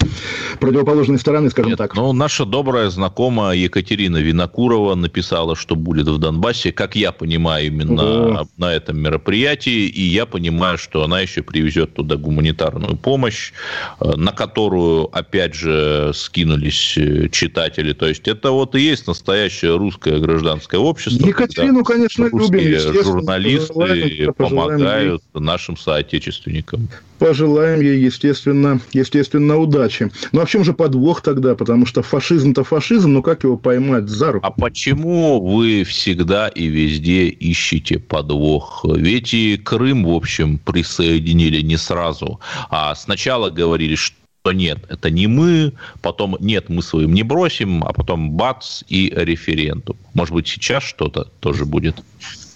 противоположной 0.59 1.19
стороны, 1.19 1.49
скажем 1.49 1.71
Нет, 1.71 1.77
так. 1.77 1.95
Ну, 1.95 2.13
наша 2.13 2.45
добрая 2.45 2.89
знакомая 2.89 3.55
Екатерина 3.55 4.17
Винокурова 4.17 4.95
написала, 4.95 5.55
что 5.55 5.75
будет 5.75 6.07
в 6.07 6.17
Донбассе, 6.17 6.71
как 6.71 6.95
я 6.95 7.11
понимаю, 7.11 7.67
именно 7.67 8.41
О. 8.41 8.47
на 8.57 8.73
этом 8.73 8.99
мероприятии, 8.99 9.87
и 9.87 10.01
я 10.01 10.25
понимаю, 10.25 10.77
что 10.77 11.03
она 11.03 11.21
еще 11.21 11.41
привезет 11.41 11.93
туда 11.95 12.15
гуманитарную 12.15 12.97
помощь, 12.97 13.53
э, 13.99 14.15
на 14.15 14.31
которую, 14.31 15.09
опять 15.15 15.55
же, 15.55 16.11
скинулись 16.13 16.97
э, 16.97 17.29
читатели. 17.29 17.93
То 17.93 18.07
есть 18.07 18.27
это 18.27 18.51
вот 18.51 18.75
и 18.75 18.81
есть 18.81 19.07
настоящее 19.07 19.77
русское 19.77 20.19
гражданское 20.43 20.77
общество. 20.77 21.25
Екатерину, 21.25 21.83
конечно, 21.83 22.25
любим, 22.25 22.79
журналисты 23.03 24.31
помогают 24.33 25.23
нашим 25.33 25.77
соотечественникам. 25.77 26.89
Пожелаем 27.19 27.79
ей, 27.79 27.99
естественно, 27.99 28.81
естественно, 28.91 29.57
удачи. 29.57 30.11
Ну 30.33 30.41
а 30.41 30.45
в 30.45 30.49
чем 30.49 30.65
же 30.65 30.73
подвох 30.73 31.21
тогда? 31.21 31.55
Потому 31.55 31.85
что 31.85 32.01
фашизм-то 32.01 32.63
фашизм, 32.63 33.13
но 33.13 33.21
как 33.21 33.43
его 33.43 33.55
поймать 33.55 34.09
за 34.09 34.33
руку? 34.33 34.45
А 34.45 34.51
почему 34.51 35.39
вы 35.39 35.83
всегда 35.85 36.49
и 36.49 36.67
везде 36.67 37.27
ищете 37.27 37.99
подвох? 37.99 38.83
Ведь 38.83 39.33
и 39.33 39.57
Крым, 39.57 40.03
в 40.05 40.13
общем, 40.13 40.57
присоединили 40.57 41.61
не 41.61 41.77
сразу. 41.77 42.41
А 42.69 42.93
сначала 42.95 43.49
говорили, 43.49 43.95
что 43.95 44.17
нет, 44.51 44.79
это 44.89 45.09
не 45.09 45.27
мы, 45.27 45.73
потом 46.01 46.35
нет, 46.39 46.67
мы 46.67 46.81
своим 46.81 47.13
не 47.13 47.23
бросим, 47.23 47.83
а 47.83 47.93
потом 47.93 48.31
бац 48.31 48.83
и 48.89 49.11
референдум. 49.15 49.95
Может 50.13 50.33
быть, 50.33 50.47
сейчас 50.47 50.83
что-то 50.83 51.29
тоже 51.39 51.65
будет? 51.65 52.03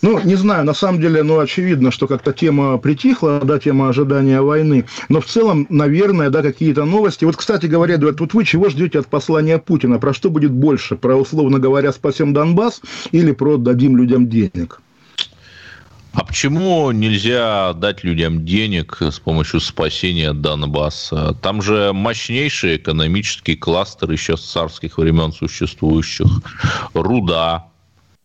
Ну, 0.01 0.19
не 0.19 0.35
знаю, 0.35 0.65
на 0.65 0.73
самом 0.73 1.01
деле, 1.01 1.23
ну, 1.23 1.39
очевидно, 1.39 1.91
что 1.91 2.07
как-то 2.07 2.33
тема 2.33 2.77
притихла, 2.77 3.41
да, 3.43 3.57
тема 3.57 3.89
ожидания 3.89 4.41
войны, 4.41 4.85
но 5.09 5.21
в 5.21 5.25
целом, 5.25 5.65
наверное, 5.69 6.29
да, 6.29 6.43
какие-то 6.43 6.85
новости. 6.85 7.25
Вот, 7.25 7.35
кстати 7.35 7.65
говоря, 7.65 7.95
Эдуард, 7.95 8.19
вот 8.19 8.33
вы 8.33 8.43
чего 8.43 8.69
ждете 8.69 8.99
от 8.99 9.07
послания 9.07 9.57
Путина? 9.57 9.97
Про 9.97 10.13
что 10.13 10.29
будет 10.29 10.51
больше? 10.51 10.97
Про, 10.97 11.15
условно 11.15 11.57
говоря, 11.57 11.91
спасем 11.93 12.33
Донбасс 12.33 12.81
или 13.11 13.31
про 13.31 13.57
дадим 13.57 13.97
людям 13.97 14.27
денег? 14.27 14.81
А 16.17 16.23
почему 16.23 16.89
нельзя 16.89 17.73
дать 17.73 18.03
людям 18.03 18.43
денег 18.43 18.97
с 18.99 19.19
помощью 19.19 19.59
спасения 19.59 20.33
Донбасса? 20.33 21.37
Там 21.43 21.61
же 21.61 21.93
мощнейший 21.93 22.77
экономический 22.77 23.55
кластер 23.55 24.09
еще 24.11 24.35
с 24.35 24.41
царских 24.41 24.97
времен 24.97 25.31
существующих. 25.31 26.25
Руда, 26.95 27.67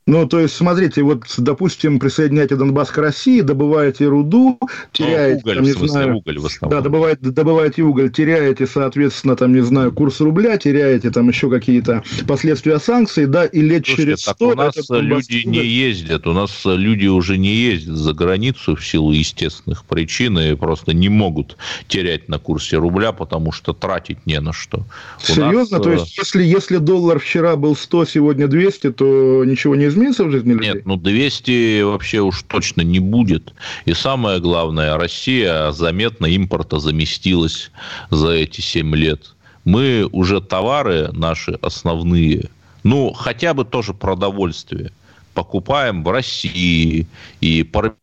Ну, 0.04 0.26
то 0.26 0.40
есть, 0.40 0.56
смотрите, 0.56 1.02
вот, 1.02 1.22
допустим, 1.38 2.00
присоединяете 2.00 2.56
Донбасс 2.56 2.90
к 2.90 2.98
России, 2.98 3.40
добываете 3.40 4.06
руду, 4.06 4.58
теряете, 4.90 5.42
уголь, 5.42 5.54
там, 5.54 5.64
не 5.64 5.70
в 5.70 5.74
смысле, 5.74 5.88
знаю, 5.88 6.16
уголь 6.16 6.38
в 6.40 6.46
основном. 6.46 6.78
да, 6.78 6.82
добываете, 6.82 7.30
добываете 7.30 7.82
уголь, 7.82 8.10
теряете, 8.10 8.66
соответственно, 8.66 9.36
там, 9.36 9.54
не 9.54 9.60
знаю, 9.60 9.92
курс 9.92 10.20
рубля, 10.20 10.58
теряете 10.58 11.10
там 11.12 11.28
еще 11.28 11.48
какие-то 11.48 12.02
последствия 12.26 12.80
санкций, 12.80 13.26
да, 13.26 13.44
и 13.44 13.60
лет 13.60 13.86
Слушайте, 13.86 14.16
через 14.16 14.20
100... 14.22 14.48
у 14.48 14.54
нас 14.56 14.74
Донбасс- 14.90 15.00
люди 15.02 15.46
не 15.46 15.64
ездят, 15.64 16.26
у 16.26 16.32
нас 16.32 16.62
люди 16.64 17.06
уже 17.06 17.38
не 17.38 17.54
ездят 17.54 17.96
за 17.96 18.12
границу 18.12 18.74
в 18.74 18.84
силу 18.84 19.12
естественных 19.12 19.84
причин 19.84 20.36
и 20.36 20.56
просто 20.56 20.94
не 20.94 21.10
могут 21.10 21.56
терять 21.86 22.28
на 22.28 22.40
курсе 22.40 22.76
рубля, 22.76 23.12
потому 23.12 23.52
что 23.52 23.72
тратить 23.72 24.26
не 24.26 24.40
на 24.40 24.52
что. 24.52 24.78
У 24.78 25.22
Серьезно? 25.22 25.76
нас, 25.76 25.84
То 25.84 25.90
э, 25.90 25.94
есть, 25.94 26.18
если, 26.18 26.42
если 26.42 26.78
доллар 26.78 27.20
вчера 27.20 27.54
был 27.54 27.76
100, 27.76 28.06
сегодня 28.06 28.48
200, 28.48 28.90
то 28.92 29.44
ничего 29.44 29.76
не 29.76 29.91
изменится 29.92 30.24
в 30.24 30.30
жизни 30.30 30.52
людей? 30.52 30.74
Нет, 30.74 30.86
ну 30.86 30.96
200 30.96 31.82
вообще 31.82 32.20
уж 32.20 32.42
точно 32.42 32.82
не 32.82 32.98
будет. 33.00 33.54
И 33.84 33.94
самое 33.94 34.40
главное, 34.40 34.96
Россия 34.96 35.70
заметно 35.72 36.26
импорта 36.26 36.78
заместилась 36.78 37.70
за 38.10 38.30
эти 38.30 38.60
7 38.60 38.94
лет. 38.96 39.34
Мы 39.64 40.08
уже 40.10 40.40
товары 40.40 41.10
наши 41.12 41.52
основные, 41.62 42.50
ну 42.82 43.12
хотя 43.12 43.54
бы 43.54 43.64
тоже 43.64 43.94
продовольствие, 43.94 44.90
покупаем 45.34 46.02
в 46.02 46.10
России 46.10 47.06
и 47.40 47.62
пармезан 47.62 48.01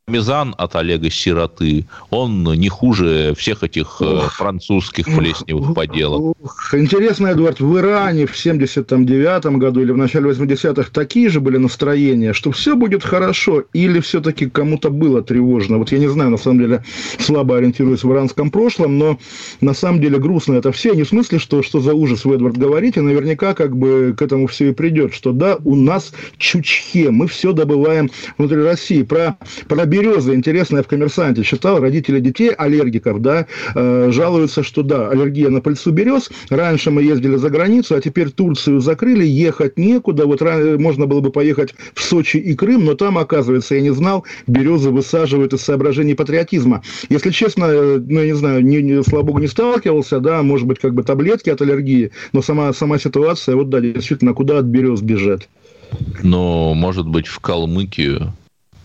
от 0.58 0.76
Олега 0.76 1.10
Сироты, 1.10 1.86
он 2.10 2.44
не 2.44 2.70
хуже 2.70 3.34
всех 3.38 3.64
этих 3.64 3.98
э, 4.02 4.22
французских 4.32 5.06
плесневых 5.06 5.74
поделок. 5.74 6.38
Интересно, 6.74 7.32
Эдуард, 7.32 7.60
в 7.60 7.78
Иране 7.78 8.26
в 8.26 8.38
79 8.38 9.46
году 9.58 9.82
или 9.82 9.92
в 9.92 9.98
начале 9.98 10.30
80-х 10.30 10.90
такие 10.92 11.30
же 11.30 11.40
были 11.40 11.58
настроения, 11.58 12.34
что 12.34 12.52
все 12.52 12.76
будет 12.76 13.04
хорошо, 13.04 13.64
или 13.74 14.00
все-таки 14.00 14.50
кому-то 14.50 14.90
было 14.90 15.22
тревожно? 15.22 15.78
Вот 15.78 15.92
я 15.92 16.00
не 16.00 16.08
знаю, 16.08 16.32
на 16.32 16.38
самом 16.38 16.60
деле, 16.60 16.84
слабо 17.20 17.58
ориентируюсь 17.58 18.04
в 18.04 18.12
иранском 18.12 18.52
прошлом, 18.52 18.98
но 18.98 19.20
на 19.62 19.74
самом 19.74 20.02
деле 20.02 20.20
грустно 20.20 20.56
это 20.56 20.72
все. 20.72 20.94
Не 20.94 21.04
в 21.04 21.10
смысле, 21.10 21.40
что, 21.40 21.64
что 21.64 21.80
за 21.80 21.94
ужас 21.94 22.26
вы, 22.26 22.36
Эдвард, 22.36 22.58
говорите, 22.58 23.02
наверняка 23.02 23.54
как 23.54 23.76
бы 23.76 24.14
к 24.18 24.22
этому 24.22 24.48
все 24.48 24.70
и 24.70 24.74
придет, 24.74 25.14
что 25.14 25.32
да, 25.32 25.58
у 25.64 25.76
нас 25.76 26.14
чучхе, 26.38 27.12
мы 27.12 27.28
все 27.28 27.54
добываем 27.54 28.10
внутри 28.38 28.62
России. 28.62 29.04
Про, 29.04 29.38
про 29.68 29.86
березы, 30.00 30.34
интересно, 30.34 30.78
я 30.78 30.84
в 30.84 30.88
«Коммерсанте» 30.88 31.44
читал, 31.44 31.80
родители 31.80 32.20
детей 32.20 32.52
аллергиков, 32.52 33.22
да, 33.22 33.48
э, 33.76 34.10
жалуются, 34.12 34.64
что 34.64 34.82
да, 34.82 35.10
аллергия 35.10 35.50
на 35.50 35.62
пыльцу 35.62 35.92
берез. 35.92 36.30
Раньше 36.50 36.92
мы 36.92 37.04
ездили 37.04 37.36
за 37.36 37.50
границу, 37.50 37.96
а 37.96 38.02
теперь 38.02 38.30
Турцию 38.30 38.80
закрыли, 38.80 39.26
ехать 39.26 39.78
некуда. 39.78 40.26
Вот 40.26 40.42
можно 40.80 41.06
было 41.06 41.20
бы 41.20 41.32
поехать 41.32 41.76
в 41.94 42.02
Сочи 42.02 42.38
и 42.38 42.56
Крым, 42.56 42.86
но 42.86 42.96
там, 42.96 43.18
оказывается, 43.18 43.76
я 43.76 43.82
не 43.82 43.94
знал, 43.94 44.24
березы 44.48 44.90
высаживают 44.90 45.54
из 45.54 45.62
соображений 45.62 46.16
патриотизма. 46.16 46.82
Если 47.10 47.32
честно, 47.32 47.66
э, 47.66 48.00
ну, 48.00 48.20
я 48.22 48.26
не 48.28 48.36
знаю, 48.36 48.64
не, 48.64 48.82
не, 48.82 49.04
слава 49.04 49.24
богу, 49.24 49.40
не 49.40 49.48
сталкивался, 49.48 50.20
да, 50.20 50.42
может 50.44 50.68
быть, 50.68 50.80
как 50.80 50.94
бы 50.94 51.04
таблетки 51.04 51.50
от 51.50 51.62
аллергии, 51.62 52.12
но 52.32 52.42
сама, 52.42 52.72
сама 52.74 53.00
ситуация, 53.00 53.56
вот 53.56 53.70
да, 53.70 53.82
действительно, 53.82 54.34
куда 54.34 54.60
от 54.60 54.66
берез 54.66 55.02
бежать? 55.02 55.50
Ну, 56.24 56.74
может 56.74 57.08
быть, 57.08 57.28
в 57.28 57.40
Калмыкию, 57.40 58.34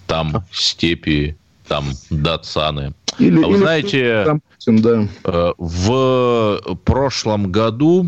там 0.07 0.45
степи, 0.53 1.37
там 1.69 1.93
датсаны. 2.11 2.95
Или, 3.19 3.43
а 3.43 3.47
вы 3.47 3.55
или 3.55 3.59
знаете, 3.59 4.25
там, 4.25 4.43
да. 4.81 5.09
Э, 5.25 5.53
в 5.59 6.61
прошлом 6.85 7.53
году 7.53 8.07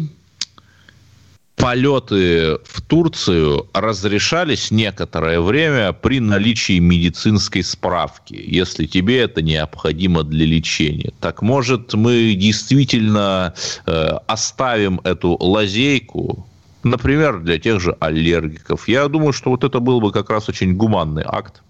полеты 1.57 2.59
в 2.65 2.83
Турцию 2.83 3.67
разрешались 3.73 4.71
некоторое 4.71 5.41
время 5.41 5.93
при 5.93 6.21
наличии 6.21 6.79
медицинской 6.79 7.63
справки, 7.63 8.35
если 8.35 8.87
тебе 8.87 9.21
это 9.21 9.43
необходимо 9.43 10.23
для 10.23 10.47
лечения. 10.47 11.13
Так 11.21 11.43
может 11.43 11.95
мы 11.95 12.35
действительно 12.35 13.55
э, 13.87 14.19
оставим 14.27 15.01
эту 15.05 15.37
лазейку, 15.41 16.47
например, 16.83 17.41
для 17.41 17.59
тех 17.59 17.81
же 17.81 17.97
аллергиков. 18.01 18.87
Я 18.87 19.09
думаю, 19.09 19.33
что 19.33 19.51
вот 19.51 19.65
это 19.65 19.81
был 19.81 20.01
бы 20.01 20.13
как 20.13 20.31
раз 20.31 20.49
очень 20.49 20.75
гуманный 20.75 21.25
акт. 21.27 21.63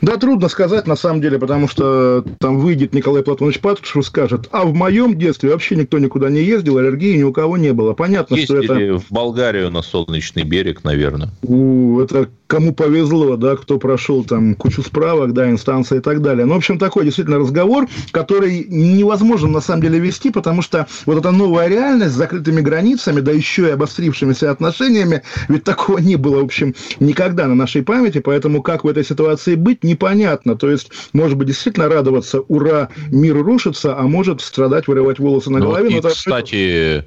Да, 0.00 0.16
трудно 0.16 0.48
сказать, 0.48 0.86
на 0.86 0.96
самом 0.96 1.20
деле, 1.20 1.38
потому 1.38 1.68
что 1.68 2.24
там 2.38 2.58
выйдет 2.58 2.94
Николай 2.94 3.22
Платонович 3.22 3.60
Патрушев 3.60 3.96
и 3.96 4.02
скажет, 4.02 4.48
а 4.52 4.64
в 4.64 4.74
моем 4.74 5.18
детстве 5.18 5.50
вообще 5.50 5.76
никто 5.76 5.98
никуда 5.98 6.28
не 6.30 6.42
ездил, 6.42 6.78
аллергии 6.78 7.16
ни 7.16 7.22
у 7.22 7.32
кого 7.32 7.56
не 7.56 7.72
было. 7.72 7.92
Понятно, 7.94 8.34
Ездили 8.34 8.64
что 8.64 8.74
это... 8.74 8.98
в 8.98 9.10
Болгарию 9.10 9.70
на 9.70 9.82
Солнечный 9.82 10.44
берег, 10.44 10.84
наверное. 10.84 11.30
У, 11.42 12.00
это 12.00 12.28
кому 12.46 12.72
повезло, 12.72 13.36
да, 13.36 13.56
кто 13.56 13.78
прошел 13.78 14.24
там 14.24 14.54
кучу 14.54 14.82
справок, 14.82 15.32
да, 15.32 15.50
инстанции 15.50 15.98
и 15.98 16.00
так 16.00 16.22
далее. 16.22 16.46
Ну, 16.46 16.54
в 16.54 16.56
общем, 16.58 16.78
такой 16.78 17.04
действительно 17.04 17.38
разговор, 17.38 17.86
который 18.12 18.66
невозможно 18.68 19.48
на 19.48 19.60
самом 19.60 19.82
деле 19.82 19.98
вести, 19.98 20.30
потому 20.30 20.62
что 20.62 20.86
вот 21.06 21.18
эта 21.18 21.30
новая 21.30 21.68
реальность 21.68 22.12
с 22.14 22.16
закрытыми 22.16 22.60
границами, 22.60 23.20
да 23.20 23.32
еще 23.32 23.68
и 23.68 23.70
обострившимися 23.70 24.50
отношениями, 24.50 25.22
ведь 25.48 25.64
такого 25.64 25.98
не 25.98 26.16
было, 26.16 26.40
в 26.40 26.44
общем, 26.44 26.74
никогда 27.00 27.46
на 27.46 27.54
нашей 27.54 27.82
памяти, 27.82 28.18
поэтому 28.18 28.62
как 28.62 28.84
в 28.84 28.88
этой 28.88 29.04
ситуации 29.04 29.54
быть, 29.54 29.82
непонятно. 29.84 30.56
То 30.56 30.70
есть, 30.70 30.90
может 31.12 31.36
быть, 31.36 31.48
действительно 31.48 31.88
радоваться, 31.88 32.40
ура, 32.40 32.88
мир 33.10 33.36
рушится, 33.42 33.98
а 33.98 34.02
может 34.02 34.40
страдать, 34.40 34.88
вырывать 34.88 35.18
волосы 35.18 35.50
на 35.50 35.58
ну, 35.58 35.66
голове. 35.66 35.90
Ну, 35.90 35.98
и, 35.98 36.00
но 36.00 36.08
кстати, 36.10 37.04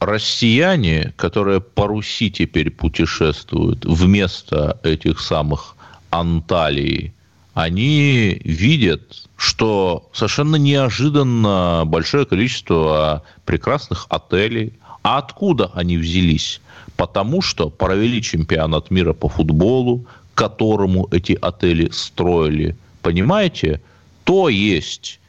россияне, 0.00 1.12
которые 1.16 1.60
по 1.60 1.86
Руси 1.86 2.30
теперь 2.30 2.70
путешествуют 2.70 3.84
вместо 3.84 4.78
этих 4.82 5.20
самых 5.20 5.76
Анталий, 6.10 7.12
они 7.54 8.40
видят, 8.44 9.28
что 9.36 10.08
совершенно 10.12 10.56
неожиданно 10.56 11.84
большое 11.86 12.26
количество 12.26 13.22
прекрасных 13.44 14.06
отелей. 14.08 14.72
А 15.02 15.18
откуда 15.18 15.70
они 15.74 15.96
взялись? 15.98 16.60
Потому 16.96 17.42
что 17.42 17.70
провели 17.70 18.22
чемпионат 18.22 18.90
мира 18.90 19.12
по 19.12 19.28
футболу, 19.28 20.06
которому 20.34 21.08
эти 21.12 21.38
отели 21.40 21.90
строили. 21.92 22.76
Понимаете? 23.02 23.80
То 24.24 24.48
есть 24.48 25.20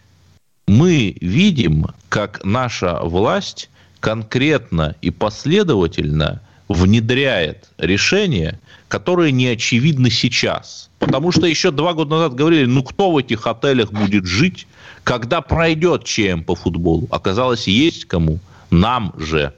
мы 0.68 1.16
видим, 1.22 1.88
как 2.10 2.44
наша 2.44 3.00
власть 3.04 3.70
конкретно 4.00 4.96
и 5.02 5.10
последовательно 5.12 6.42
внедряет 6.68 7.70
решения, 7.78 8.60
которые 8.88 9.32
не 9.32 9.48
очевидны 9.48 10.10
сейчас. 10.10 10.90
Потому 11.00 11.32
что 11.32 11.46
еще 11.46 11.72
два 11.72 11.94
года 11.94 12.12
назад 12.12 12.36
говорили, 12.36 12.66
ну 12.66 12.84
кто 12.84 13.12
в 13.12 13.18
этих 13.18 13.46
отелях 13.46 13.92
будет 13.92 14.26
жить, 14.26 14.68
когда 15.04 15.42
пройдет 15.42 16.04
ЧМ 16.04 16.42
по 16.44 16.56
футболу. 16.56 17.08
Оказалось, 17.12 17.68
есть 17.68 18.06
кому. 18.06 18.40
Нам 18.72 19.14
же. 19.18 19.54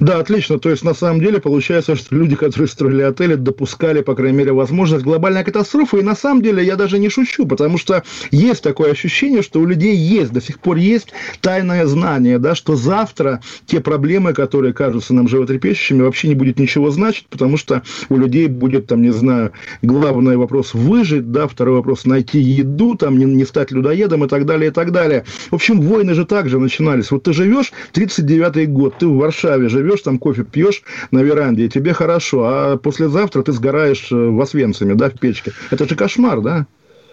Да, 0.00 0.18
отлично. 0.18 0.58
То 0.58 0.70
есть, 0.70 0.84
на 0.84 0.94
самом 0.94 1.20
деле, 1.20 1.40
получается, 1.40 1.96
что 1.96 2.14
люди, 2.14 2.36
которые 2.36 2.68
строили 2.68 3.02
отели, 3.02 3.34
допускали, 3.34 4.02
по 4.02 4.14
крайней 4.14 4.38
мере, 4.38 4.52
возможность 4.52 5.04
глобальной 5.04 5.44
катастрофы. 5.44 5.98
И 5.98 6.02
на 6.02 6.14
самом 6.14 6.42
деле 6.42 6.64
я 6.64 6.76
даже 6.76 6.98
не 6.98 7.08
шучу, 7.08 7.46
потому 7.46 7.78
что 7.78 8.02
есть 8.30 8.62
такое 8.62 8.92
ощущение, 8.92 9.42
что 9.42 9.60
у 9.60 9.66
людей 9.66 9.96
есть, 9.96 10.32
до 10.32 10.40
сих 10.40 10.58
пор 10.58 10.76
есть 10.76 11.08
тайное 11.40 11.86
знание, 11.86 12.38
да, 12.38 12.54
что 12.54 12.76
завтра 12.76 13.40
те 13.66 13.80
проблемы, 13.80 14.32
которые 14.32 14.72
кажутся 14.72 15.14
нам 15.14 15.28
животрепещущими, 15.28 16.02
вообще 16.02 16.28
не 16.28 16.34
будет 16.34 16.58
ничего 16.58 16.90
значить, 16.90 17.26
потому 17.28 17.56
что 17.56 17.82
у 18.08 18.16
людей 18.16 18.48
будет, 18.48 18.86
там, 18.86 19.02
не 19.02 19.12
знаю, 19.12 19.52
главный 19.82 20.36
вопрос 20.36 20.74
выжить, 20.74 21.30
да, 21.32 21.46
второй 21.46 21.76
вопрос 21.76 22.04
найти 22.04 22.38
еду, 22.38 22.94
там, 22.94 23.18
не, 23.18 23.24
не 23.24 23.44
стать 23.44 23.70
людоедом 23.70 24.24
и 24.24 24.28
так 24.28 24.46
далее, 24.46 24.70
и 24.70 24.72
так 24.72 24.92
далее. 24.92 25.24
В 25.50 25.54
общем, 25.54 25.80
войны 25.80 26.14
же 26.14 26.24
также 26.24 26.58
начинались. 26.58 27.10
Вот 27.10 27.24
ты 27.24 27.32
живешь, 27.32 27.72
39-й 27.92 28.66
год, 28.66 28.96
ты 28.98 29.06
в 29.06 29.16
Варшаве, 29.16 29.65
Варшаве 29.66 29.68
живешь, 29.68 30.00
там 30.02 30.18
кофе 30.18 30.44
пьешь 30.44 30.82
на 31.10 31.20
веранде, 31.20 31.66
и 31.66 31.68
тебе 31.68 31.92
хорошо, 31.92 32.44
а 32.44 32.76
послезавтра 32.76 33.42
ты 33.42 33.52
сгораешь 33.52 34.08
э, 34.10 34.14
в 34.14 34.40
Освенциме, 34.40 34.94
да, 34.94 35.10
в 35.10 35.18
печке. 35.18 35.52
Это 35.70 35.88
же 35.88 35.96
кошмар, 35.96 36.40
да? 36.40 36.66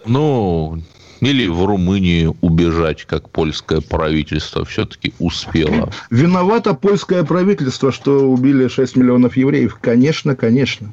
Ну, 0.06 0.78
или 1.20 1.46
в 1.46 1.64
Румынии 1.64 2.34
убежать, 2.40 3.04
как 3.04 3.30
польское 3.30 3.80
правительство 3.80 4.64
все-таки 4.64 5.14
успело. 5.18 5.90
Виновато 6.10 6.74
польское 6.74 7.24
правительство, 7.24 7.92
что 7.92 8.30
убили 8.30 8.68
6 8.68 8.96
миллионов 8.96 9.36
евреев. 9.36 9.78
Конечно, 9.80 10.36
конечно. 10.36 10.92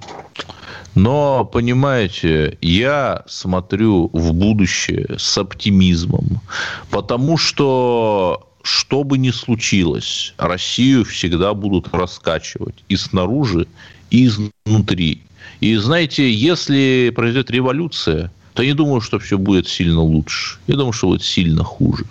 Но, 0.93 1.45
понимаете, 1.45 2.57
я 2.61 3.23
смотрю 3.25 4.09
в 4.11 4.33
будущее 4.33 5.15
с 5.17 5.37
оптимизмом, 5.37 6.41
потому 6.89 7.37
что 7.37 8.50
что 8.63 9.03
бы 9.03 9.17
ни 9.17 9.31
случилось, 9.31 10.33
Россию 10.37 11.05
всегда 11.05 11.53
будут 11.53 11.93
раскачивать 11.93 12.83
и 12.89 12.95
снаружи, 12.95 13.67
и 14.09 14.25
изнутри. 14.25 15.21
И 15.59 15.75
знаете, 15.75 16.31
если 16.31 17.11
произойдет 17.15 17.51
революция, 17.51 18.31
то 18.53 18.63
я 18.63 18.69
не 18.69 18.75
думаю, 18.75 19.01
что 19.01 19.19
все 19.19 19.37
будет 19.37 19.67
сильно 19.67 20.01
лучше. 20.01 20.57
Я 20.67 20.75
думаю, 20.75 20.93
что 20.93 21.07
будет 21.07 21.23
сильно 21.23 21.63
хуже. 21.63 22.05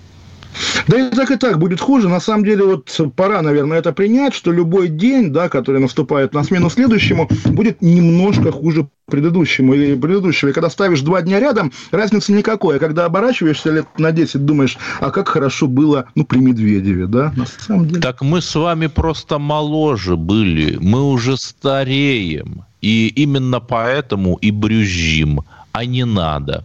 Да 0.88 0.98
и 0.98 1.10
так 1.10 1.30
и 1.30 1.36
так 1.36 1.58
будет 1.58 1.80
хуже. 1.80 2.08
На 2.08 2.20
самом 2.20 2.44
деле, 2.44 2.64
вот 2.64 3.00
пора, 3.16 3.42
наверное, 3.42 3.78
это 3.78 3.92
принять, 3.92 4.34
что 4.34 4.52
любой 4.52 4.88
день, 4.88 5.32
да, 5.32 5.48
который 5.48 5.80
наступает 5.80 6.34
на 6.34 6.42
смену 6.44 6.70
следующему, 6.70 7.28
будет 7.46 7.82
немножко 7.82 8.52
хуже 8.52 8.88
предыдущему 9.06 9.74
или 9.74 9.94
предыдущего. 9.94 10.50
И 10.50 10.52
когда 10.52 10.70
ставишь 10.70 11.02
два 11.02 11.22
дня 11.22 11.40
рядом, 11.40 11.72
разницы 11.90 12.32
никакой. 12.32 12.76
А 12.76 12.78
когда 12.78 13.04
оборачиваешься 13.04 13.70
лет 13.70 13.86
на 13.98 14.12
10, 14.12 14.44
думаешь, 14.44 14.78
а 15.00 15.10
как 15.10 15.28
хорошо 15.28 15.66
было, 15.66 16.06
ну, 16.14 16.24
при 16.24 16.38
Медведеве, 16.38 17.06
да, 17.06 17.32
на 17.36 17.46
самом 17.46 17.88
деле. 17.88 18.00
Так 18.00 18.22
мы 18.22 18.40
с 18.40 18.54
вами 18.54 18.86
просто 18.86 19.38
моложе 19.38 20.16
были, 20.16 20.78
мы 20.80 21.02
уже 21.02 21.36
стареем. 21.36 22.64
И 22.80 23.08
именно 23.08 23.60
поэтому 23.60 24.36
и 24.36 24.50
брюзжим, 24.50 25.42
а 25.72 25.84
не 25.84 26.06
надо. 26.06 26.64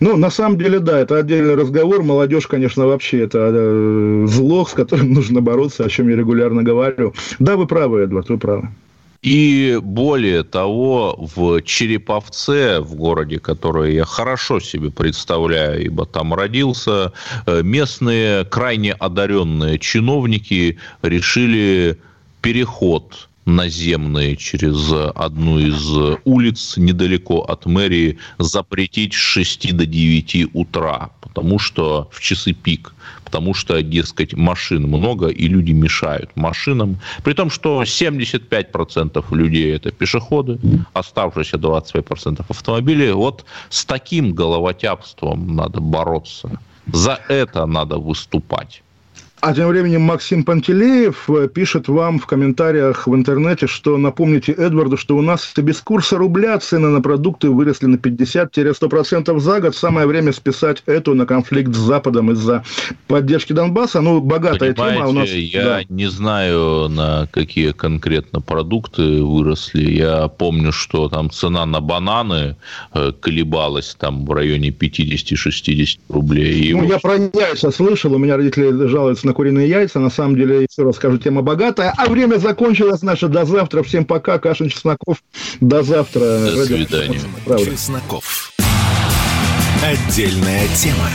Ну, 0.00 0.16
на 0.16 0.30
самом 0.30 0.58
деле, 0.58 0.80
да, 0.80 0.98
это 0.98 1.18
отдельный 1.18 1.54
разговор. 1.54 2.02
Молодежь, 2.02 2.46
конечно, 2.46 2.86
вообще 2.86 3.22
это 3.22 3.50
э, 3.52 4.26
зло, 4.28 4.64
с 4.64 4.72
которым 4.72 5.12
нужно 5.14 5.40
бороться, 5.40 5.84
о 5.84 5.88
чем 5.88 6.08
я 6.08 6.16
регулярно 6.16 6.62
говорю. 6.62 7.14
Да, 7.38 7.56
вы 7.56 7.66
правы, 7.66 8.02
Эдвард, 8.02 8.28
вы 8.28 8.38
правы. 8.38 8.68
И 9.22 9.80
более 9.82 10.42
того, 10.42 11.16
в 11.34 11.62
Череповце, 11.62 12.80
в 12.80 12.94
городе, 12.94 13.38
который 13.38 13.94
я 13.94 14.04
хорошо 14.04 14.60
себе 14.60 14.90
представляю, 14.90 15.82
ибо 15.82 16.04
там 16.04 16.34
родился, 16.34 17.12
э, 17.46 17.62
местные 17.62 18.44
крайне 18.44 18.92
одаренные 18.92 19.78
чиновники 19.78 20.76
решили 21.00 21.98
переход 22.42 23.30
наземные 23.44 24.36
через 24.36 24.92
одну 25.14 25.58
из 25.58 26.18
улиц 26.24 26.76
недалеко 26.76 27.40
от 27.40 27.66
мэрии 27.66 28.18
запретить 28.38 29.14
с 29.14 29.16
6 29.16 29.76
до 29.76 29.86
9 29.86 30.54
утра, 30.54 31.10
потому 31.20 31.58
что 31.58 32.08
в 32.12 32.20
часы 32.20 32.52
пик, 32.52 32.94
потому 33.24 33.52
что, 33.54 33.82
дескать, 33.82 34.34
машин 34.34 34.84
много 34.84 35.26
и 35.26 35.48
люди 35.48 35.72
мешают 35.72 36.30
машинам, 36.36 37.00
при 37.24 37.32
том, 37.32 37.50
что 37.50 37.82
75% 37.82 39.24
людей 39.34 39.74
это 39.74 39.90
пешеходы, 39.90 40.58
оставшиеся 40.92 41.56
25% 41.56 42.44
автомобили. 42.48 43.10
Вот 43.10 43.44
с 43.70 43.84
таким 43.84 44.32
головотяпством 44.34 45.56
надо 45.56 45.80
бороться. 45.80 46.60
За 46.92 47.18
это 47.28 47.66
надо 47.66 47.98
выступать. 47.98 48.83
А 49.44 49.52
тем 49.52 49.68
временем 49.68 50.00
Максим 50.00 50.42
Пантелеев 50.42 51.28
э, 51.28 51.48
пишет 51.48 51.88
вам 51.88 52.18
в 52.18 52.26
комментариях 52.26 53.06
в 53.06 53.14
интернете, 53.14 53.66
что 53.66 53.98
напомните 53.98 54.52
Эдварду, 54.52 54.96
что 54.96 55.18
у 55.18 55.20
нас 55.20 55.52
без 55.54 55.82
курса 55.82 56.16
рубля 56.16 56.58
цены 56.58 56.88
на 56.88 57.02
продукты 57.02 57.50
выросли 57.50 57.84
на 57.84 57.96
50-100% 57.96 59.38
за 59.38 59.60
год. 59.60 59.76
Самое 59.76 60.06
время 60.06 60.32
списать 60.32 60.82
эту 60.86 61.12
на 61.12 61.26
конфликт 61.26 61.74
с 61.74 61.76
Западом 61.76 62.30
из-за 62.30 62.64
поддержки 63.06 63.52
Донбасса. 63.52 64.00
Ну, 64.00 64.22
богатая 64.22 64.72
Понимаете, 64.72 64.96
тема 64.96 65.08
у 65.10 65.12
нас. 65.12 65.28
Я 65.28 65.62
да. 65.62 65.80
не 65.90 66.06
знаю, 66.06 66.88
на 66.88 67.28
какие 67.30 67.72
конкретно 67.72 68.40
продукты 68.40 69.22
выросли. 69.22 69.90
Я 69.90 70.28
помню, 70.28 70.72
что 70.72 71.10
там 71.10 71.30
цена 71.30 71.66
на 71.66 71.82
бананы 71.82 72.56
э, 72.94 73.12
колебалась 73.20 73.94
там 73.94 74.24
в 74.24 74.32
районе 74.32 74.70
50-60 74.70 75.98
рублей. 76.08 76.70
И 76.70 76.72
ну, 76.72 76.80
вот 76.80 76.88
я 76.88 76.98
про 76.98 77.16
яйца 77.16 77.70
слышал, 77.70 78.14
у 78.14 78.18
меня 78.18 78.38
родители 78.38 78.86
жалуются 78.86 79.26
на 79.26 79.33
куриные 79.34 79.68
яйца. 79.68 80.00
На 80.00 80.10
самом 80.10 80.36
деле, 80.36 80.66
еще 80.68 80.82
раз 80.84 80.96
скажу, 80.96 81.18
тема 81.18 81.42
богатая. 81.42 81.92
А 81.96 82.06
время 82.06 82.38
закончилось 82.38 83.02
наше. 83.02 83.28
До 83.28 83.44
завтра. 83.44 83.82
Всем 83.82 84.04
пока. 84.04 84.38
Кашин 84.38 84.68
Чесноков. 84.68 85.22
До 85.60 85.82
завтра. 85.82 86.20
До 86.20 86.64
свидания. 86.64 87.20
Правда. 87.44 87.64
Чесноков. 87.66 88.52
Отдельная 89.82 90.66
тема. 90.68 91.10